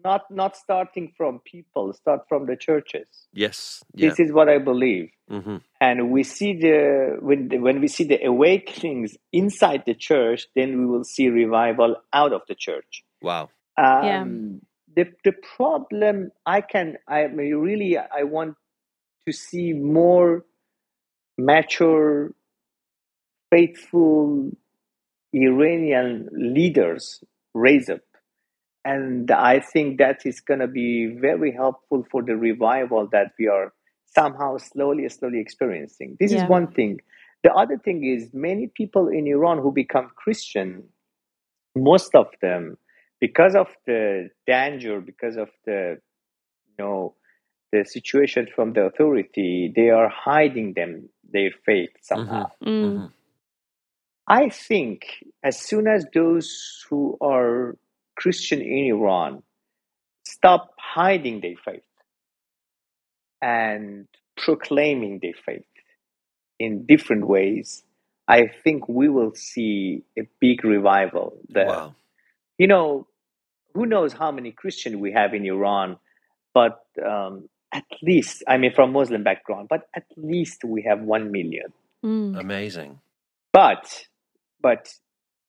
not 0.03 0.23
not 0.31 0.55
starting 0.57 1.13
from 1.17 1.39
people, 1.45 1.93
start 1.93 2.21
from 2.29 2.45
the 2.47 2.55
churches. 2.55 3.07
Yes. 3.33 3.83
Yeah. 3.95 4.09
This 4.09 4.19
is 4.19 4.31
what 4.33 4.49
I 4.49 4.57
believe. 4.59 5.09
hmm 5.29 5.57
and 5.81 6.11
we 6.11 6.23
see 6.23 6.53
the 6.65 7.17
when 7.21 7.49
when 7.61 7.81
we 7.81 7.87
see 7.87 8.03
the 8.05 8.19
awakenings 8.23 9.17
inside 9.31 9.83
the 9.85 9.93
church 9.95 10.47
then 10.55 10.79
we 10.79 10.85
will 10.85 11.03
see 11.03 11.27
revival 11.29 11.95
out 12.13 12.33
of 12.33 12.41
the 12.47 12.55
church 12.55 13.03
Wow. 13.21 13.49
um, 13.77 14.61
Yeah. 14.95 15.03
the 15.05 15.05
the 15.27 15.33
problem 15.57 16.31
i 16.45 16.61
can 16.61 16.97
i 17.07 17.27
mean, 17.27 17.55
really 17.55 17.97
i 17.97 18.23
want 18.23 18.55
to 19.27 19.33
see 19.33 19.73
more 19.73 20.45
mature 21.37 22.33
faithful 23.51 24.51
iranian 25.33 26.29
leaders 26.33 27.23
raise 27.53 27.89
up. 27.89 28.01
And 28.85 29.31
i 29.31 29.59
think 29.59 29.97
that 29.99 30.25
is 30.25 30.41
going 30.41 30.59
to 30.61 30.67
be 30.67 31.07
very 31.19 31.51
helpful 31.51 32.05
for 32.11 32.23
the 32.23 32.35
revival 32.35 33.07
that 33.11 33.33
we 33.39 33.47
are 33.47 33.73
somehow 34.05 34.57
slowly 34.57 35.07
slowly 35.09 35.39
experiencing. 35.39 36.17
This 36.19 36.31
Yeah. 36.31 36.37
is 36.37 36.45
one 36.45 36.67
thing. 36.73 36.99
The 37.43 37.53
other 37.53 37.77
thing 37.77 38.03
is 38.05 38.31
many 38.33 38.67
people 38.67 39.07
in 39.09 39.27
iran 39.27 39.59
who 39.59 39.71
become 39.71 40.09
christian 40.15 40.83
most 41.75 42.15
of 42.15 42.27
them 42.41 42.77
because 43.21 43.55
of 43.55 43.67
the 43.87 44.29
danger 44.47 45.01
because 45.01 45.37
of 45.37 45.49
the 45.65 45.97
you 46.67 46.75
know 46.79 47.15
the 47.73 47.83
situation 47.85 48.47
from 48.55 48.73
the 48.73 48.83
authority 48.91 49.71
they 49.75 49.89
are 49.99 50.09
hiding 50.09 50.73
them 50.79 50.91
their 51.35 51.51
faith 51.67 51.93
somehow 52.11 52.45
Mm. 52.61 52.83
Mhm. 52.85 53.11
I 54.41 54.43
think 54.49 54.99
as 55.49 55.55
soon 55.69 55.85
as 55.95 56.05
those 56.19 56.49
who 56.89 57.01
are 57.19 57.77
Christian 58.21 58.61
in 58.61 58.83
Iran 58.95 59.43
stop 60.35 60.63
hiding 60.95 61.41
their 61.41 61.57
faith 61.67 61.91
and 63.41 64.07
proclaiming 64.37 65.19
their 65.21 65.33
faith 65.45 65.65
in 66.59 66.85
different 66.85 67.27
ways, 67.27 67.83
I 68.27 68.47
think 68.63 68.87
we 68.87 69.09
will 69.09 69.33
see 69.35 70.03
a 70.17 70.23
big 70.39 70.63
revival 70.63 71.37
there. 71.49 71.67
Wow. 71.67 71.95
You 72.57 72.67
know, 72.67 73.07
who 73.73 73.85
knows 73.85 74.13
how 74.13 74.31
many 74.31 74.51
Christians 74.51 74.95
we 74.95 75.11
have 75.11 75.33
in 75.33 75.45
Iran, 75.45 75.97
but 76.53 76.85
um, 77.13 77.49
at 77.73 77.85
least, 78.03 78.43
I 78.47 78.57
mean, 78.57 78.71
from 78.73 78.93
Muslim 78.93 79.23
background, 79.23 79.67
but 79.67 79.89
at 79.95 80.05
least 80.15 80.63
we 80.63 80.83
have 80.83 81.01
one 81.01 81.31
million. 81.31 81.73
Mm. 82.05 82.39
Amazing. 82.39 82.99
But 83.51 84.05
but 84.61 84.89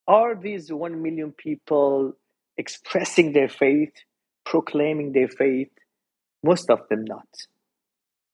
are 0.08 0.34
these 0.34 0.72
one 0.72 1.02
million 1.02 1.32
people 1.32 2.14
expressing 2.56 3.32
their 3.32 3.48
faith, 3.48 3.92
proclaiming 4.44 5.12
their 5.12 5.28
faith? 5.28 5.70
Most 6.42 6.70
of 6.70 6.80
them 6.88 7.04
not. 7.04 7.28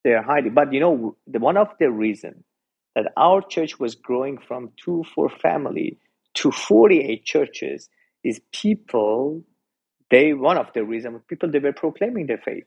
They 0.05 0.13
are 0.13 0.23
hiding. 0.23 0.55
But 0.55 0.73
you 0.73 0.81
know, 0.81 1.17
the 1.27 1.41
one 1.41 1.57
of 1.57 1.69
the 1.79 1.91
reason 1.91 2.45
that 2.95 3.13
our 3.17 3.43
church 3.43 3.79
was 3.79 3.95
growing 3.97 4.39
from 4.39 4.71
two 4.83 5.05
four 5.15 5.29
family 5.29 5.99
to 6.35 6.53
forty 6.53 7.01
eight 7.01 7.25
churches 7.25 7.89
is 8.23 8.41
people. 8.53 9.43
They 10.11 10.33
one 10.33 10.59
of 10.59 10.73
the 10.75 10.85
reason 10.85 11.21
people 11.29 11.51
they 11.51 11.61
were 11.61 11.73
proclaiming 11.73 12.27
their 12.27 12.39
faith. 12.39 12.67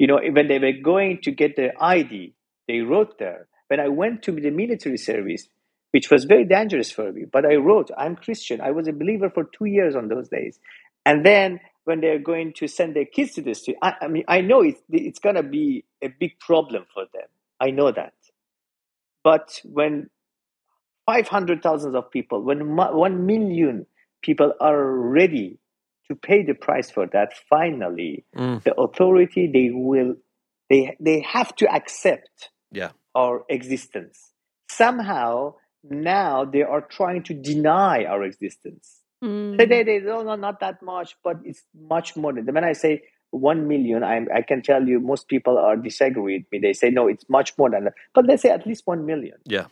You 0.00 0.06
know, 0.06 0.18
when 0.32 0.48
they 0.48 0.58
were 0.58 0.72
going 0.82 1.18
to 1.24 1.30
get 1.30 1.56
their 1.56 1.74
ID, 1.78 2.32
they 2.66 2.78
wrote 2.78 3.18
there 3.18 3.48
when 3.68 3.80
I 3.80 3.88
went 3.88 4.22
to 4.22 4.32
the 4.32 4.48
military 4.48 4.96
service, 4.96 5.46
which 5.90 6.10
was 6.10 6.24
very 6.24 6.46
dangerous 6.46 6.90
for 6.90 7.12
me, 7.12 7.26
but 7.30 7.44
I 7.44 7.56
wrote, 7.56 7.90
I'm 7.98 8.16
Christian. 8.16 8.62
I 8.62 8.70
was 8.70 8.88
a 8.88 8.94
believer 8.94 9.28
for 9.28 9.44
two 9.44 9.66
years 9.66 9.94
on 9.94 10.08
those 10.08 10.30
days. 10.30 10.58
And 11.04 11.22
then 11.26 11.60
when 11.84 12.00
they're 12.00 12.18
going 12.18 12.54
to 12.54 12.66
send 12.66 12.96
their 12.96 13.04
kids 13.04 13.34
to 13.34 13.42
the 13.42 13.52
street, 13.52 13.76
I, 13.82 13.92
I 14.00 14.08
mean, 14.08 14.24
I 14.26 14.40
know 14.40 14.62
it's, 14.62 14.80
it's 14.88 15.18
going 15.18 15.36
to 15.36 15.42
be 15.42 15.84
a 16.02 16.08
big 16.08 16.40
problem 16.40 16.86
for 16.94 17.04
them. 17.12 17.28
I 17.60 17.70
know 17.70 17.92
that. 17.92 18.14
But 19.22 19.60
when 19.64 20.08
500,000 21.04 21.94
of 21.94 22.10
people, 22.10 22.42
when 22.42 22.74
1 22.74 23.26
million 23.26 23.84
people 24.22 24.54
are 24.62 24.82
ready 24.82 25.58
to 26.10 26.16
pay 26.16 26.42
the 26.42 26.54
price 26.54 26.90
for 26.90 27.06
that, 27.12 27.32
finally, 27.48 28.24
mm. 28.36 28.60
the 28.64 28.74
authority, 28.74 29.48
they 29.52 29.70
will, 29.72 30.16
they, 30.68 30.96
they 30.98 31.20
have 31.20 31.54
to 31.54 31.72
accept 31.72 32.50
yeah. 32.72 32.90
our 33.14 33.44
existence. 33.48 34.32
Somehow, 34.68 35.54
now 35.84 36.44
they 36.44 36.62
are 36.62 36.80
trying 36.80 37.22
to 37.22 37.34
deny 37.34 38.04
our 38.04 38.24
existence. 38.24 38.98
Mm. 39.22 39.56
They, 39.56 39.66
they, 39.66 39.82
they 39.84 40.00
don't 40.00 40.26
know 40.26 40.34
not 40.34 40.58
that 40.60 40.82
much, 40.82 41.16
but 41.22 41.36
it's 41.44 41.62
much 41.80 42.16
more 42.16 42.32
than 42.32 42.44
when 42.52 42.64
I 42.64 42.72
say 42.72 43.02
one 43.30 43.68
million, 43.68 44.02
I, 44.02 44.26
I 44.34 44.42
can 44.42 44.62
tell 44.62 44.82
you 44.82 44.98
most 44.98 45.28
people 45.28 45.56
are 45.58 45.76
disagree 45.76 46.38
with 46.38 46.46
me. 46.50 46.58
They 46.58 46.72
say 46.72 46.90
no, 46.90 47.06
it's 47.06 47.24
much 47.28 47.56
more 47.56 47.70
than 47.70 47.84
that. 47.84 47.94
But 48.12 48.26
let's 48.26 48.42
say 48.42 48.50
at 48.50 48.66
least 48.66 48.82
one 48.84 49.06
million. 49.06 49.36
Yeah. 49.44 49.66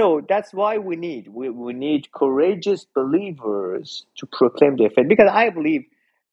So 0.00 0.22
that's 0.26 0.54
why 0.54 0.78
we 0.78 0.96
need 0.96 1.28
we, 1.28 1.50
we 1.50 1.72
need 1.72 2.10
courageous 2.12 2.86
believers 2.94 4.06
to 4.16 4.26
proclaim 4.26 4.76
their 4.76 4.90
faith. 4.90 5.08
Because 5.08 5.30
I 5.30 5.50
believe 5.50 5.84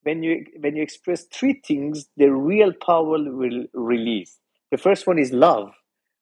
when 0.04 0.24
you 0.24 0.46
when 0.60 0.76
you 0.76 0.84
express 0.84 1.26
three 1.26 1.62
things, 1.68 2.08
the 2.16 2.32
real 2.32 2.72
power 2.74 3.18
will 3.20 3.66
release. 3.74 4.40
The 4.72 4.78
first 4.78 5.06
one 5.06 5.20
is 5.20 5.32
love. 5.32 5.74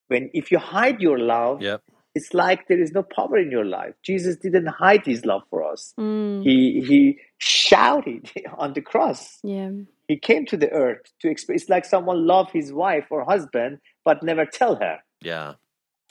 When 0.07 0.29
if 0.33 0.51
you 0.51 0.59
hide 0.59 1.01
your 1.01 1.19
love, 1.19 1.61
yep 1.61 1.81
it's 2.15 2.33
like 2.33 2.67
there 2.69 2.81
is 2.81 2.93
no 2.93 3.03
power 3.03 3.37
in 3.37 3.51
your 3.51 3.65
life. 3.65 3.93
Jesus 4.01 4.37
didn't 4.37 4.67
hide 4.67 5.05
his 5.05 5.25
love 5.25 5.43
for 5.49 5.69
us. 5.69 5.93
Mm. 5.99 6.43
He 6.43 6.81
he 6.87 7.19
shouted 7.37 8.31
on 8.57 8.73
the 8.73 8.81
cross. 8.81 9.39
Yeah. 9.43 9.71
He 10.07 10.17
came 10.17 10.45
to 10.47 10.57
the 10.57 10.71
earth 10.71 11.11
to 11.19 11.29
express. 11.29 11.61
It's 11.61 11.69
like 11.69 11.83
someone 11.83 12.25
love 12.25 12.51
his 12.51 12.71
wife 12.71 13.07
or 13.11 13.25
husband 13.25 13.79
but 14.05 14.23
never 14.23 14.45
tell 14.45 14.75
her. 14.75 14.99
Yeah. 15.21 15.55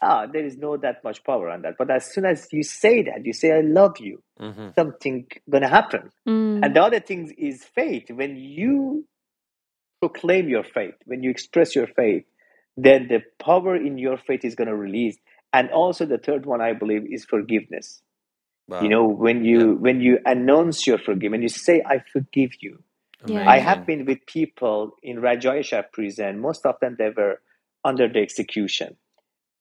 Ah, 0.02 0.26
there 0.26 0.44
is 0.44 0.56
no 0.56 0.76
that 0.76 1.02
much 1.04 1.24
power 1.24 1.48
on 1.48 1.62
that. 1.62 1.74
But 1.78 1.90
as 1.90 2.12
soon 2.12 2.26
as 2.26 2.48
you 2.52 2.62
say 2.62 3.02
that, 3.04 3.24
you 3.24 3.32
say 3.32 3.52
I 3.52 3.60
love 3.60 3.98
you, 4.00 4.22
mm-hmm. 4.40 4.70
something 4.74 5.26
gonna 5.48 5.68
happen. 5.68 6.10
Mm. 6.28 6.64
And 6.64 6.76
the 6.76 6.82
other 6.82 7.00
thing 7.00 7.32
is 7.38 7.64
faith. 7.64 8.10
When 8.10 8.36
you 8.36 9.06
proclaim 10.00 10.48
your 10.48 10.64
faith, 10.64 10.94
when 11.06 11.22
you 11.22 11.30
express 11.30 11.74
your 11.74 11.86
faith, 11.86 12.24
then 12.76 13.08
the 13.08 13.22
power 13.42 13.76
in 13.76 13.98
your 13.98 14.18
faith 14.18 14.44
is 14.44 14.54
gonna 14.54 14.76
release 14.76 15.16
and 15.54 15.70
also 15.70 16.04
the 16.04 16.18
third 16.18 16.44
one 16.44 16.60
i 16.60 16.72
believe 16.72 17.06
is 17.10 17.24
forgiveness 17.24 18.02
wow. 18.68 18.82
you 18.82 18.88
know 18.88 19.06
when 19.06 19.44
you 19.44 19.60
yeah. 19.60 19.78
when 19.86 20.00
you 20.00 20.18
announce 20.26 20.86
your 20.86 20.98
forgiveness 20.98 21.42
you 21.42 21.48
say 21.48 21.82
i 21.86 22.02
forgive 22.12 22.50
you 22.60 22.82
yeah. 23.26 23.48
i 23.48 23.58
have 23.58 23.86
been 23.86 24.04
with 24.04 24.26
people 24.26 24.96
in 25.02 25.16
Rajaei 25.18 25.64
Shahr 25.64 25.84
prison 25.92 26.40
most 26.40 26.66
of 26.66 26.74
them 26.80 26.96
they 26.98 27.10
were 27.16 27.40
under 27.84 28.08
the 28.08 28.20
execution 28.20 28.96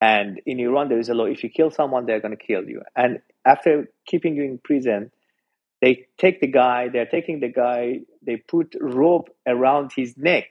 and 0.07 0.41
in 0.45 0.59
iran 0.59 0.89
there 0.89 0.99
is 0.99 1.09
a 1.09 1.13
law 1.19 1.25
if 1.25 1.43
you 1.43 1.49
kill 1.49 1.71
someone 1.79 2.05
they're 2.05 2.25
going 2.25 2.37
to 2.37 2.45
kill 2.51 2.63
you 2.73 2.81
and 2.95 3.19
after 3.53 3.73
keeping 4.05 4.35
you 4.35 4.43
in 4.43 4.59
prison 4.69 5.11
they 5.81 5.93
take 6.17 6.39
the 6.41 6.51
guy 6.61 6.89
they're 6.89 7.13
taking 7.17 7.39
the 7.39 7.53
guy 7.63 7.99
they 8.25 8.37
put 8.37 8.75
rope 8.79 9.29
around 9.55 9.91
his 9.95 10.15
neck 10.17 10.49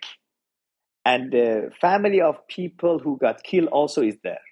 and 1.05 1.33
the 1.33 1.71
family 1.81 2.21
of 2.21 2.47
people 2.49 2.99
who 2.99 3.19
got 3.27 3.43
killed 3.43 3.69
also 3.69 4.03
is 4.03 4.17
there 4.23 4.47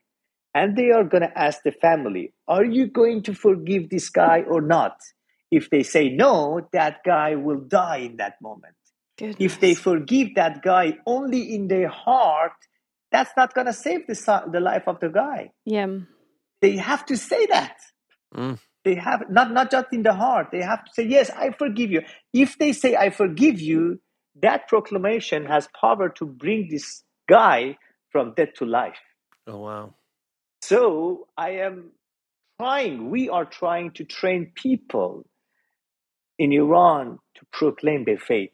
and 0.54 0.76
they 0.76 0.90
are 0.90 1.04
going 1.04 1.22
to 1.22 1.38
ask 1.38 1.62
the 1.62 1.72
family, 1.72 2.32
Are 2.48 2.64
you 2.64 2.86
going 2.86 3.22
to 3.24 3.34
forgive 3.34 3.88
this 3.88 4.08
guy 4.08 4.42
or 4.42 4.60
not? 4.60 4.96
If 5.50 5.70
they 5.70 5.82
say 5.82 6.10
no, 6.10 6.68
that 6.72 6.98
guy 7.04 7.34
will 7.34 7.60
die 7.60 7.98
in 7.98 8.16
that 8.16 8.40
moment. 8.40 8.74
Goodness. 9.18 9.36
If 9.38 9.60
they 9.60 9.74
forgive 9.74 10.34
that 10.36 10.62
guy 10.62 10.98
only 11.06 11.54
in 11.54 11.68
their 11.68 11.88
heart, 11.88 12.52
that's 13.12 13.32
not 13.36 13.54
going 13.54 13.66
to 13.66 13.72
save 13.72 14.06
the, 14.06 14.44
the 14.52 14.60
life 14.60 14.84
of 14.86 15.00
the 15.00 15.08
guy. 15.08 15.52
Yeah. 15.64 15.98
They 16.60 16.76
have 16.76 17.06
to 17.06 17.16
say 17.16 17.46
that. 17.46 17.76
Mm. 18.34 18.58
They 18.84 18.94
have 18.94 19.24
not 19.28 19.52
not 19.52 19.70
just 19.70 19.88
in 19.92 20.02
the 20.02 20.14
heart. 20.14 20.48
They 20.52 20.62
have 20.62 20.84
to 20.84 20.90
say, 20.94 21.04
"Yes, 21.04 21.30
I 21.30 21.50
forgive 21.50 21.90
you." 21.90 22.02
If 22.32 22.56
they 22.56 22.72
say, 22.72 22.96
"I 22.96 23.10
forgive 23.10 23.60
you," 23.60 24.00
that 24.40 24.68
proclamation 24.68 25.44
has 25.46 25.68
power 25.78 26.08
to 26.10 26.24
bring 26.24 26.68
this 26.70 27.02
guy 27.28 27.76
from 28.10 28.32
death 28.34 28.54
to 28.56 28.64
life. 28.64 29.00
Oh 29.46 29.58
wow! 29.58 29.94
So 30.62 31.28
I 31.36 31.50
am 31.50 31.92
trying, 32.58 33.10
we 33.10 33.28
are 33.28 33.44
trying 33.44 33.90
to 33.92 34.04
train 34.04 34.52
people 34.54 35.26
in 36.38 36.52
Iran 36.52 37.18
to 37.36 37.46
proclaim 37.52 38.04
their 38.04 38.18
faith, 38.18 38.50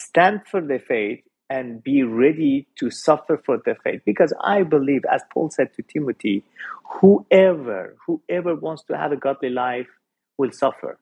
stand 0.00 0.40
for 0.50 0.60
their 0.60 0.80
faith, 0.80 1.20
and 1.54 1.82
be 1.82 2.02
ready 2.02 2.66
to 2.80 2.90
suffer 2.90 3.36
for 3.46 3.56
their 3.64 3.78
faith. 3.84 4.02
Because 4.04 4.32
I 4.42 4.62
believe, 4.62 5.02
as 5.16 5.22
Paul 5.32 5.48
said 5.50 5.68
to 5.76 5.82
Timothy, 5.82 6.42
whoever, 6.94 7.96
whoever 8.06 8.52
wants 8.66 8.82
to 8.88 8.96
have 8.96 9.12
a 9.12 9.16
godly 9.26 9.50
life 9.50 9.90
will 10.38 10.52
suffer. 10.52 10.98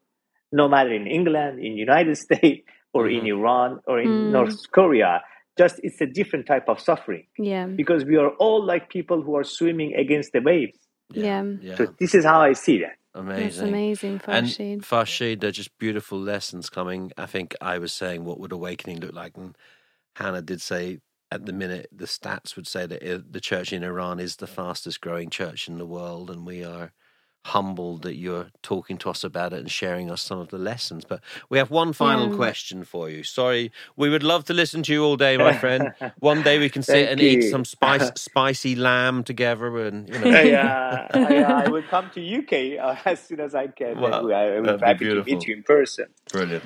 No 0.61 0.69
matter 0.69 0.93
in 0.93 1.07
England, 1.07 1.55
in 1.67 1.73
United 1.89 2.17
States, 2.27 2.63
or 2.95 3.03
mm-hmm. 3.05 3.27
in 3.27 3.33
Iran, 3.37 3.81
or 3.87 3.97
in 4.01 4.09
mm. 4.09 4.31
North 4.37 4.59
Korea, 4.71 5.23
just 5.57 5.81
it's 5.83 6.01
a 6.01 6.07
different 6.07 6.47
type 6.47 6.69
of 6.69 6.81
suffering 6.81 7.27
yeah 7.39 7.67
because 7.67 8.05
we 8.05 8.17
are 8.17 8.31
all 8.45 8.65
like 8.65 8.89
people 8.89 9.23
who 9.23 9.37
are 9.37 9.45
swimming 9.45 9.95
against 9.95 10.33
the 10.33 10.41
waves 10.41 10.79
yeah, 11.13 11.43
yeah. 11.61 11.77
so 11.77 11.87
this 12.01 12.15
is 12.15 12.25
how 12.25 12.41
i 12.41 12.53
see 12.53 12.79
that 12.79 12.97
amazing 13.15 13.45
That's 13.45 13.59
amazing 13.59 14.19
Farshid. 14.19 14.73
and 14.73 14.83
Farshid 14.83 15.41
they're 15.41 15.51
just 15.51 15.77
beautiful 15.79 16.19
lessons 16.19 16.71
coming 16.71 17.13
i 17.19 17.27
think 17.27 17.55
i 17.61 17.79
was 17.79 17.93
saying 17.93 18.25
what 18.25 18.41
would 18.41 18.53
awakening 18.53 19.01
look 19.01 19.13
like 19.13 19.37
and 19.37 19.57
hannah 20.17 20.43
did 20.43 20.61
say 20.61 20.99
at 21.31 21.47
the 21.47 21.53
minute 21.53 21.89
the 21.93 22.07
stats 22.07 22.57
would 22.57 22.67
say 22.67 22.87
that 22.87 23.33
the 23.33 23.41
church 23.41 23.73
in 23.73 23.83
iran 23.83 24.21
is 24.21 24.37
the 24.37 24.47
fastest 24.47 25.01
growing 25.01 25.31
church 25.31 25.69
in 25.69 25.79
the 25.79 25.87
world 25.87 26.31
and 26.31 26.47
we 26.47 26.65
are 26.65 26.93
humbled 27.45 28.03
that 28.03 28.15
you're 28.15 28.51
talking 28.63 28.97
to 28.97 29.11
us 29.11 29.25
about 29.25 29.53
it 29.53 29.59
and 29.59 29.71
sharing 29.71 30.11
us 30.11 30.23
some 30.23 30.39
of 30.39 30.49
the 30.49 30.59
lessons. 30.59 31.05
But 31.05 31.21
we 31.49 31.59
have 31.59 31.71
one 31.71 31.93
final 31.93 32.31
yeah. 32.31 32.37
question 32.37 32.85
for 32.85 33.11
you. 33.11 33.25
Sorry, 33.25 33.73
we 33.97 34.09
would 34.09 34.23
love 34.23 34.45
to 34.45 34.55
listen 34.55 34.83
to 34.85 34.93
you 34.93 35.05
all 35.05 35.17
day, 35.17 35.37
my 35.37 35.53
friend. 35.53 35.93
one 36.21 36.43
day 36.43 36.59
we 36.59 36.69
can 36.69 36.83
sit 36.83 37.09
and 37.09 37.21
you. 37.21 37.29
eat 37.29 37.51
some 37.51 37.65
spice, 37.65 38.11
spicy 38.17 38.77
lamb 38.77 39.25
together, 39.25 39.87
and 39.87 40.09
you 40.09 40.19
know. 40.19 40.41
yeah, 40.41 41.09
I, 41.15 41.65
I 41.65 41.69
will 41.69 41.83
come 41.83 42.11
to 42.11 42.39
UK 42.39 42.81
uh, 42.81 42.97
as 43.05 43.21
soon 43.21 43.41
as 43.41 43.55
I 43.55 43.67
can. 43.67 44.01
Well, 44.01 44.33
I 44.33 44.61
will 44.61 44.79
be 44.79 44.87
happy 44.87 45.07
to 45.07 45.25
meet 45.25 45.47
you 45.47 45.57
in 45.57 45.63
person. 45.65 46.07
Brilliant. 46.31 46.65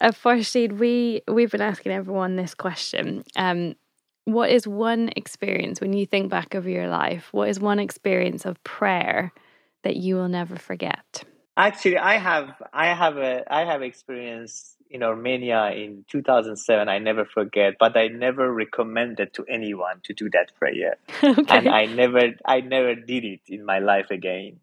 Uh, 0.00 0.12
Farshid, 0.12 0.78
we 0.78 1.22
we've 1.28 1.50
been 1.50 1.60
asking 1.60 1.92
everyone 1.92 2.36
this 2.36 2.54
question. 2.54 3.24
Um, 3.36 3.74
what 4.24 4.50
is 4.50 4.66
one 4.66 5.10
experience 5.16 5.80
when 5.80 5.92
you 5.92 6.06
think 6.06 6.30
back 6.30 6.54
over 6.54 6.68
your 6.68 6.88
life? 6.88 7.28
What 7.32 7.48
is 7.48 7.58
one 7.58 7.78
experience 7.78 8.44
of 8.44 8.62
prayer? 8.62 9.32
that 9.84 9.96
you 9.96 10.16
will 10.16 10.28
never 10.28 10.56
forget? 10.56 11.24
Actually, 11.56 11.98
I 11.98 12.18
have 12.18 12.50
I 12.72 12.86
have 12.94 13.16
a 13.16 13.42
I 13.52 13.64
have 13.64 13.82
experience 13.82 14.76
in 14.90 15.02
Armenia 15.02 15.72
in 15.72 16.04
2007. 16.08 16.88
I 16.88 16.98
never 16.98 17.24
forget, 17.24 17.74
but 17.80 17.96
I 17.96 18.08
never 18.08 18.52
recommended 18.52 19.34
to 19.34 19.44
anyone 19.48 20.00
to 20.04 20.14
do 20.14 20.30
that 20.30 20.52
prayer, 20.56 20.96
okay. 21.22 21.44
and 21.48 21.68
I 21.68 21.86
never 21.86 22.20
I 22.44 22.60
never 22.60 22.94
did 22.94 23.24
it 23.24 23.40
in 23.48 23.64
my 23.64 23.80
life 23.80 24.10
again. 24.10 24.60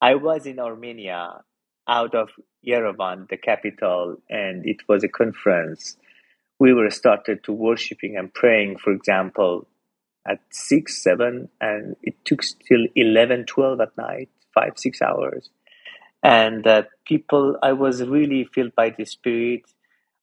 I 0.00 0.14
was 0.14 0.46
in 0.46 0.58
Armenia, 0.58 1.42
out 1.88 2.14
of 2.14 2.28
Yerevan, 2.66 3.28
the 3.28 3.36
capital, 3.36 4.16
and 4.28 4.66
it 4.66 4.88
was 4.88 5.04
a 5.04 5.08
conference. 5.08 5.96
We 6.58 6.72
were 6.74 6.90
started 6.90 7.44
to 7.44 7.52
worshiping 7.52 8.16
and 8.16 8.32
praying, 8.32 8.78
for 8.78 8.92
example, 8.92 9.66
at 10.26 10.40
6, 10.50 11.02
7, 11.02 11.48
and 11.60 11.96
it 12.02 12.14
took 12.24 12.42
till 12.66 12.86
11, 12.94 13.46
12 13.46 13.80
at 13.80 13.96
night 13.96 14.28
five, 14.58 14.72
six 14.76 15.00
hours. 15.00 15.50
And 16.22 16.66
uh, 16.66 16.82
people, 17.06 17.56
I 17.62 17.72
was 17.72 18.02
really 18.02 18.44
filled 18.44 18.74
by 18.74 18.90
the 18.90 19.04
Spirit. 19.04 19.62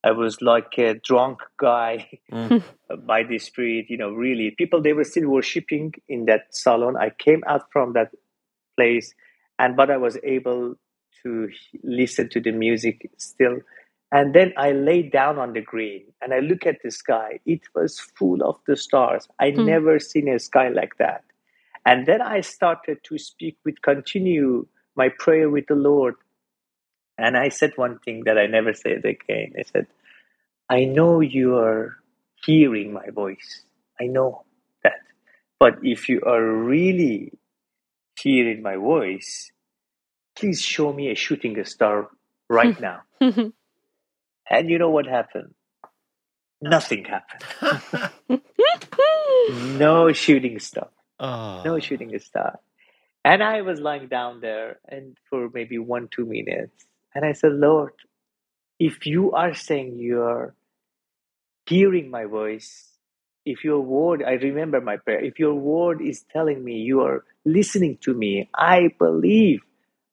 I 0.03 0.11
was 0.11 0.41
like 0.41 0.77
a 0.77 0.95
drunk 0.95 1.39
guy 1.57 2.19
mm. 2.31 2.61
by 3.07 3.23
the 3.23 3.39
Spirit, 3.39 3.85
you 3.89 3.97
know, 3.97 4.11
really. 4.11 4.51
People, 4.51 4.81
they 4.81 4.93
were 4.93 5.05
still 5.05 5.29
worshiping 5.29 5.93
in 6.07 6.25
that 6.25 6.47
salon. 6.51 6.97
I 6.97 7.11
came 7.11 7.43
out 7.47 7.71
from 7.71 7.93
that 7.93 8.11
place, 8.77 9.13
and 9.57 9.75
but 9.77 9.89
I 9.89 9.97
was 9.97 10.17
able 10.23 10.75
to 11.25 11.49
listen 11.83 12.29
to 12.29 12.39
the 12.39 12.51
music 12.51 13.09
still. 13.17 13.57
And 14.11 14.33
then 14.33 14.53
I 14.55 14.71
lay 14.71 15.01
down 15.01 15.39
on 15.39 15.53
the 15.53 15.61
green 15.61 16.05
and 16.21 16.33
I 16.33 16.39
look 16.39 16.65
at 16.65 16.77
the 16.83 16.91
sky. 16.91 17.39
It 17.45 17.61
was 17.73 17.99
full 17.99 18.41
of 18.43 18.57
the 18.67 18.77
stars. 18.77 19.27
I 19.39 19.51
mm. 19.51 19.65
never 19.65 19.99
seen 19.99 20.29
a 20.29 20.39
sky 20.39 20.69
like 20.69 20.97
that. 20.99 21.23
And 21.85 22.05
then 22.05 22.21
I 22.21 22.41
started 22.41 22.99
to 23.05 23.17
speak 23.17 23.57
with, 23.65 23.81
continue 23.81 24.67
my 24.95 25.09
prayer 25.09 25.49
with 25.49 25.67
the 25.67 25.75
Lord. 25.75 26.15
And 27.17 27.35
I 27.35 27.49
said 27.49 27.73
one 27.75 27.99
thing 27.99 28.23
that 28.25 28.37
I 28.37 28.45
never 28.45 28.73
said 28.73 29.03
again. 29.05 29.53
I 29.59 29.63
said, 29.63 29.87
I 30.69 30.85
know 30.85 31.19
you 31.21 31.57
are 31.57 31.95
hearing 32.45 32.93
my 32.93 33.09
voice. 33.09 33.63
I 33.99 34.05
know 34.05 34.45
that. 34.83 34.99
But 35.59 35.79
if 35.83 36.09
you 36.09 36.21
are 36.21 36.43
really 36.43 37.33
hearing 38.19 38.61
my 38.61 38.75
voice, 38.75 39.51
please 40.35 40.61
show 40.61 40.91
me 40.93 41.11
a 41.11 41.15
shooting 41.15 41.63
star 41.65 42.09
right 42.49 42.79
now. 42.79 43.01
Mm-hmm. 43.21 43.47
And 44.47 44.69
you 44.69 44.77
know 44.77 44.91
what 44.91 45.07
happened? 45.07 45.55
Nothing 46.61 47.05
happened. 47.05 48.41
no 49.79 50.11
shooting 50.11 50.59
star. 50.59 50.89
oh. 51.19 51.63
No 51.63 51.77
ah. 51.77 51.79
shooting 51.79 52.17
star. 52.19 52.59
And 53.23 53.41
I 53.41 53.61
was 53.61 53.79
lying 53.79 54.07
down 54.07 54.41
there 54.41 54.79
and 54.87 55.17
for 55.29 55.49
maybe 55.51 55.79
one, 55.79 56.09
two 56.11 56.25
minutes. 56.25 56.85
And 57.15 57.25
I 57.25 57.31
said, 57.31 57.53
Lord, 57.53 57.93
if 58.79 59.07
you 59.07 59.31
are 59.31 59.55
saying 59.55 59.97
you're 59.97 60.53
hearing 61.65 62.11
my 62.11 62.25
voice, 62.25 62.91
if 63.45 63.63
your 63.63 63.79
word, 63.79 64.23
I 64.23 64.33
remember 64.33 64.81
my 64.81 64.97
prayer, 64.97 65.23
if 65.23 65.39
your 65.39 65.55
word 65.55 66.01
is 66.01 66.25
telling 66.31 66.63
me 66.63 66.73
you 66.73 67.01
are 67.01 67.23
listening 67.45 67.97
to 68.01 68.13
me, 68.13 68.49
I 68.53 68.89
believe, 68.99 69.61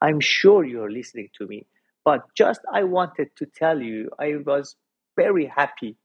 I'm 0.02 0.18
sure 0.18 0.64
you're 0.64 0.90
listening 0.90 1.28
to 1.38 1.46
me. 1.46 1.66
But 2.04 2.22
just 2.34 2.60
I 2.72 2.82
wanted 2.82 3.28
to 3.36 3.46
tell 3.46 3.80
you, 3.80 4.10
I 4.18 4.34
was 4.44 4.74
very 5.16 5.46
happy 5.46 5.96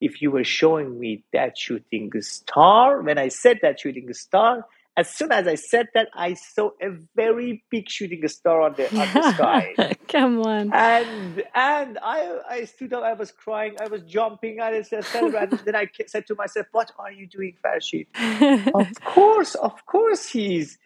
if 0.00 0.22
you 0.22 0.30
were 0.30 0.44
showing 0.44 0.98
me 0.98 1.24
that 1.34 1.58
shooting 1.58 2.10
star. 2.20 3.02
When 3.02 3.18
I 3.18 3.28
said 3.28 3.58
that 3.60 3.80
shooting 3.80 4.10
star, 4.14 4.64
as 4.96 5.10
soon 5.10 5.30
as 5.30 5.46
I 5.46 5.56
said 5.56 5.88
that, 5.92 6.08
I 6.14 6.34
saw 6.34 6.70
a 6.80 6.90
very 7.14 7.64
big 7.70 7.90
shooting 7.90 8.26
star 8.28 8.62
on 8.62 8.74
the, 8.78 8.86
on 8.98 9.08
the 9.12 9.32
sky. 9.34 9.74
Come 10.08 10.40
on. 10.42 10.72
And 10.72 11.42
and 11.54 11.98
I 12.02 12.38
I 12.48 12.64
stood 12.64 12.94
up, 12.94 13.02
I 13.02 13.12
was 13.12 13.30
crying, 13.30 13.76
I 13.78 13.88
was 13.88 14.02
jumping, 14.02 14.60
I 14.60 14.78
was 14.78 14.88
celebrating. 14.88 15.58
then 15.66 15.76
I 15.76 15.88
said 16.06 16.26
to 16.28 16.34
myself, 16.34 16.66
"What 16.72 16.92
are 16.98 17.12
you 17.12 17.26
doing, 17.26 17.56
Farshid? 17.62 18.06
Of 18.74 18.88
course, 19.04 19.54
of 19.56 19.84
course, 19.84 20.28
he's 20.30 20.78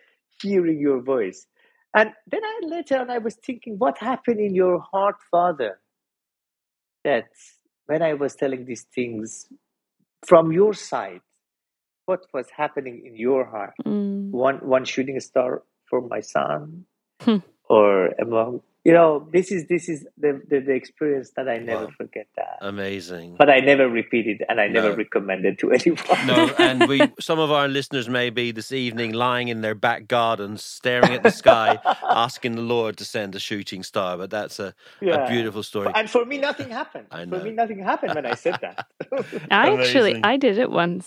hearing 0.43 0.81
your 0.81 1.01
voice." 1.01 1.47
And 1.99 2.13
then 2.33 2.45
I 2.45 2.55
later 2.75 2.99
on, 3.01 3.11
I 3.11 3.19
was 3.29 3.37
thinking, 3.49 3.79
"What 3.85 3.99
happened 4.09 4.41
in 4.49 4.55
your 4.55 4.81
heart, 4.93 5.17
Father?" 5.33 5.73
That 7.05 7.29
when 7.87 8.03
I 8.03 8.15
was 8.15 8.37
telling 8.37 8.67
these 8.67 8.85
things 8.99 9.49
from 10.27 10.53
your 10.53 10.75
side, 10.75 11.23
what 12.07 12.27
was 12.35 12.51
happening 12.63 13.07
in 13.07 13.17
your 13.17 13.45
heart? 13.57 13.75
Mm. 13.87 14.31
One 14.33 14.59
one 14.77 14.85
shooting 14.95 15.21
star 15.21 15.63
for 15.91 16.03
my 16.15 16.21
son, 16.21 16.87
Hmm. 17.23 17.39
or 17.79 18.09
among 18.27 18.63
you 18.89 18.95
know 18.99 19.09
this 19.37 19.47
is 19.57 19.61
this 19.73 19.85
is 19.93 19.99
the 20.25 20.31
the, 20.51 20.59
the 20.69 20.75
experience 20.83 21.29
that 21.37 21.47
I 21.55 21.57
never 21.71 21.87
Wow. 21.87 21.97
forget 22.03 22.27
that. 22.41 22.57
Amazing. 22.75 23.29
But 23.43 23.49
I 23.57 23.59
never 23.71 23.87
repeated 24.01 24.39
and 24.49 24.57
I 24.65 24.67
never 24.77 24.91
No. 24.93 24.97
recommended 25.05 25.55
to 25.63 25.67
anyone. 25.79 26.21
No, 26.31 26.39
and 26.69 26.79
we 26.93 26.99
some 27.29 27.41
of 27.47 27.51
our 27.59 27.69
listeners 27.79 28.07
may 28.19 28.29
be 28.41 28.47
this 28.61 28.71
evening 28.85 29.11
lying 29.27 29.49
in 29.55 29.59
their 29.67 29.75
back 29.89 30.01
gardens, 30.17 30.65
staring 30.79 31.13
at 31.19 31.23
the 31.29 31.35
sky, 31.45 31.69
asking 32.27 32.53
the 32.61 32.67
Lord 32.77 32.97
to 33.01 33.05
send 33.15 33.31
a 33.41 33.43
shooting 33.49 33.83
star. 33.93 34.11
But 34.23 34.31
that's 34.37 34.59
a, 34.67 34.69
Yeah. 35.09 35.25
a 35.25 35.29
beautiful 35.35 35.63
story. 35.73 35.91
And 35.95 36.09
for 36.15 36.25
me, 36.31 36.37
nothing 36.49 36.71
happened. 36.81 37.07
I 37.11 37.27
For 37.27 37.41
me, 37.49 37.53
nothing 37.63 37.81
happened 37.93 38.15
when 38.19 38.27
I 38.35 38.37
said 38.45 38.57
that. 38.67 38.77
I 39.63 39.65
actually, 39.77 40.15
I 40.33 40.35
did 40.47 40.57
it 40.65 40.71
once. 40.85 41.05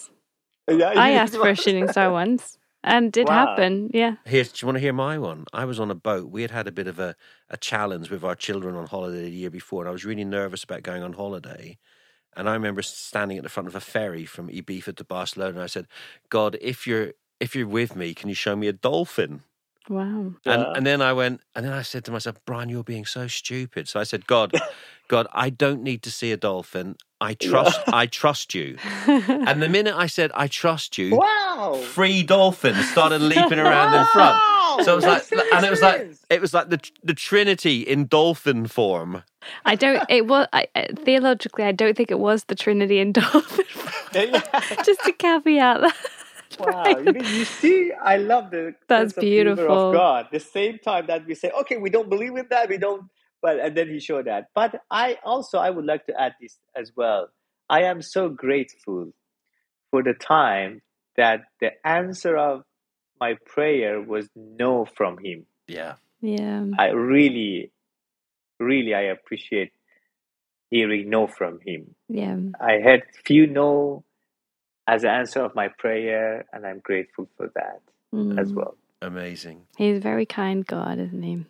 yeah, 0.69 0.93
I 1.05 1.11
you- 1.11 1.17
asked 1.21 1.35
for 1.43 1.49
a 1.49 1.55
shooting 1.55 1.87
star 1.95 2.11
once, 2.11 2.57
and 2.83 3.07
it 3.07 3.11
did 3.13 3.27
Wow. 3.27 3.45
happen. 3.47 3.89
Yeah. 3.93 4.15
Here, 4.25 4.43
do 4.43 4.51
you 4.61 4.65
want 4.67 4.75
to 4.77 4.81
hear 4.81 4.93
my 4.93 5.17
one? 5.17 5.45
I 5.53 5.65
was 5.65 5.79
on 5.79 5.91
a 5.91 5.95
boat. 5.95 6.29
We 6.29 6.43
had 6.43 6.51
had 6.51 6.67
a 6.67 6.71
bit 6.71 6.87
of 6.87 6.99
a, 6.99 7.15
a 7.49 7.57
challenge 7.57 8.09
with 8.11 8.23
our 8.23 8.35
children 8.35 8.75
on 8.75 8.87
holiday 8.87 9.23
the 9.23 9.31
year 9.31 9.49
before, 9.49 9.81
and 9.81 9.89
I 9.89 9.91
was 9.91 10.05
really 10.05 10.25
nervous 10.25 10.63
about 10.63 10.83
going 10.83 11.03
on 11.03 11.13
holiday. 11.13 11.77
And 12.35 12.49
I 12.49 12.53
remember 12.53 12.81
standing 12.83 13.37
at 13.37 13.43
the 13.43 13.49
front 13.49 13.67
of 13.67 13.75
a 13.75 13.81
ferry 13.81 14.25
from 14.25 14.49
Ibiza 14.49 14.95
to 14.97 15.03
Barcelona. 15.03 15.55
And 15.55 15.63
I 15.63 15.67
said, 15.67 15.87
"God, 16.29 16.57
if 16.61 16.87
you're 16.87 17.13
if 17.39 17.55
you're 17.55 17.67
with 17.67 17.95
me, 17.95 18.13
can 18.13 18.29
you 18.29 18.35
show 18.35 18.55
me 18.55 18.67
a 18.67 18.73
dolphin?" 18.73 19.43
Wow. 19.89 20.33
And 20.45 20.61
Yeah. 20.63 20.71
and 20.75 20.85
then 20.85 21.01
I 21.01 21.13
went, 21.13 21.41
and 21.55 21.65
then 21.65 21.73
I 21.73 21.81
said 21.83 22.05
to 22.05 22.11
myself, 22.11 22.37
Brian, 22.45 22.69
you're 22.69 22.83
being 22.83 23.05
so 23.05 23.27
stupid. 23.27 23.87
So 23.87 23.99
I 23.99 24.03
said, 24.03 24.27
God, 24.27 24.53
God, 25.07 25.27
I 25.33 25.49
don't 25.49 25.83
need 25.83 26.03
to 26.03 26.11
see 26.11 26.31
a 26.31 26.37
dolphin. 26.37 26.95
I 27.21 27.35
trust, 27.35 27.79
I 27.87 28.07
trust 28.07 28.53
you. 28.55 28.77
And 29.07 29.61
the 29.61 29.69
minute 29.69 29.95
I 29.95 30.07
said, 30.07 30.31
I 30.33 30.47
trust 30.47 30.97
you, 30.97 31.15
Wow. 31.17 31.79
three 31.93 32.23
dolphins 32.23 32.85
started 32.87 33.21
leaping 33.21 33.59
around 33.59 33.93
in 33.93 34.05
front. 34.07 34.37
So 34.85 34.93
it 34.93 34.95
was 34.95 35.05
like, 35.05 35.23
and 35.53 35.65
it 35.65 35.69
was 35.69 35.81
like, 35.81 36.07
it 36.29 36.41
was 36.41 36.53
like 36.53 36.69
the 36.69 36.79
the 37.03 37.13
Trinity 37.13 37.81
in 37.81 38.07
dolphin 38.07 38.67
form. 38.67 39.23
I 39.65 39.75
don't. 39.75 40.03
It 40.09 40.25
was 40.27 40.47
I, 40.53 40.67
I- 40.75 40.87
theologically. 41.05 41.63
I 41.65 41.71
don't 41.71 41.95
think 41.95 42.09
it 42.11 42.19
was 42.19 42.45
the 42.45 42.55
Trinity 42.55 42.99
in 42.99 43.11
Dolphin. 43.11 43.65
Form. 43.65 43.87
Just 44.83 45.01
to 45.05 45.11
caveat 45.13 45.81
that. 45.81 45.95
Wow, 46.59 46.97
you, 46.97 47.45
see, 47.45 47.91
I 47.93 48.17
love 48.17 48.51
the 48.51 48.75
That's 48.87 49.13
sense 49.13 49.17
of 49.17 49.23
humor 49.23 49.55
beautiful. 49.55 49.89
of 49.89 49.93
God. 49.93 50.27
The 50.31 50.39
same 50.41 50.79
time 50.79 51.05
that 51.07 51.25
we 51.25 51.33
say, 51.33 51.49
okay, 51.61 51.77
we 51.77 51.89
don't 51.89 52.09
believe 52.09 52.35
in 52.35 52.45
that, 52.49 52.67
we 52.69 52.77
don't, 52.77 53.03
but 53.41 53.59
and 53.59 53.75
then 53.75 53.89
He 53.89 53.99
showed 53.99 54.25
that. 54.25 54.47
But 54.55 54.81
I 54.89 55.17
also 55.23 55.57
I 55.57 55.69
would 55.69 55.85
like 55.85 56.05
to 56.07 56.19
add 56.19 56.35
this 56.41 56.57
as 56.75 56.91
well. 56.95 57.29
I 57.69 57.83
am 57.83 58.01
so 58.01 58.29
grateful 58.29 59.13
for 59.91 60.03
the 60.03 60.13
time 60.13 60.81
that 61.17 61.41
the 61.59 61.71
answer 61.85 62.37
of 62.37 62.63
my 63.19 63.35
prayer 63.45 64.01
was 64.01 64.27
no 64.35 64.85
from 64.85 65.17
Him. 65.23 65.45
Yeah. 65.67 65.95
Yeah. 66.21 66.65
I 66.77 66.87
really, 66.89 67.71
really, 68.59 68.93
I 68.93 69.01
appreciate 69.03 69.71
hearing 70.69 71.09
no 71.09 71.27
from 71.27 71.59
Him. 71.65 71.95
Yeah. 72.07 72.37
I 72.59 72.73
had 72.83 73.01
few 73.25 73.47
no 73.47 74.03
as 74.87 75.03
an 75.03 75.09
answer 75.11 75.41
of 75.41 75.53
my 75.55 75.67
prayer, 75.77 76.45
and 76.51 76.65
I'm 76.65 76.79
grateful 76.79 77.29
for 77.37 77.51
that 77.55 77.81
as 78.39 78.51
Mm. 78.51 78.55
well. 78.55 78.75
Amazing. 79.01 79.65
He's 79.77 79.97
a 79.97 80.01
very 80.01 80.25
kind 80.25 80.65
God, 80.65 80.99
isn't 80.99 81.23
he? 81.23 81.45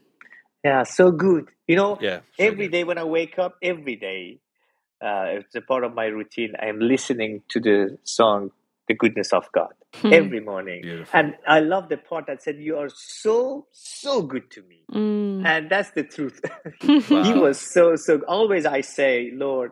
Yeah, 0.64 0.84
so 0.84 1.12
good. 1.12 1.50
You 1.68 1.76
know, 1.78 1.98
Yeah. 2.02 2.20
so 2.38 2.46
every 2.46 2.68
good. 2.68 2.72
day 2.74 2.84
when 2.84 2.98
I 3.00 3.04
wake 3.06 3.40
up, 3.40 3.56
every 3.64 3.96
day, 3.96 4.40
uh, 5.02 5.26
it's 5.40 5.56
a 5.56 5.62
part 5.62 5.84
of 5.84 5.94
my 5.96 6.06
routine. 6.06 6.54
I 6.62 6.68
am 6.68 6.80
listening 6.80 7.44
to 7.50 7.60
the 7.60 7.98
song 8.04 8.52
"The 8.88 8.96
Goodness 8.96 9.34
of 9.34 9.52
God" 9.54 9.74
Hmm. 9.96 10.14
every 10.14 10.40
morning, 10.42 10.82
Beautiful. 10.84 11.20
and 11.20 11.36
I 11.48 11.62
love 11.62 11.90
the 11.90 11.98
part 11.98 12.28
that 12.28 12.44
said, 12.44 12.58
"You 12.58 12.78
are 12.78 12.90
so 12.90 13.68
so 13.72 14.22
good 14.22 14.52
to 14.52 14.62
me," 14.64 14.86
Mm. 14.92 15.46
and 15.46 15.70
that's 15.70 15.92
the 15.92 16.04
truth. 16.04 16.42
Wow. 17.10 17.24
he 17.24 17.34
was 17.34 17.60
so 17.60 17.96
so. 17.96 18.22
Always 18.28 18.66
I 18.68 18.82
say, 18.82 19.32
Lord, 19.34 19.72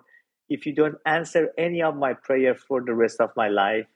if 0.49 0.65
you 0.65 0.73
don't 0.73 0.97
answer 1.05 1.53
any 1.57 1.81
of 1.83 1.95
my 1.95 2.13
prayer 2.13 2.55
for 2.55 2.81
the 2.81 2.95
rest 2.95 3.21
of 3.21 3.31
my 3.37 3.49
life, 3.49 3.87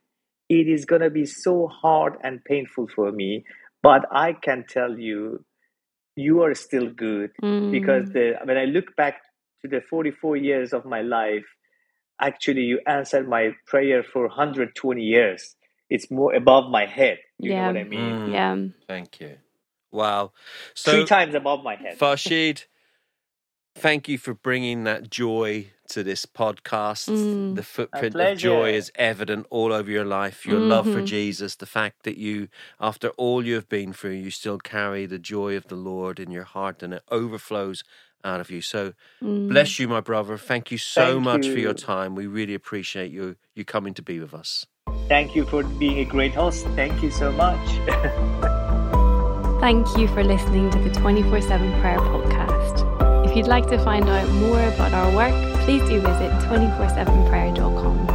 it 0.49 0.67
is 0.67 0.85
gonna 0.85 1.09
be 1.09 1.25
so 1.25 1.67
hard 1.67 2.17
and 2.23 2.43
painful 2.45 2.87
for 2.95 3.11
me. 3.11 3.45
But 3.83 4.05
I 4.11 4.33
can 4.33 4.65
tell 4.67 4.99
you, 4.99 5.43
you 6.15 6.43
are 6.43 6.55
still 6.55 6.89
good 6.89 7.31
because 7.71 8.05
Mm. 8.09 8.13
the 8.13 8.39
when 8.45 8.57
I 8.57 8.65
look 8.65 8.95
back 8.95 9.21
to 9.61 9.67
the 9.69 9.81
44 9.81 10.37
years 10.37 10.73
of 10.73 10.85
my 10.85 11.01
life, 11.01 11.45
actually 12.21 12.63
you 12.63 12.79
answered 12.87 13.27
my 13.27 13.55
prayer 13.67 14.03
for 14.03 14.27
120 14.27 15.03
years. 15.03 15.55
It's 15.89 16.09
more 16.11 16.33
above 16.33 16.69
my 16.71 16.85
head. 16.85 17.19
You 17.39 17.51
know 17.55 17.65
what 17.67 17.77
I 17.77 17.83
mean? 17.85 18.15
Mm, 18.27 18.33
Yeah. 18.33 18.57
Thank 18.87 19.21
you. 19.21 19.37
Wow. 19.91 20.33
Three 20.77 21.05
times 21.05 21.35
above 21.35 21.63
my 21.63 21.75
head. 21.75 21.97
Farshid, 21.99 22.65
thank 23.75 24.07
you 24.07 24.17
for 24.17 24.33
bringing 24.33 24.83
that 24.85 25.09
joy 25.09 25.67
to 25.89 26.03
this 26.03 26.25
podcast. 26.25 27.09
Mm. 27.09 27.55
The 27.55 27.63
footprint 27.63 28.15
of 28.15 28.37
joy 28.37 28.71
is 28.73 28.91
evident 28.95 29.45
all 29.49 29.73
over 29.73 29.91
your 29.91 30.05
life. 30.05 30.45
Your 30.45 30.59
love 30.59 30.89
for 30.89 31.01
Mhm. 31.01 31.05
Jesus, 31.05 31.55
the 31.55 31.65
fact 31.65 32.03
that 32.03 32.17
you, 32.17 32.47
after 32.79 33.09
all 33.09 33.45
you 33.45 33.55
have 33.55 33.67
been 33.69 33.93
through, 33.93 34.11
you 34.11 34.31
still 34.31 34.57
carry 34.57 35.05
the 35.05 35.19
joy 35.19 35.55
of 35.57 35.67
the 35.67 35.75
Lord 35.75 36.19
in 36.19 36.31
your 36.31 36.45
heart 36.45 36.81
and 36.81 36.93
it 36.93 37.03
overflows 37.11 37.83
out 38.23 38.39
of 38.39 38.49
you. 38.49 38.61
So 38.61 38.93
Mm. 39.21 39.49
bless 39.49 39.77
you, 39.79 39.87
my 39.87 39.99
brother. 40.01 40.37
Thank 40.37 40.71
you 40.71 40.77
so 40.77 41.13
Thank 41.15 41.23
much 41.25 41.47
for 41.49 41.59
your 41.59 41.73
time. 41.73 42.15
We 42.15 42.25
really 42.27 42.53
appreciate 42.55 43.11
you 43.11 43.35
you 43.55 43.63
coming 43.65 43.93
to 43.95 44.01
be 44.01 44.19
with 44.19 44.33
us. 44.33 44.65
Thank 45.09 45.35
you 45.35 45.45
for 45.45 45.63
being 45.63 45.99
a 45.99 46.05
great 46.05 46.33
host. 46.33 46.65
Thank 46.75 47.03
you 47.03 47.11
so 47.11 47.31
much. 47.33 47.59
Thank 49.59 49.85
you 49.97 50.07
for 50.07 50.23
listening 50.23 50.69
to 50.71 50.79
the 50.79 50.89
24 50.89 51.41
7 51.41 51.71
Prayer 51.81 51.99
Podcast. 51.99 52.42
If 53.33 53.37
you'd 53.37 53.47
like 53.47 53.67
to 53.69 53.79
find 53.79 54.07
out 54.07 54.29
more 54.29 54.61
about 54.61 54.93
our 54.93 55.11
work, 55.15 55.33
please 55.65 55.81
do 55.89 55.99
visit 55.99 56.31
247prayer.com. 56.43 58.12